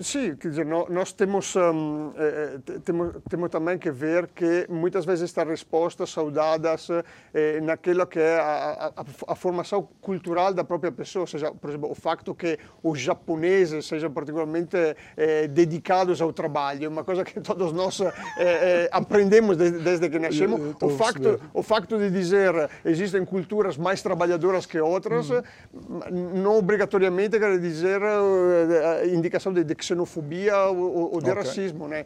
Sim, 0.00 0.36
quer 0.36 0.48
dizer, 0.48 0.66
nós 0.66 1.12
temos, 1.12 1.54
um, 1.56 2.12
eh, 2.16 2.58
temos, 2.84 3.16
temos 3.28 3.50
também 3.50 3.78
que 3.78 3.90
ver 3.90 4.28
que 4.28 4.66
muitas 4.68 5.04
vezes 5.04 5.24
estas 5.24 5.46
respostas 5.46 6.10
são 6.10 6.30
dadas 6.30 6.88
eh, 7.34 7.60
naquilo 7.60 8.06
que 8.06 8.18
é 8.18 8.38
a, 8.38 8.92
a, 8.96 9.32
a, 9.32 9.34
formação 9.34 9.88
cultural 10.00 10.54
da 10.54 10.62
própria 10.62 10.92
pessoa, 10.92 11.22
ou 11.22 11.26
seja, 11.26 11.50
por 11.52 11.70
exemplo, 11.70 11.90
o 11.90 11.94
facto 11.94 12.34
que 12.34 12.58
os 12.82 13.00
japoneses 13.00 13.86
sejam 13.86 14.10
particularmente 14.10 14.76
eh, 15.16 15.48
dedicados 15.48 16.20
ao 16.20 16.32
trabalho, 16.32 16.84
é 16.84 16.88
uma 16.88 17.04
coisa 17.04 17.24
que 17.24 17.40
todos 17.40 17.72
nós 17.72 18.00
eh, 18.00 18.12
eh 18.38 18.88
aprendemos 18.92 19.56
desde, 19.56 19.78
desde, 19.78 20.08
que 20.08 20.18
nascemos. 20.18 20.76
O 20.80 20.90
facto, 20.90 21.40
o 21.52 21.62
facto 21.62 21.98
de 21.98 22.10
dizer 22.10 22.52
existem 22.84 23.24
culturas 23.24 23.76
mais 23.76 24.02
trabalhadoras 24.02 24.66
que 24.66 24.78
outras, 24.78 25.30
hum. 25.30 25.42
não 26.34 26.56
obrigatoriamente 26.58 27.38
quer 27.38 27.58
dizer 27.58 28.00
indicação 29.12 29.47
questão 29.48 29.52
de, 29.52 29.64
de 29.64 29.84
xenofobia 29.84 30.56
ou, 30.66 31.14
ou 31.14 31.20
de 31.20 31.30
okay. 31.30 31.42
racismo. 31.42 31.88
Né? 31.88 32.04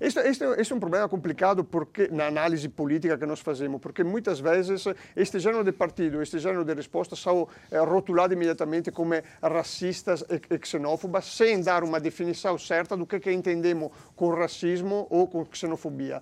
este, 0.00 0.20
este, 0.20 0.44
este, 0.44 0.72
é 0.72 0.76
um 0.76 0.80
problema 0.80 1.08
complicado 1.08 1.64
porque 1.64 2.08
na 2.10 2.26
análise 2.26 2.68
política 2.68 3.16
que 3.16 3.26
nós 3.26 3.40
fazemos, 3.40 3.80
porque 3.80 4.02
muitas 4.04 4.40
vezes 4.40 4.84
este 5.16 5.38
género 5.38 5.64
de 5.64 5.72
partido, 5.72 6.22
este 6.22 6.38
género 6.38 6.64
de 6.64 6.74
respostas 6.74 7.18
são 7.18 7.48
eh, 7.70 7.78
rotulados 7.78 8.34
imediatamente 8.34 8.90
como 8.90 9.14
racistas 9.42 10.24
e, 10.28 10.66
xenófobas, 10.66 11.24
sem 11.24 11.60
dar 11.60 11.84
uma 11.84 12.00
definição 12.00 12.58
certa 12.58 12.96
do 12.96 13.06
que, 13.06 13.20
que 13.20 13.32
entendemos 13.32 13.90
com 14.16 14.30
racismo 14.30 15.06
ou 15.10 15.26
com 15.26 15.46
xenofobia. 15.52 16.20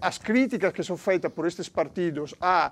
As 0.00 0.18
críticas 0.18 0.72
que 0.72 0.82
são 0.82 0.96
feitas 0.96 1.32
por 1.32 1.46
estes 1.46 1.68
partidos 1.68 2.34
a 2.40 2.70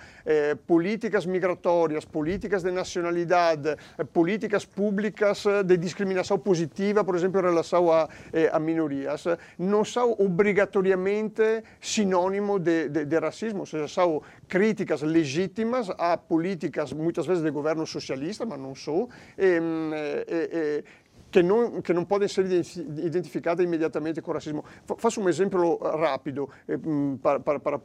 políticas 0.66 1.26
migratórias, 1.26 2.04
políticas 2.04 2.62
de 2.62 2.70
nacionalidade, 2.70 3.76
políticas 4.12 4.64
públicas 4.64 5.44
de 5.64 5.76
discriminação 5.76 6.38
positiva, 6.38 6.63
positiva, 6.64 7.04
por 7.04 7.14
exemplo, 7.14 7.40
em 7.40 7.44
relação 7.44 7.92
a, 7.92 8.08
eh, 8.32 8.50
a 8.52 8.58
minorias, 8.58 9.24
não 9.58 9.84
são 9.84 10.12
obrigatoriamente 10.18 11.62
sinônimo 11.80 12.58
de, 12.58 12.88
de, 12.88 13.04
de, 13.04 13.18
racismo, 13.18 13.60
ou 13.60 13.66
seja, 13.66 13.86
são 13.88 14.22
críticas 14.48 15.02
legítimas 15.02 15.90
a 15.98 16.16
políticas, 16.16 16.92
muitas 16.92 17.26
vezes, 17.26 17.42
de 17.42 17.50
governo 17.50 17.86
socialista, 17.86 18.46
mas 18.46 18.58
não 18.58 18.74
só, 18.74 19.06
ehm, 19.36 19.92
eh, 19.92 20.24
eh, 20.28 20.84
che 21.30 21.42
non, 21.42 21.80
che 21.80 21.92
non, 21.92 22.06
possono 22.06 22.24
essere 22.24 22.62
identificate 22.76 23.62
immediatamente 23.62 24.20
con 24.20 24.34
razzismo. 24.34 24.64
Faccio 24.84 25.20
un 25.20 25.28
esempio 25.28 25.78
rapido 25.80 26.48
eh, 26.64 26.78
per, 26.78 27.42
la 27.42 27.80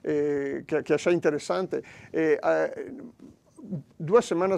eh, 0.00 0.64
assai 0.88 1.12
interessante. 1.12 1.82
Eh, 2.10 2.38
eh 2.42 2.94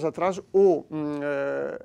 atrás, 0.05 0.41
o 0.53 0.87
eh, 0.91 1.77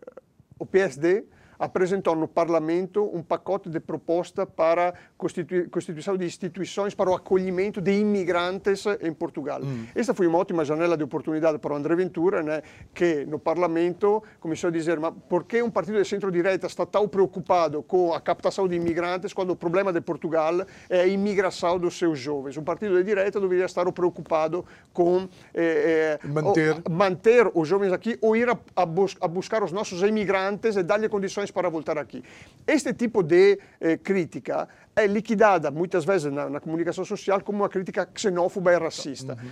o 0.59 0.65
PSD 0.65 1.23
apresentou 1.59 2.15
no 2.15 2.27
Parlamento 2.27 3.09
um 3.13 3.21
pacote 3.21 3.69
de 3.69 3.79
proposta 3.79 4.45
para 4.45 4.93
constitui 5.17 5.67
constituição 5.69 6.17
de 6.17 6.25
instituições 6.25 6.93
para 6.93 7.09
o 7.09 7.15
acolhimento 7.15 7.81
de 7.81 7.91
imigrantes 7.91 8.85
em 9.01 9.13
Portugal. 9.13 9.61
Hum. 9.63 9.85
Esta 9.95 10.13
foi 10.13 10.27
uma 10.27 10.37
ótima 10.37 10.63
janela 10.63 10.97
de 10.97 11.03
oportunidade 11.03 11.57
para 11.59 11.73
o 11.73 11.75
André 11.75 11.95
Ventura, 11.95 12.43
né, 12.43 12.61
que 12.93 13.25
no 13.25 13.39
Parlamento 13.39 14.23
começou 14.39 14.69
a 14.69 14.71
dizer 14.71 14.99
mas 14.99 15.13
por 15.27 15.43
que 15.45 15.61
um 15.61 15.69
partido 15.69 15.97
de 15.97 16.07
centro-direita 16.07 16.67
está 16.67 16.85
tão 16.85 17.07
preocupado 17.07 17.81
com 17.83 18.13
a 18.13 18.21
captação 18.21 18.67
de 18.67 18.75
imigrantes 18.75 19.33
quando 19.33 19.51
o 19.51 19.55
problema 19.55 19.91
de 19.91 20.01
Portugal 20.01 20.65
é 20.89 21.01
a 21.01 21.07
imigração 21.07 21.79
dos 21.79 21.97
seus 21.97 22.19
jovens? 22.19 22.57
Um 22.57 22.63
partido 22.63 22.95
de 22.97 23.03
direita 23.03 23.39
deveria 23.39 23.65
estar 23.65 23.87
preocupado 23.91 24.65
com 24.93 25.27
eh, 25.53 26.19
eh, 26.23 26.27
manter. 26.27 26.81
O, 26.85 26.91
manter 26.91 27.51
os 27.53 27.67
jovens 27.67 27.91
aqui 27.93 28.17
ou 28.21 28.35
ir 28.35 28.49
a, 28.49 28.57
a, 28.75 28.85
bus 28.85 29.15
a 29.21 29.27
buscar 29.27 29.63
os 29.63 29.71
nossos 29.71 30.01
imigrantes 30.01 30.75
e 30.75 30.83
dar-lhe 30.83 31.09
condições 31.09 31.46
para 31.51 31.69
voltar 31.69 31.97
aqui. 31.97 32.23
Este 32.65 32.93
tipo 32.93 33.23
de 33.23 33.59
eh, 33.79 33.97
crítica 33.97 34.67
é 34.95 35.05
liquidada 35.07 35.71
muitas 35.71 36.05
vezes 36.05 36.31
na, 36.31 36.49
na, 36.49 36.59
comunicação 36.59 37.05
social 37.05 37.41
como 37.41 37.59
uma 37.59 37.69
crítica 37.69 38.09
xenófoba 38.15 38.73
e 38.73 38.77
racista. 38.77 39.33
Uhum. 39.33 39.49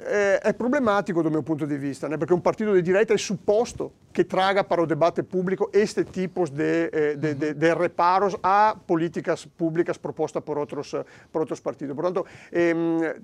É, 0.00 0.40
é, 0.44 0.52
problemático 0.52 1.22
do 1.22 1.30
meu 1.30 1.42
ponto 1.42 1.66
de 1.66 1.78
vista, 1.78 2.08
né? 2.08 2.16
porque 2.16 2.34
um 2.34 2.40
partido 2.40 2.74
de 2.74 2.82
direita 2.82 3.14
é 3.14 3.18
suposto 3.18 3.92
que 4.16 4.24
traga 4.24 4.64
para 4.64 4.82
o 4.82 4.86
debate 4.86 5.22
público 5.22 5.68
este 5.74 6.02
tipo 6.02 6.48
de, 6.48 6.88
eh, 6.90 7.16
de, 7.16 7.34
de, 7.34 7.52
de 7.52 7.74
reparos 7.74 8.34
a 8.42 8.74
políticas 8.86 9.44
públicas 9.44 9.98
propostas 9.98 10.42
por 10.42 10.56
outros, 10.56 10.94
por 11.30 11.42
outros 11.42 11.60
partidos. 11.60 11.94
Portanto, 11.94 12.24
eh, 12.50 12.72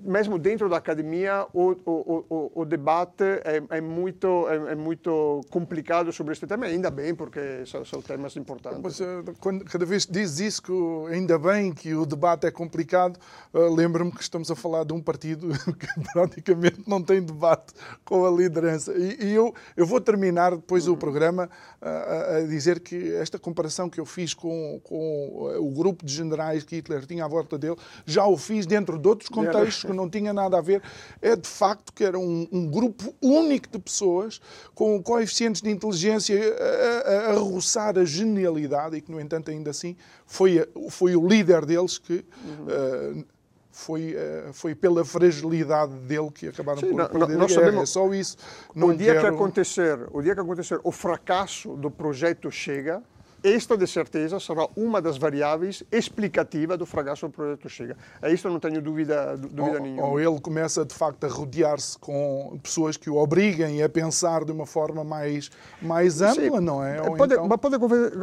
mesmo 0.05 0.37
dentro 0.37 0.69
da 0.69 0.77
academia, 0.77 1.47
o, 1.51 1.71
o, 1.83 2.25
o, 2.29 2.51
o 2.61 2.63
debate 2.63 3.23
é, 3.23 3.63
é 3.71 3.81
muito, 3.81 4.47
é, 4.47 4.73
é, 4.73 4.75
muito 4.75 5.41
complicado 5.49 6.11
sobre 6.11 6.33
este 6.33 6.45
tema, 6.45 6.67
ainda 6.67 6.91
bem, 6.91 7.15
porque 7.15 7.65
são, 7.65 7.83
são 7.83 7.99
temas 7.99 8.37
importantes. 8.37 8.79
Mas, 8.83 9.01
eh, 9.01 9.23
quando, 9.39 9.65
cada 9.65 9.87
vez 9.87 10.05
diz 10.05 10.39
isso, 10.39 10.61
que 10.61 10.71
ainda 11.11 11.39
bem 11.39 11.73
que 11.73 11.95
o 11.95 12.05
debate 12.05 12.45
é 12.45 12.51
complicado, 12.51 13.19
lembro-me 13.51 14.11
que 14.11 14.21
estamos 14.21 14.51
a 14.51 14.55
falar 14.55 14.83
de 14.83 14.93
um 14.93 15.01
partido 15.01 15.47
que 15.73 15.87
praticamente 16.13 16.83
não 16.85 17.01
tem 17.01 17.19
debate 17.19 17.73
com 18.05 18.27
a 18.27 18.29
liderança. 18.29 18.93
E, 18.93 19.25
e 19.25 19.33
eu, 19.33 19.55
eu 19.75 19.87
vou 19.87 19.99
terminar 19.99 20.51
depois 20.51 20.82
depois 20.83 20.87
o 20.87 20.97
programa 20.97 21.49
a, 21.81 22.37
a, 22.37 22.41
dizer 22.43 22.79
que 22.79 23.13
esta 23.15 23.39
comparação 23.39 23.89
que 23.89 23.99
eu 23.99 24.05
fiz 24.05 24.33
com, 24.33 24.79
com 24.83 25.57
o 25.59 25.69
grupo 25.71 26.05
de 26.05 26.13
generais 26.13 26.63
que 26.63 26.75
Hitler 26.75 27.05
tinha 27.05 27.25
à 27.25 27.27
volta 27.27 27.57
dele, 27.57 27.75
já 28.05 28.25
o 28.25 28.37
fiz 28.37 28.65
dentro 28.65 28.97
de 28.97 29.07
outros 29.07 29.29
contextos 29.29 29.83
que 29.83 29.93
não 29.93 30.09
tinha 30.09 30.33
nada 30.33 30.57
a 30.57 30.61
ver. 30.61 30.81
É 31.21 31.35
de 31.35 31.47
facto 31.47 31.93
que 31.93 32.03
era 32.03 32.17
um, 32.17 32.47
um 32.51 32.69
grupo 32.69 33.13
único 33.21 33.69
de 33.69 33.79
pessoas 33.79 34.41
com 34.75 35.01
coeficientes 35.01 35.61
de 35.61 35.69
inteligência 35.69 36.39
a, 36.39 37.09
a, 37.09 37.31
a 37.31 37.33
roçar 37.39 37.97
a 37.97 38.05
genialidade 38.05 38.97
e 38.97 39.01
que, 39.01 39.11
no 39.11 39.19
entanto, 39.19 39.51
ainda 39.51 39.71
assim 39.71 39.95
foi, 40.25 40.67
foi 40.89 41.15
o 41.15 41.27
líder 41.27 41.65
deles 41.65 41.97
que 41.97 42.13
uhum. 42.13 43.19
uh, 43.19 43.25
foi, 43.73 44.13
eh, 44.15 44.51
foi 44.53 44.75
pela 44.75 45.03
fragilidade 45.03 45.93
dele 45.95 46.29
que 46.31 46.47
acabaram 46.47 46.79
Sim, 46.79 46.89
por 46.89 46.97
não, 46.97 47.07
perder 47.09 47.37
nós 47.37 47.51
sabemos, 47.51 47.81
é 47.81 47.85
só 47.87 48.13
isso. 48.13 48.37
Não 48.73 48.89
o 48.89 48.95
dia 48.95 49.13
quero... 49.13 49.21
que 49.21 49.27
acontecer, 49.33 49.99
o 50.11 50.21
dia 50.21 50.35
que 50.35 50.41
acontecer 50.41 50.79
o 50.83 50.91
fracasso 50.91 51.75
do 51.75 51.89
projeto 51.89 52.51
Chega, 52.51 53.01
esta, 53.43 53.77
de 53.77 53.85
certeza, 53.85 54.39
será 54.39 54.67
uma 54.75 55.01
das 55.01 55.17
variáveis 55.17 55.83
explicativas 55.91 56.77
do 56.77 56.85
fracasso 56.85 57.27
do 57.27 57.31
projeto 57.31 57.69
Chega. 57.69 57.97
A 58.21 58.29
isto 58.29 58.49
não 58.49 58.59
tenho 58.59 58.81
dúvida, 58.81 59.35
dúvida 59.35 59.77
ou, 59.77 59.83
nenhuma. 59.83 60.07
Ou 60.07 60.19
ele 60.19 60.39
começa, 60.39 60.85
de 60.85 60.93
facto, 60.93 61.25
a 61.25 61.27
rodear-se 61.27 61.97
com 61.99 62.57
pessoas 62.63 62.95
que 62.95 63.09
o 63.09 63.17
obriguem 63.17 63.83
a 63.83 63.89
pensar 63.89 64.45
de 64.45 64.51
uma 64.51 64.65
forma 64.65 65.03
mais, 65.03 65.51
mais 65.81 66.21
ampla, 66.21 66.59
Sim, 66.59 66.65
não 66.65 66.83
é? 66.83 67.01
Ou 67.01 67.17
pode, 67.17 67.33
então... 67.33 67.47
Mas 67.47 67.59
pode 67.59 67.75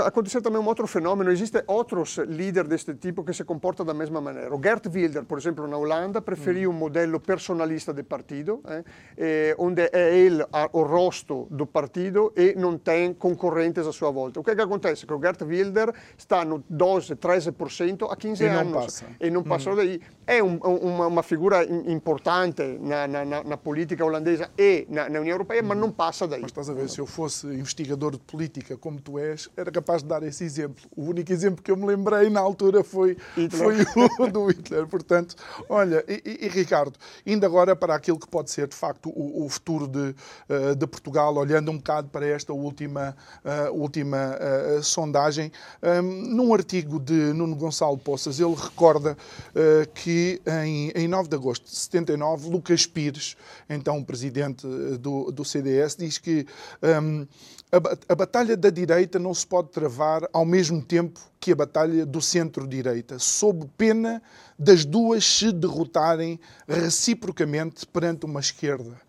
acontecer 0.04 0.40
também 0.40 0.60
um 0.60 0.66
outro 0.66 0.86
fenômeno. 0.86 1.30
Existem 1.30 1.62
outros 1.66 2.16
líderes 2.16 2.68
deste 2.68 2.94
tipo 2.94 3.22
que 3.22 3.34
se 3.34 3.44
comportam 3.44 3.84
da 3.84 3.92
mesma 3.92 4.20
maneira. 4.20 4.54
O 4.54 4.62
Gert 4.62 4.86
Wilder, 4.86 5.24
por 5.24 5.38
exemplo, 5.38 5.66
na 5.66 5.76
Holanda, 5.76 6.22
preferiu 6.22 6.70
hum. 6.70 6.74
um 6.74 6.76
modelo 6.76 7.20
personalista 7.20 7.92
de 7.92 8.02
partido, 8.02 8.60
eh, 8.66 8.84
eh, 9.18 9.54
onde 9.58 9.82
é 9.92 10.16
ele 10.16 10.44
o 10.72 10.82
rosto 10.82 11.46
do 11.50 11.66
partido 11.66 12.32
e 12.36 12.54
não 12.56 12.78
tem 12.78 13.12
concorrentes 13.12 13.86
à 13.86 13.92
sua 13.92 14.10
volta. 14.10 14.40
O 14.40 14.44
que, 14.44 14.50
é 14.50 14.54
que 14.54 14.62
acontece? 14.62 15.09
Que 15.10 15.14
o 15.14 15.20
Gert 15.20 15.42
Wilder 15.42 15.92
está 16.16 16.44
no 16.44 16.62
12, 16.68 17.16
13% 17.16 18.10
há 18.10 18.16
15 18.16 18.44
e 18.44 18.46
anos. 18.46 18.72
Não 18.72 18.80
passa. 18.80 19.04
E 19.20 19.30
não 19.30 19.42
passou 19.42 19.72
hum. 19.72 19.76
daí. 19.76 20.00
É 20.26 20.42
um, 20.42 20.56
uma, 20.56 21.06
uma, 21.06 21.22
figura 21.22 21.64
importante 21.64 22.62
na, 22.80 23.06
na, 23.08 23.24
na, 23.24 23.56
política 23.56 24.04
holandesa 24.04 24.50
e 24.56 24.86
na, 24.88 25.08
na 25.08 25.20
União 25.20 25.34
Europeia, 25.34 25.62
mas 25.62 25.76
não 25.76 25.90
passa 25.90 26.26
daí. 26.26 26.40
Mas 26.40 26.50
estás 26.50 26.70
a 26.70 26.72
ver, 26.72 26.88
se 26.88 27.00
eu 27.00 27.06
fosse 27.06 27.46
investigador 27.46 28.12
de 28.12 28.18
política 28.18 28.76
como 28.76 29.00
tu 29.00 29.18
és, 29.18 29.48
era 29.56 29.70
capaz 29.70 30.02
de 30.02 30.08
dar 30.08 30.22
esse 30.22 30.44
exemplo. 30.44 30.84
O 30.96 31.04
único 31.04 31.32
exemplo 31.32 31.62
que 31.62 31.70
eu 31.70 31.76
me 31.76 31.86
lembrei 31.86 32.30
na 32.30 32.40
altura 32.40 32.84
foi, 32.84 33.16
foi 33.50 33.76
o 34.18 34.28
do 34.30 34.46
Hitler. 34.46 34.86
Portanto, 34.86 35.34
olha, 35.68 36.04
e, 36.08 36.46
e, 36.46 36.48
Ricardo, 36.48 36.96
indo 37.26 37.44
agora 37.44 37.74
para 37.74 37.94
aquilo 37.94 38.18
que 38.18 38.28
pode 38.28 38.50
ser 38.50 38.68
de 38.68 38.76
facto 38.76 39.10
o, 39.10 39.44
o 39.44 39.48
futuro 39.48 39.88
de, 39.88 40.14
uh, 40.48 40.76
de 40.76 40.86
Portugal, 40.86 41.34
olhando 41.36 41.70
um 41.70 41.76
bocado 41.76 42.08
para 42.08 42.26
esta 42.26 42.52
última, 42.52 43.16
uh, 43.44 43.72
última 43.74 44.36
uh, 44.36 44.82
sondagem. 45.00 45.50
Um, 45.82 46.02
num 46.02 46.54
artigo 46.54 47.00
de 47.00 47.32
Nuno 47.32 47.56
Gonçalo 47.56 47.96
Poças, 47.96 48.38
ele 48.38 48.54
recorda 48.54 49.16
uh, 49.50 49.90
que 49.94 50.40
em, 50.64 50.90
em 50.94 51.08
9 51.08 51.28
de 51.28 51.36
agosto 51.36 51.64
de 51.64 51.74
79, 51.74 52.50
Lucas 52.50 52.86
Pires, 52.86 53.36
então 53.68 54.02
presidente 54.04 54.66
do, 54.98 55.32
do 55.32 55.44
CDS, 55.44 55.96
diz 55.96 56.18
que 56.18 56.46
um, 56.82 57.26
a, 57.72 58.12
a 58.12 58.14
batalha 58.14 58.56
da 58.56 58.68
direita 58.68 59.18
não 59.18 59.32
se 59.32 59.46
pode 59.46 59.68
travar 59.68 60.28
ao 60.32 60.44
mesmo 60.44 60.82
tempo 60.82 61.18
que 61.38 61.52
a 61.52 61.56
batalha 61.56 62.04
do 62.04 62.20
centro-direita, 62.20 63.18
sob 63.18 63.66
pena 63.78 64.22
das 64.58 64.84
duas 64.84 65.24
se 65.24 65.50
derrotarem 65.50 66.38
reciprocamente 66.68 67.86
perante 67.86 68.26
uma 68.26 68.40
esquerda, 68.40 69.00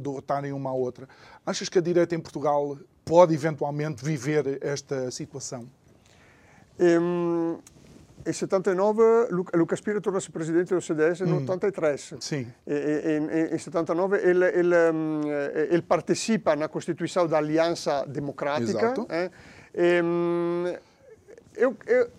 derrotarem 0.00 0.52
uma 0.52 0.70
à 0.70 0.72
outra. 0.72 1.06
Achas 1.44 1.68
que 1.68 1.78
a 1.78 1.82
direita 1.82 2.14
em 2.14 2.20
Portugal 2.20 2.78
pode 3.08 3.34
eventualmente 3.34 4.04
viver 4.04 4.58
esta 4.60 5.10
situação? 5.10 5.68
Em 6.78 8.32
79, 8.32 9.02
Lucas 9.54 9.80
Pires 9.80 10.02
torna-se 10.02 10.30
presidente 10.30 10.74
do 10.74 10.80
CDS 10.80 11.22
em 11.22 11.32
83. 11.32 12.14
Sim. 12.20 12.46
Em, 12.66 13.54
em 13.54 13.58
79 13.58 14.18
ele, 14.18 14.44
ele, 14.44 14.74
ele 15.70 15.82
participa 15.82 16.54
na 16.54 16.68
constituição 16.68 17.26
da 17.26 17.38
Aliança 17.38 18.04
Democrática. 18.06 18.70
Exato. 18.70 19.06
Eh? 19.08 19.30
E, 19.74 20.02
eu, 21.56 21.76
eu, 21.86 22.10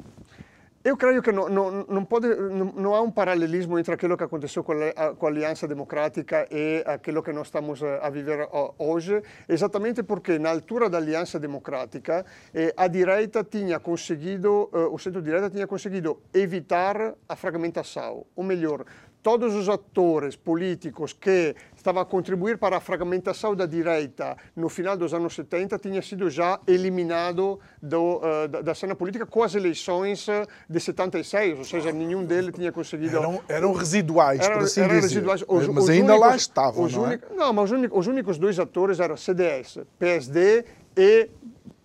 eu 0.81 0.95
creio 0.95 1.21
che 1.21 1.31
non, 1.31 1.51
non, 1.51 1.85
non, 1.89 2.05
pode, 2.05 2.29
non, 2.35 2.93
há 2.95 3.01
um 3.01 3.11
paralelismo 3.11 3.77
entre 3.77 3.93
aquilo 3.93 4.15
que 4.15 4.23
aconteceu 4.23 4.63
com 4.63 4.73
a, 4.73 5.13
com 5.13 5.25
a 5.25 5.29
Aliança 5.29 5.67
Democrática 5.67 6.47
e 6.49 6.81
aquilo 6.85 7.21
que 7.21 7.33
nós 7.33 7.47
estamos 7.47 7.83
a, 7.83 7.99
a 7.99 8.09
viver 8.09 8.47
hoje, 8.77 9.21
exatamente 9.47 10.03
porque 10.03 10.39
na 10.39 10.49
altura 10.49 10.89
da 10.89 10.97
Aliança 10.97 11.37
Democrática 11.37 12.25
eh, 12.53 12.73
a 12.77 12.87
direita 12.87 13.43
tinha 13.43 13.79
conseguido, 13.79 14.69
eh, 14.73 14.87
o 14.89 14.97
centro-direita 14.97 15.49
tinha 15.49 15.67
conseguido 15.67 16.21
evitar 16.33 17.13
a 17.27 17.35
fragmentação, 17.35 18.25
ou 18.33 18.43
melhor, 18.43 18.85
todos 19.21 19.53
os 19.55 19.67
atores 19.67 20.35
políticos 20.35 21.13
que 21.13 21.55
estavam 21.75 22.01
a 22.01 22.05
contribuir 22.05 22.57
para 22.57 22.77
a 22.77 22.79
fragmentação 22.79 23.55
da 23.55 23.65
direita 23.65 24.37
no 24.55 24.69
final 24.69 24.95
dos 24.95 25.13
anos 25.13 25.35
70 25.35 25.77
tinha 25.79 26.01
sido 26.01 26.29
já 26.29 26.59
eliminado 26.67 27.59
do, 27.81 28.17
uh, 28.17 28.47
da, 28.47 28.61
da, 28.61 28.75
cena 28.75 28.95
política 28.95 29.25
com 29.25 29.43
as 29.43 29.55
eleições 29.55 30.27
de 30.69 30.79
76, 30.79 31.59
ou 31.59 31.65
seja, 31.65 31.91
nenhum 31.91 32.23
deles 32.23 32.53
tinha 32.53 32.71
conseguido... 32.71 33.17
Eram, 33.17 33.41
eram 33.47 33.73
residuais, 33.73 34.41
eram, 34.41 34.55
por 34.55 34.63
assim 34.63 34.81
eram 34.81 34.95
dizer. 34.95 35.07
Residuais. 35.07 35.43
Os, 35.47 35.67
mas 35.67 35.83
os 35.83 35.89
ainda 35.89 36.13
únicos, 36.13 36.29
lá 36.29 36.35
estavam, 36.35 36.87
não 36.87 37.03
únicos, 37.03 37.29
é? 37.31 37.35
Não, 37.35 37.53
mas 37.53 37.65
os 37.65 37.71
únicos, 37.71 37.97
os 37.99 38.07
únicos 38.07 38.37
dois 38.37 38.59
atores 38.59 38.99
eram 38.99 39.17
CDS, 39.17 39.79
PSD 39.97 40.65
e 40.95 41.29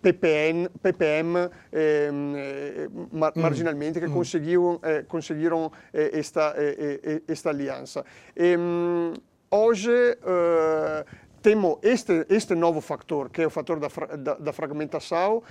PPN, 0.05 0.69
PPM 0.81 1.49
eh, 1.71 2.11
mar, 3.09 3.31
mm. 3.35 3.41
marginalmente 3.41 3.99
che 3.99 4.07
mm. 4.07 4.13
conseguiram, 4.13 4.79
eh, 4.83 5.05
conseguiram 5.07 5.71
eh, 5.91 6.11
esta, 6.13 6.53
esta 7.25 7.49
aliança. 7.49 8.05
E, 8.35 8.55
um, 8.55 9.13
hoje 9.49 10.17
temos 11.41 11.79
este, 11.81 12.25
este 12.29 12.53
novo 12.53 12.81
fator, 12.81 13.29
que 13.29 13.41
é 13.41 13.47
o 13.47 13.49
fator 13.49 13.79
da, 13.79 13.87
da, 14.15 14.35
da 14.35 14.53
fragmentação, 14.53 15.41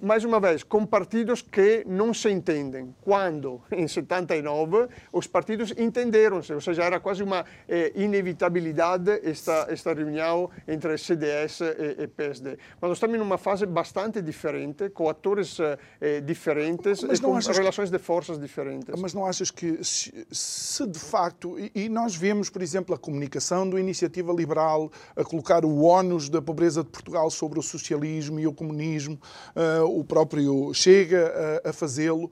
mais 0.00 0.24
uma 0.24 0.38
vez, 0.38 0.62
com 0.62 0.86
partidos 0.86 1.42
que 1.42 1.84
não 1.86 2.14
se 2.14 2.30
entendem. 2.30 2.94
Quando, 3.00 3.60
em 3.72 3.86
79, 3.86 4.88
os 5.12 5.26
partidos 5.26 5.72
entenderam-se, 5.76 6.52
ou 6.52 6.60
seja, 6.60 6.84
era 6.84 7.00
quase 7.00 7.22
uma 7.22 7.44
eh, 7.68 7.92
inevitabilidade 7.94 9.10
esta, 9.22 9.66
esta 9.68 9.92
reunião 9.92 10.50
entre 10.66 10.96
CDS 10.96 11.60
e, 11.60 12.02
e 12.02 12.06
PSD. 12.06 12.58
Mas 12.80 12.88
nós 12.88 12.98
estamos 12.98 13.16
em 13.16 13.20
uma 13.20 13.38
fase 13.38 13.66
bastante 13.66 14.22
diferente, 14.22 14.88
com 14.90 15.08
atores 15.08 15.58
eh, 16.00 16.20
diferentes 16.20 17.02
e 17.02 17.20
com 17.20 17.32
relações 17.32 17.90
que... 17.90 17.96
de 17.96 18.02
forças 18.02 18.38
diferentes. 18.38 19.00
Mas 19.00 19.14
não 19.14 19.26
achas 19.26 19.50
que, 19.50 19.82
se, 19.82 20.26
se 20.30 20.86
de 20.86 20.98
facto, 20.98 21.58
e, 21.58 21.70
e, 21.74 21.88
nós 21.88 22.14
vemos, 22.14 22.50
por 22.50 22.62
exemplo, 22.62 22.94
a 22.94 22.98
comunicação 22.98 23.68
do 23.68 23.78
Iniciativa 23.78 24.32
Liberal 24.32 24.90
a 25.16 25.24
colocar 25.24 25.64
o 25.64 25.84
ónus 25.84 26.28
da 26.28 26.40
pobreza 26.40 26.82
de 26.82 26.90
Portugal 26.90 27.30
sobre 27.30 27.58
o 27.58 27.62
socialismo 27.62 28.38
e 28.38 28.46
o 28.46 28.52
comunismo, 28.52 29.18
uh, 29.56 29.87
o 29.88 30.04
próprio 30.04 30.72
Chega 30.74 31.60
a, 31.64 31.70
a 31.70 31.72
fazê-lo. 31.72 32.30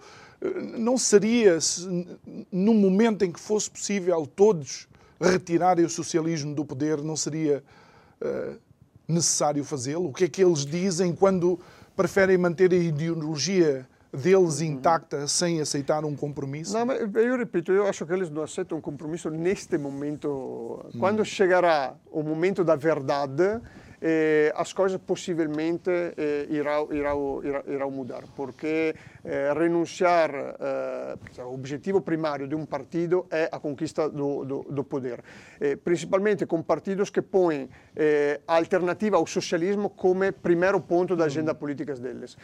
Não 0.78 0.98
seria, 0.98 1.60
se, 1.60 1.86
no 2.52 2.74
momento 2.74 3.24
em 3.24 3.32
que 3.32 3.40
fosse 3.40 3.70
possível 3.70 4.26
todos 4.26 4.86
retirarem 5.20 5.84
o 5.84 5.88
socialismo 5.88 6.54
do 6.54 6.64
poder, 6.64 7.02
não 7.02 7.16
seria 7.16 7.64
uh, 8.20 8.58
necessário 9.08 9.64
fazê-lo? 9.64 10.10
O 10.10 10.12
que 10.12 10.24
é 10.24 10.28
que 10.28 10.44
eles 10.44 10.66
dizem 10.66 11.14
quando 11.14 11.58
preferem 11.96 12.36
manter 12.36 12.72
a 12.72 12.76
ideologia 12.76 13.88
deles 14.12 14.60
intacta 14.60 15.26
sem 15.26 15.60
aceitar 15.60 16.04
um 16.04 16.14
compromisso? 16.14 16.72
Não, 16.72 16.86
mas 16.86 17.00
eu 17.14 17.36
repito, 17.36 17.72
eu 17.72 17.86
acho 17.86 18.06
que 18.06 18.12
eles 18.12 18.30
não 18.30 18.42
aceitam 18.42 18.78
um 18.78 18.80
compromisso 18.80 19.30
neste 19.30 19.78
momento. 19.78 20.84
Quando 20.98 21.20
hum. 21.20 21.24
chegará 21.24 21.94
o 22.10 22.22
momento 22.22 22.64
da 22.64 22.76
verdade, 22.76 23.60
eh, 24.00 24.52
as 24.54 24.72
coisas 24.72 25.00
possivelmente 25.00 25.90
eh, 25.90 26.46
irão, 26.50 26.88
irão, 26.92 27.42
irão, 27.66 27.90
mudar, 27.90 28.24
porque 28.34 28.94
eh, 29.24 29.52
renunciar, 29.56 30.30
eh, 30.34 31.42
o 31.44 31.54
objetivo 31.54 32.00
primário 32.00 32.46
de 32.46 32.54
um 32.54 32.66
partido 32.66 33.26
é 33.30 33.48
a 33.50 33.58
conquista 33.58 34.08
do, 34.08 34.44
do, 34.44 34.62
do 34.70 34.84
poder, 34.84 35.22
eh, 35.60 35.76
principalmente 35.76 36.46
com 36.46 36.62
partidos 36.62 37.10
que 37.10 37.22
põem 37.22 37.68
eh, 37.94 38.40
a 38.46 38.56
alternativa 38.56 39.16
ao 39.16 39.26
socialismo 39.26 39.90
come 39.90 40.32
primeiro 40.32 40.80
ponto 40.80 41.16
da 41.16 41.24
agenda 41.24 41.52
mm. 41.52 41.56
política 41.56 41.94
deles. 41.94 42.36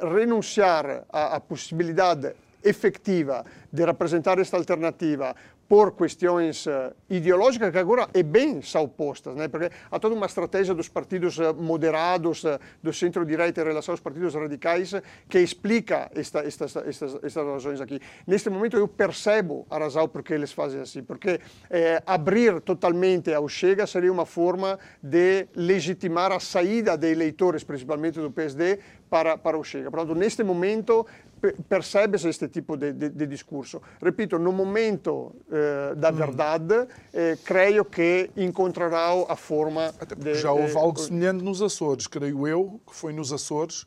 renunciar 0.00 1.04
à 1.10 1.40
possibilidade 1.40 2.34
efetiva 2.62 3.44
de 3.72 3.84
representar 3.84 4.38
esta 4.38 4.56
alternativa 4.56 5.34
por 5.68 5.92
questões 5.92 6.66
uh, 6.66 6.94
ideológicas 7.10 7.70
que 7.70 7.78
agora 7.78 8.08
é 8.14 8.22
bem 8.22 8.62
são 8.62 8.88
postas, 8.88 9.36
né? 9.36 9.48
porque 9.48 9.70
há 9.90 9.98
toda 9.98 10.14
uma 10.14 10.26
estratégia 10.26 10.74
dos 10.74 10.88
partidos 10.88 11.38
uh, 11.38 11.54
moderados, 11.54 12.42
uh, 12.44 12.58
do 12.82 12.92
centro-direita 12.92 13.60
em 13.60 13.64
relação 13.64 13.92
aos 13.92 14.00
partidos 14.00 14.34
radicais, 14.34 14.94
que 15.28 15.38
explica 15.38 16.10
esta, 16.14 16.40
estas, 16.40 16.74
estas, 16.76 17.18
estas 17.22 17.46
razões 17.46 17.80
aqui. 17.80 18.00
Neste 18.26 18.48
momento 18.48 18.76
eu 18.76 18.88
percebo 18.88 19.66
a 19.70 19.78
razão 19.78 20.08
por 20.08 20.22
que 20.22 20.32
eles 20.32 20.52
fazem 20.52 20.80
assim, 20.80 21.02
porque 21.02 21.40
eh, 21.70 22.02
abrir 22.06 22.60
totalmente 22.60 23.32
ao 23.32 23.48
Chega 23.48 23.86
seria 23.86 24.12
uma 24.12 24.26
forma 24.26 24.78
de 25.02 25.46
legitimar 25.54 26.32
a 26.32 26.40
saída 26.40 26.96
de 26.96 27.10
eleitores, 27.10 27.64
principalmente 27.64 28.20
do 28.20 28.30
PSD, 28.30 28.78
para, 29.08 29.36
para 29.38 29.58
o 29.58 29.64
Chega. 29.64 29.90
Portanto, 29.90 30.16
neste 30.16 30.42
momento 30.42 31.06
percebe-se 31.68 32.28
este 32.28 32.48
tipo 32.48 32.76
de, 32.76 32.92
de, 32.92 33.08
de, 33.10 33.26
discurso. 33.26 33.80
Repito, 34.00 34.38
no 34.38 34.52
momento 34.52 35.34
eh, 35.50 35.94
da 35.96 36.10
mm. 36.10 36.16
verdade, 36.16 36.88
eh, 37.12 37.38
creio 37.44 37.84
que 37.84 38.30
encontrará 38.36 39.08
a 39.28 39.36
forma 39.36 39.94
Até 40.00 40.14
de, 40.14 40.34
já 40.34 40.52
houve 40.52 40.76
algo 40.76 40.98
semelhante 40.98 41.44
nos 41.44 41.62
Açores, 41.62 42.06
creio 42.06 42.46
eu, 42.46 42.80
que 42.86 42.94
foi 42.94 43.12
nos 43.12 43.32
Açores, 43.32 43.86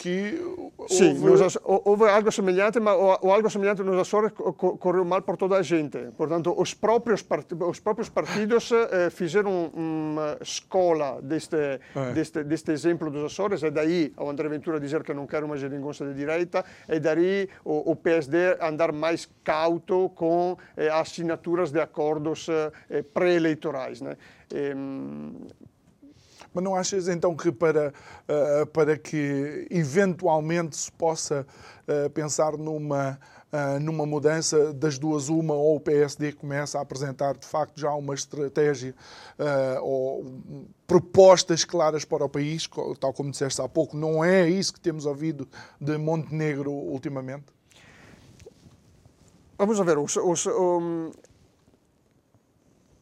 que 0.00 0.40
Sim, 0.88 1.10
houve... 1.10 1.42
Nos, 1.42 1.58
houve 1.62 2.08
algo 2.08 2.32
semelhante, 2.32 2.80
mas 2.80 2.96
o, 2.96 3.30
algo 3.30 3.50
semelhante 3.50 3.82
nos 3.82 3.98
Açores 3.98 4.32
correu 4.32 5.04
mal 5.04 5.20
por 5.20 5.36
toda 5.36 5.58
a 5.58 5.62
gente. 5.62 5.98
Portanto, 6.16 6.54
os 6.56 6.72
próprios, 6.72 7.22
os 7.68 7.80
próprios 7.80 8.08
partidos 8.08 8.72
eh, 8.72 9.10
fizeram 9.10 9.70
uma 9.74 10.38
escola 10.40 11.20
deste, 11.20 11.54
é. 11.54 12.12
deste, 12.14 12.42
deste 12.42 12.72
exemplo 12.72 13.10
dos 13.10 13.24
Açores, 13.24 13.62
e 13.62 13.70
daí 13.70 14.10
o 14.16 14.30
André 14.30 14.48
Ventura 14.48 14.80
dizer 14.80 15.04
que 15.04 15.12
não 15.12 15.26
quer 15.26 15.44
uma 15.44 15.58
geringonça 15.58 16.06
de 16.06 16.14
direita, 16.14 16.64
e 16.88 16.98
daí 16.98 17.50
o, 17.62 17.90
o 17.90 17.94
PSD 17.94 18.56
andar 18.58 18.92
mais 18.92 19.28
cauto 19.44 20.08
com 20.14 20.56
eh, 20.78 20.88
assinaturas 20.88 21.70
de 21.70 21.78
acordos 21.78 22.48
eh, 22.48 23.02
pré-eleitorais. 23.02 24.00
Né? 24.00 24.16
E, 24.50 24.72
mas 26.52 26.64
não 26.64 26.74
achas 26.74 27.08
então 27.08 27.34
que 27.34 27.52
para, 27.52 27.92
uh, 28.28 28.66
para 28.66 28.96
que 28.96 29.66
eventualmente 29.70 30.76
se 30.76 30.90
possa 30.92 31.46
uh, 31.86 32.10
pensar 32.10 32.56
numa, 32.56 33.18
uh, 33.52 33.80
numa 33.80 34.04
mudança 34.04 34.72
das 34.72 34.98
duas 34.98 35.28
uma, 35.28 35.54
ou 35.54 35.76
o 35.76 35.80
PSD 35.80 36.32
começa 36.32 36.78
a 36.78 36.82
apresentar 36.82 37.36
de 37.36 37.46
facto 37.46 37.78
já 37.78 37.92
uma 37.92 38.14
estratégia 38.14 38.94
ou 39.82 40.24
propostas 40.86 41.64
claras 41.64 42.04
para 42.04 42.24
o 42.24 42.28
país, 42.28 42.68
tal 42.98 43.12
como 43.12 43.30
disseste 43.30 43.60
há 43.62 43.68
pouco, 43.68 43.96
não 43.96 44.24
é 44.24 44.48
isso 44.48 44.72
que 44.72 44.80
temos 44.80 45.06
ouvido 45.06 45.48
de 45.80 45.96
Montenegro 45.96 46.70
ultimamente? 46.70 47.46
Vamos 49.56 49.78
ver, 49.78 49.98
os, 49.98 50.16
os, 50.16 50.46
um 50.46 51.10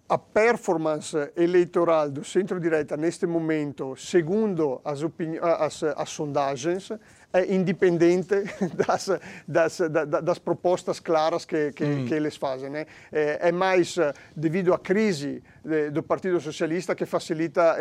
a 0.09 0.17
performance 0.17 1.15
eleitoral 1.37 2.11
do 2.11 2.25
centro-direita 2.25 2.97
neste 2.97 3.27
momento, 3.27 3.95
segundo 3.95 4.81
as, 4.83 5.01
as, 5.43 5.83
as 5.83 6.09
sondagens, 6.09 6.91
é 7.31 7.55
independente 7.55 8.35
das, 8.75 9.11
das, 9.47 9.79
das 10.25 10.39
propostas 10.39 10.99
claras 10.99 11.45
que, 11.45 11.73
que, 11.73 11.85
mm. 11.85 12.07
que 12.07 12.15
eles 12.15 12.37
fazem. 12.37 12.71
Né? 12.71 12.87
É, 13.13 13.49
é, 13.49 13.53
mais 13.53 13.97
devido 14.35 14.73
à 14.73 14.79
crise 14.79 15.43
do 15.93 16.03
Partido 16.03 16.41
Socialista 16.41 16.95
que 16.95 17.05
facilita 17.05 17.77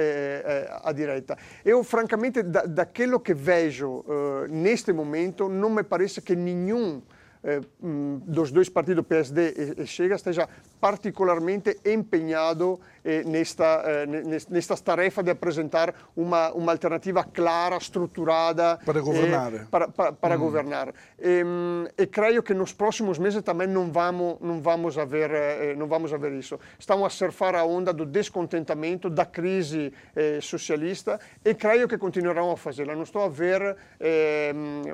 a 0.83 0.91
direita. 0.91 1.37
Eu, 1.63 1.81
francamente, 1.81 2.43
da, 2.43 2.63
daquilo 2.63 3.21
que 3.21 3.33
vejo 3.33 4.03
neste 4.49 4.91
momento, 4.91 5.47
não 5.47 5.69
me 5.69 5.83
parece 5.83 6.21
que 6.21 6.35
nenhum 6.35 7.01
eh, 7.43 7.61
mm, 7.81 8.23
dos 8.27 8.51
dois 8.51 8.67
partidos, 8.67 9.05
PSD 9.05 9.53
e, 9.77 9.87
Chega, 9.87 10.15
esteja 10.15 10.49
particolarmente 10.79 11.79
empenhado 11.85 12.79
eh, 13.03 13.23
nesta, 13.23 13.83
eh, 13.85 15.23
de 15.23 15.31
apresentar 15.31 15.93
uma, 16.15 16.51
uma 16.51 16.71
alternativa 16.71 17.23
clara, 17.23 17.77
estruturada 17.77 18.79
para 18.85 18.99
governar. 18.99 19.53
Eh, 19.53 19.65
para, 19.71 19.87
para, 19.87 20.11
para 20.11 20.35
hum. 20.35 20.39
governar. 20.39 20.93
E, 21.19 21.43
e, 21.97 22.05
creio 22.07 22.43
que 22.43 22.53
nos 22.53 22.73
próximos 22.73 23.17
meses 23.17 23.41
também 23.41 23.67
não 23.67 23.91
vamos, 23.91 24.37
não 24.41 24.61
vamos, 24.61 24.97
haver, 24.97 25.31
eh, 25.31 25.75
não 25.75 25.87
vamos 25.87 26.13
haver 26.13 26.33
isso. 26.33 26.59
Estamos 26.77 27.05
a 27.05 27.09
surfar 27.09 27.55
a 27.55 27.63
onda 27.63 27.93
do 27.93 28.05
descontentamento, 28.05 29.09
da 29.09 29.25
crise 29.25 29.93
eh, 30.15 30.39
socialista 30.41 31.19
e 31.45 31.53
creio 31.53 31.87
que 31.87 31.97
continuarão 31.97 32.51
a 32.51 32.57
fazê-la. 32.57 32.95
Não 32.95 33.03
estou 33.03 33.23
a 33.23 33.29
ver 33.29 33.77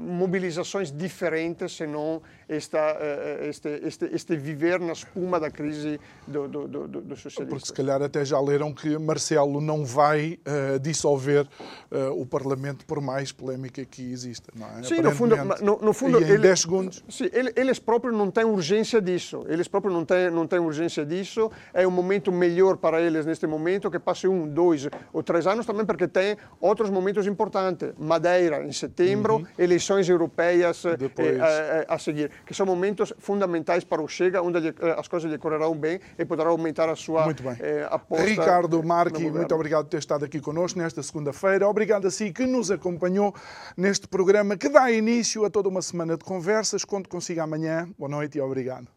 mobilizações 0.02 0.92
diferentes, 0.92 1.76
senão 1.76 2.22
esta, 2.56 2.98
este, 3.42 3.70
este, 3.84 4.06
este 4.14 4.36
viver 4.36 4.80
na 4.80 4.94
espuma 4.94 5.40
da 5.40 5.50
crise 5.50 6.00
do, 6.28 6.48
do, 6.48 6.68
do, 6.68 6.88
do 6.88 7.16
socialismo. 7.16 7.50
Porque 7.50 7.68
se 7.68 7.74
calhar 7.74 8.02
até 8.02 8.24
já 8.24 8.40
leram 8.40 8.74
que 8.74 8.98
Marcelo 8.98 9.62
não 9.62 9.86
vai 9.86 10.40
uh, 10.48 10.80
dissolver 10.80 11.48
uh, 11.92 12.20
o 12.20 12.26
Parlamento 12.26 12.86
por 12.86 13.02
mais 13.02 13.32
polémica 13.32 13.84
que 13.86 14.12
exista, 14.12 14.52
não 14.56 14.68
é? 14.68 14.84
Sim, 14.84 15.02
no 15.02 15.12
fundo, 15.12 15.36
no, 15.62 15.78
no 15.80 15.94
fundo 15.94 16.18
ele, 16.20 16.38
10 16.38 16.60
segundos. 16.60 17.04
Sim, 17.10 17.30
eles 17.56 17.80
próprios 17.80 18.16
não 18.16 18.30
têm 18.30 18.46
urgência 18.46 19.02
disso. 19.02 19.46
Eles 19.48 19.68
próprios 19.68 19.94
não 19.94 20.06
têm, 20.06 20.30
não 20.30 20.48
têm 20.48 20.60
urgência 20.60 21.06
disso. 21.06 21.52
É 21.74 21.88
um 21.88 21.92
momento 21.92 22.32
melhor 22.32 22.78
para 22.78 23.02
eles 23.02 23.26
neste 23.26 23.48
momento 23.48 23.90
que 23.90 24.00
passe 24.00 24.28
um, 24.28 24.48
dois 24.48 24.88
ou 25.12 25.24
três 25.24 25.48
anos 25.48 25.66
também 25.66 25.86
porque 25.86 26.08
tem 26.08 26.38
outros 26.60 26.90
momentos 26.90 27.28
importantes. 27.28 27.94
Madeira 27.98 28.66
em 28.66 28.72
setembro, 28.72 29.38
uhum. 29.38 29.46
eleições 29.58 30.08
europeias 30.10 30.84
eh, 30.86 31.86
a, 31.88 31.96
a, 31.96 32.00
seguir, 32.00 32.32
que 32.46 32.54
são 32.54 32.66
momentos 32.66 33.14
fundamentais 33.18 33.84
para 33.84 34.02
o 34.02 34.08
Chega, 34.08 34.42
onde 34.42 34.74
as 34.98 35.08
coisas 35.08 35.32
lhe 35.32 35.38
correrão 35.38 35.76
bem 35.76 36.00
e 36.18 36.26
poderá 36.26 36.50
aumentar 36.50 36.90
a 36.90 36.96
sua 36.96 37.26
Muito 37.26 37.44
bem. 37.44 37.56
Eh, 37.60 37.88
aposta. 37.90 38.26
Ricardo 38.26 38.84
Marque, 38.84 39.30
muito 39.30 39.54
obrigado 39.56 39.86
por 39.86 39.92
ter 39.92 39.98
estado 39.98 40.26
aqui 40.26 40.40
connosco 40.40 40.80
nesta 40.80 41.02
segunda-feira. 41.02 41.68
Obrigado 41.68 42.08
a 42.08 42.12
si 42.12 42.32
que 42.32 42.46
nos 42.46 42.72
acompanhou 42.72 43.34
neste 43.78 44.08
programa 44.08 44.58
que 44.58 44.70
dá 44.70 44.92
início 44.92 45.46
a 45.46 45.50
toda 45.50 45.70
uma 45.70 45.82
semana 45.82 46.18
de 46.18 46.24
conversas. 46.24 46.86
Conto 46.86 47.10
consigo 47.10 47.42
amanhã. 47.42 47.88
Boa 47.98 48.10
noite 48.10 48.38
e 48.38 48.42
obrigado. 48.42 48.93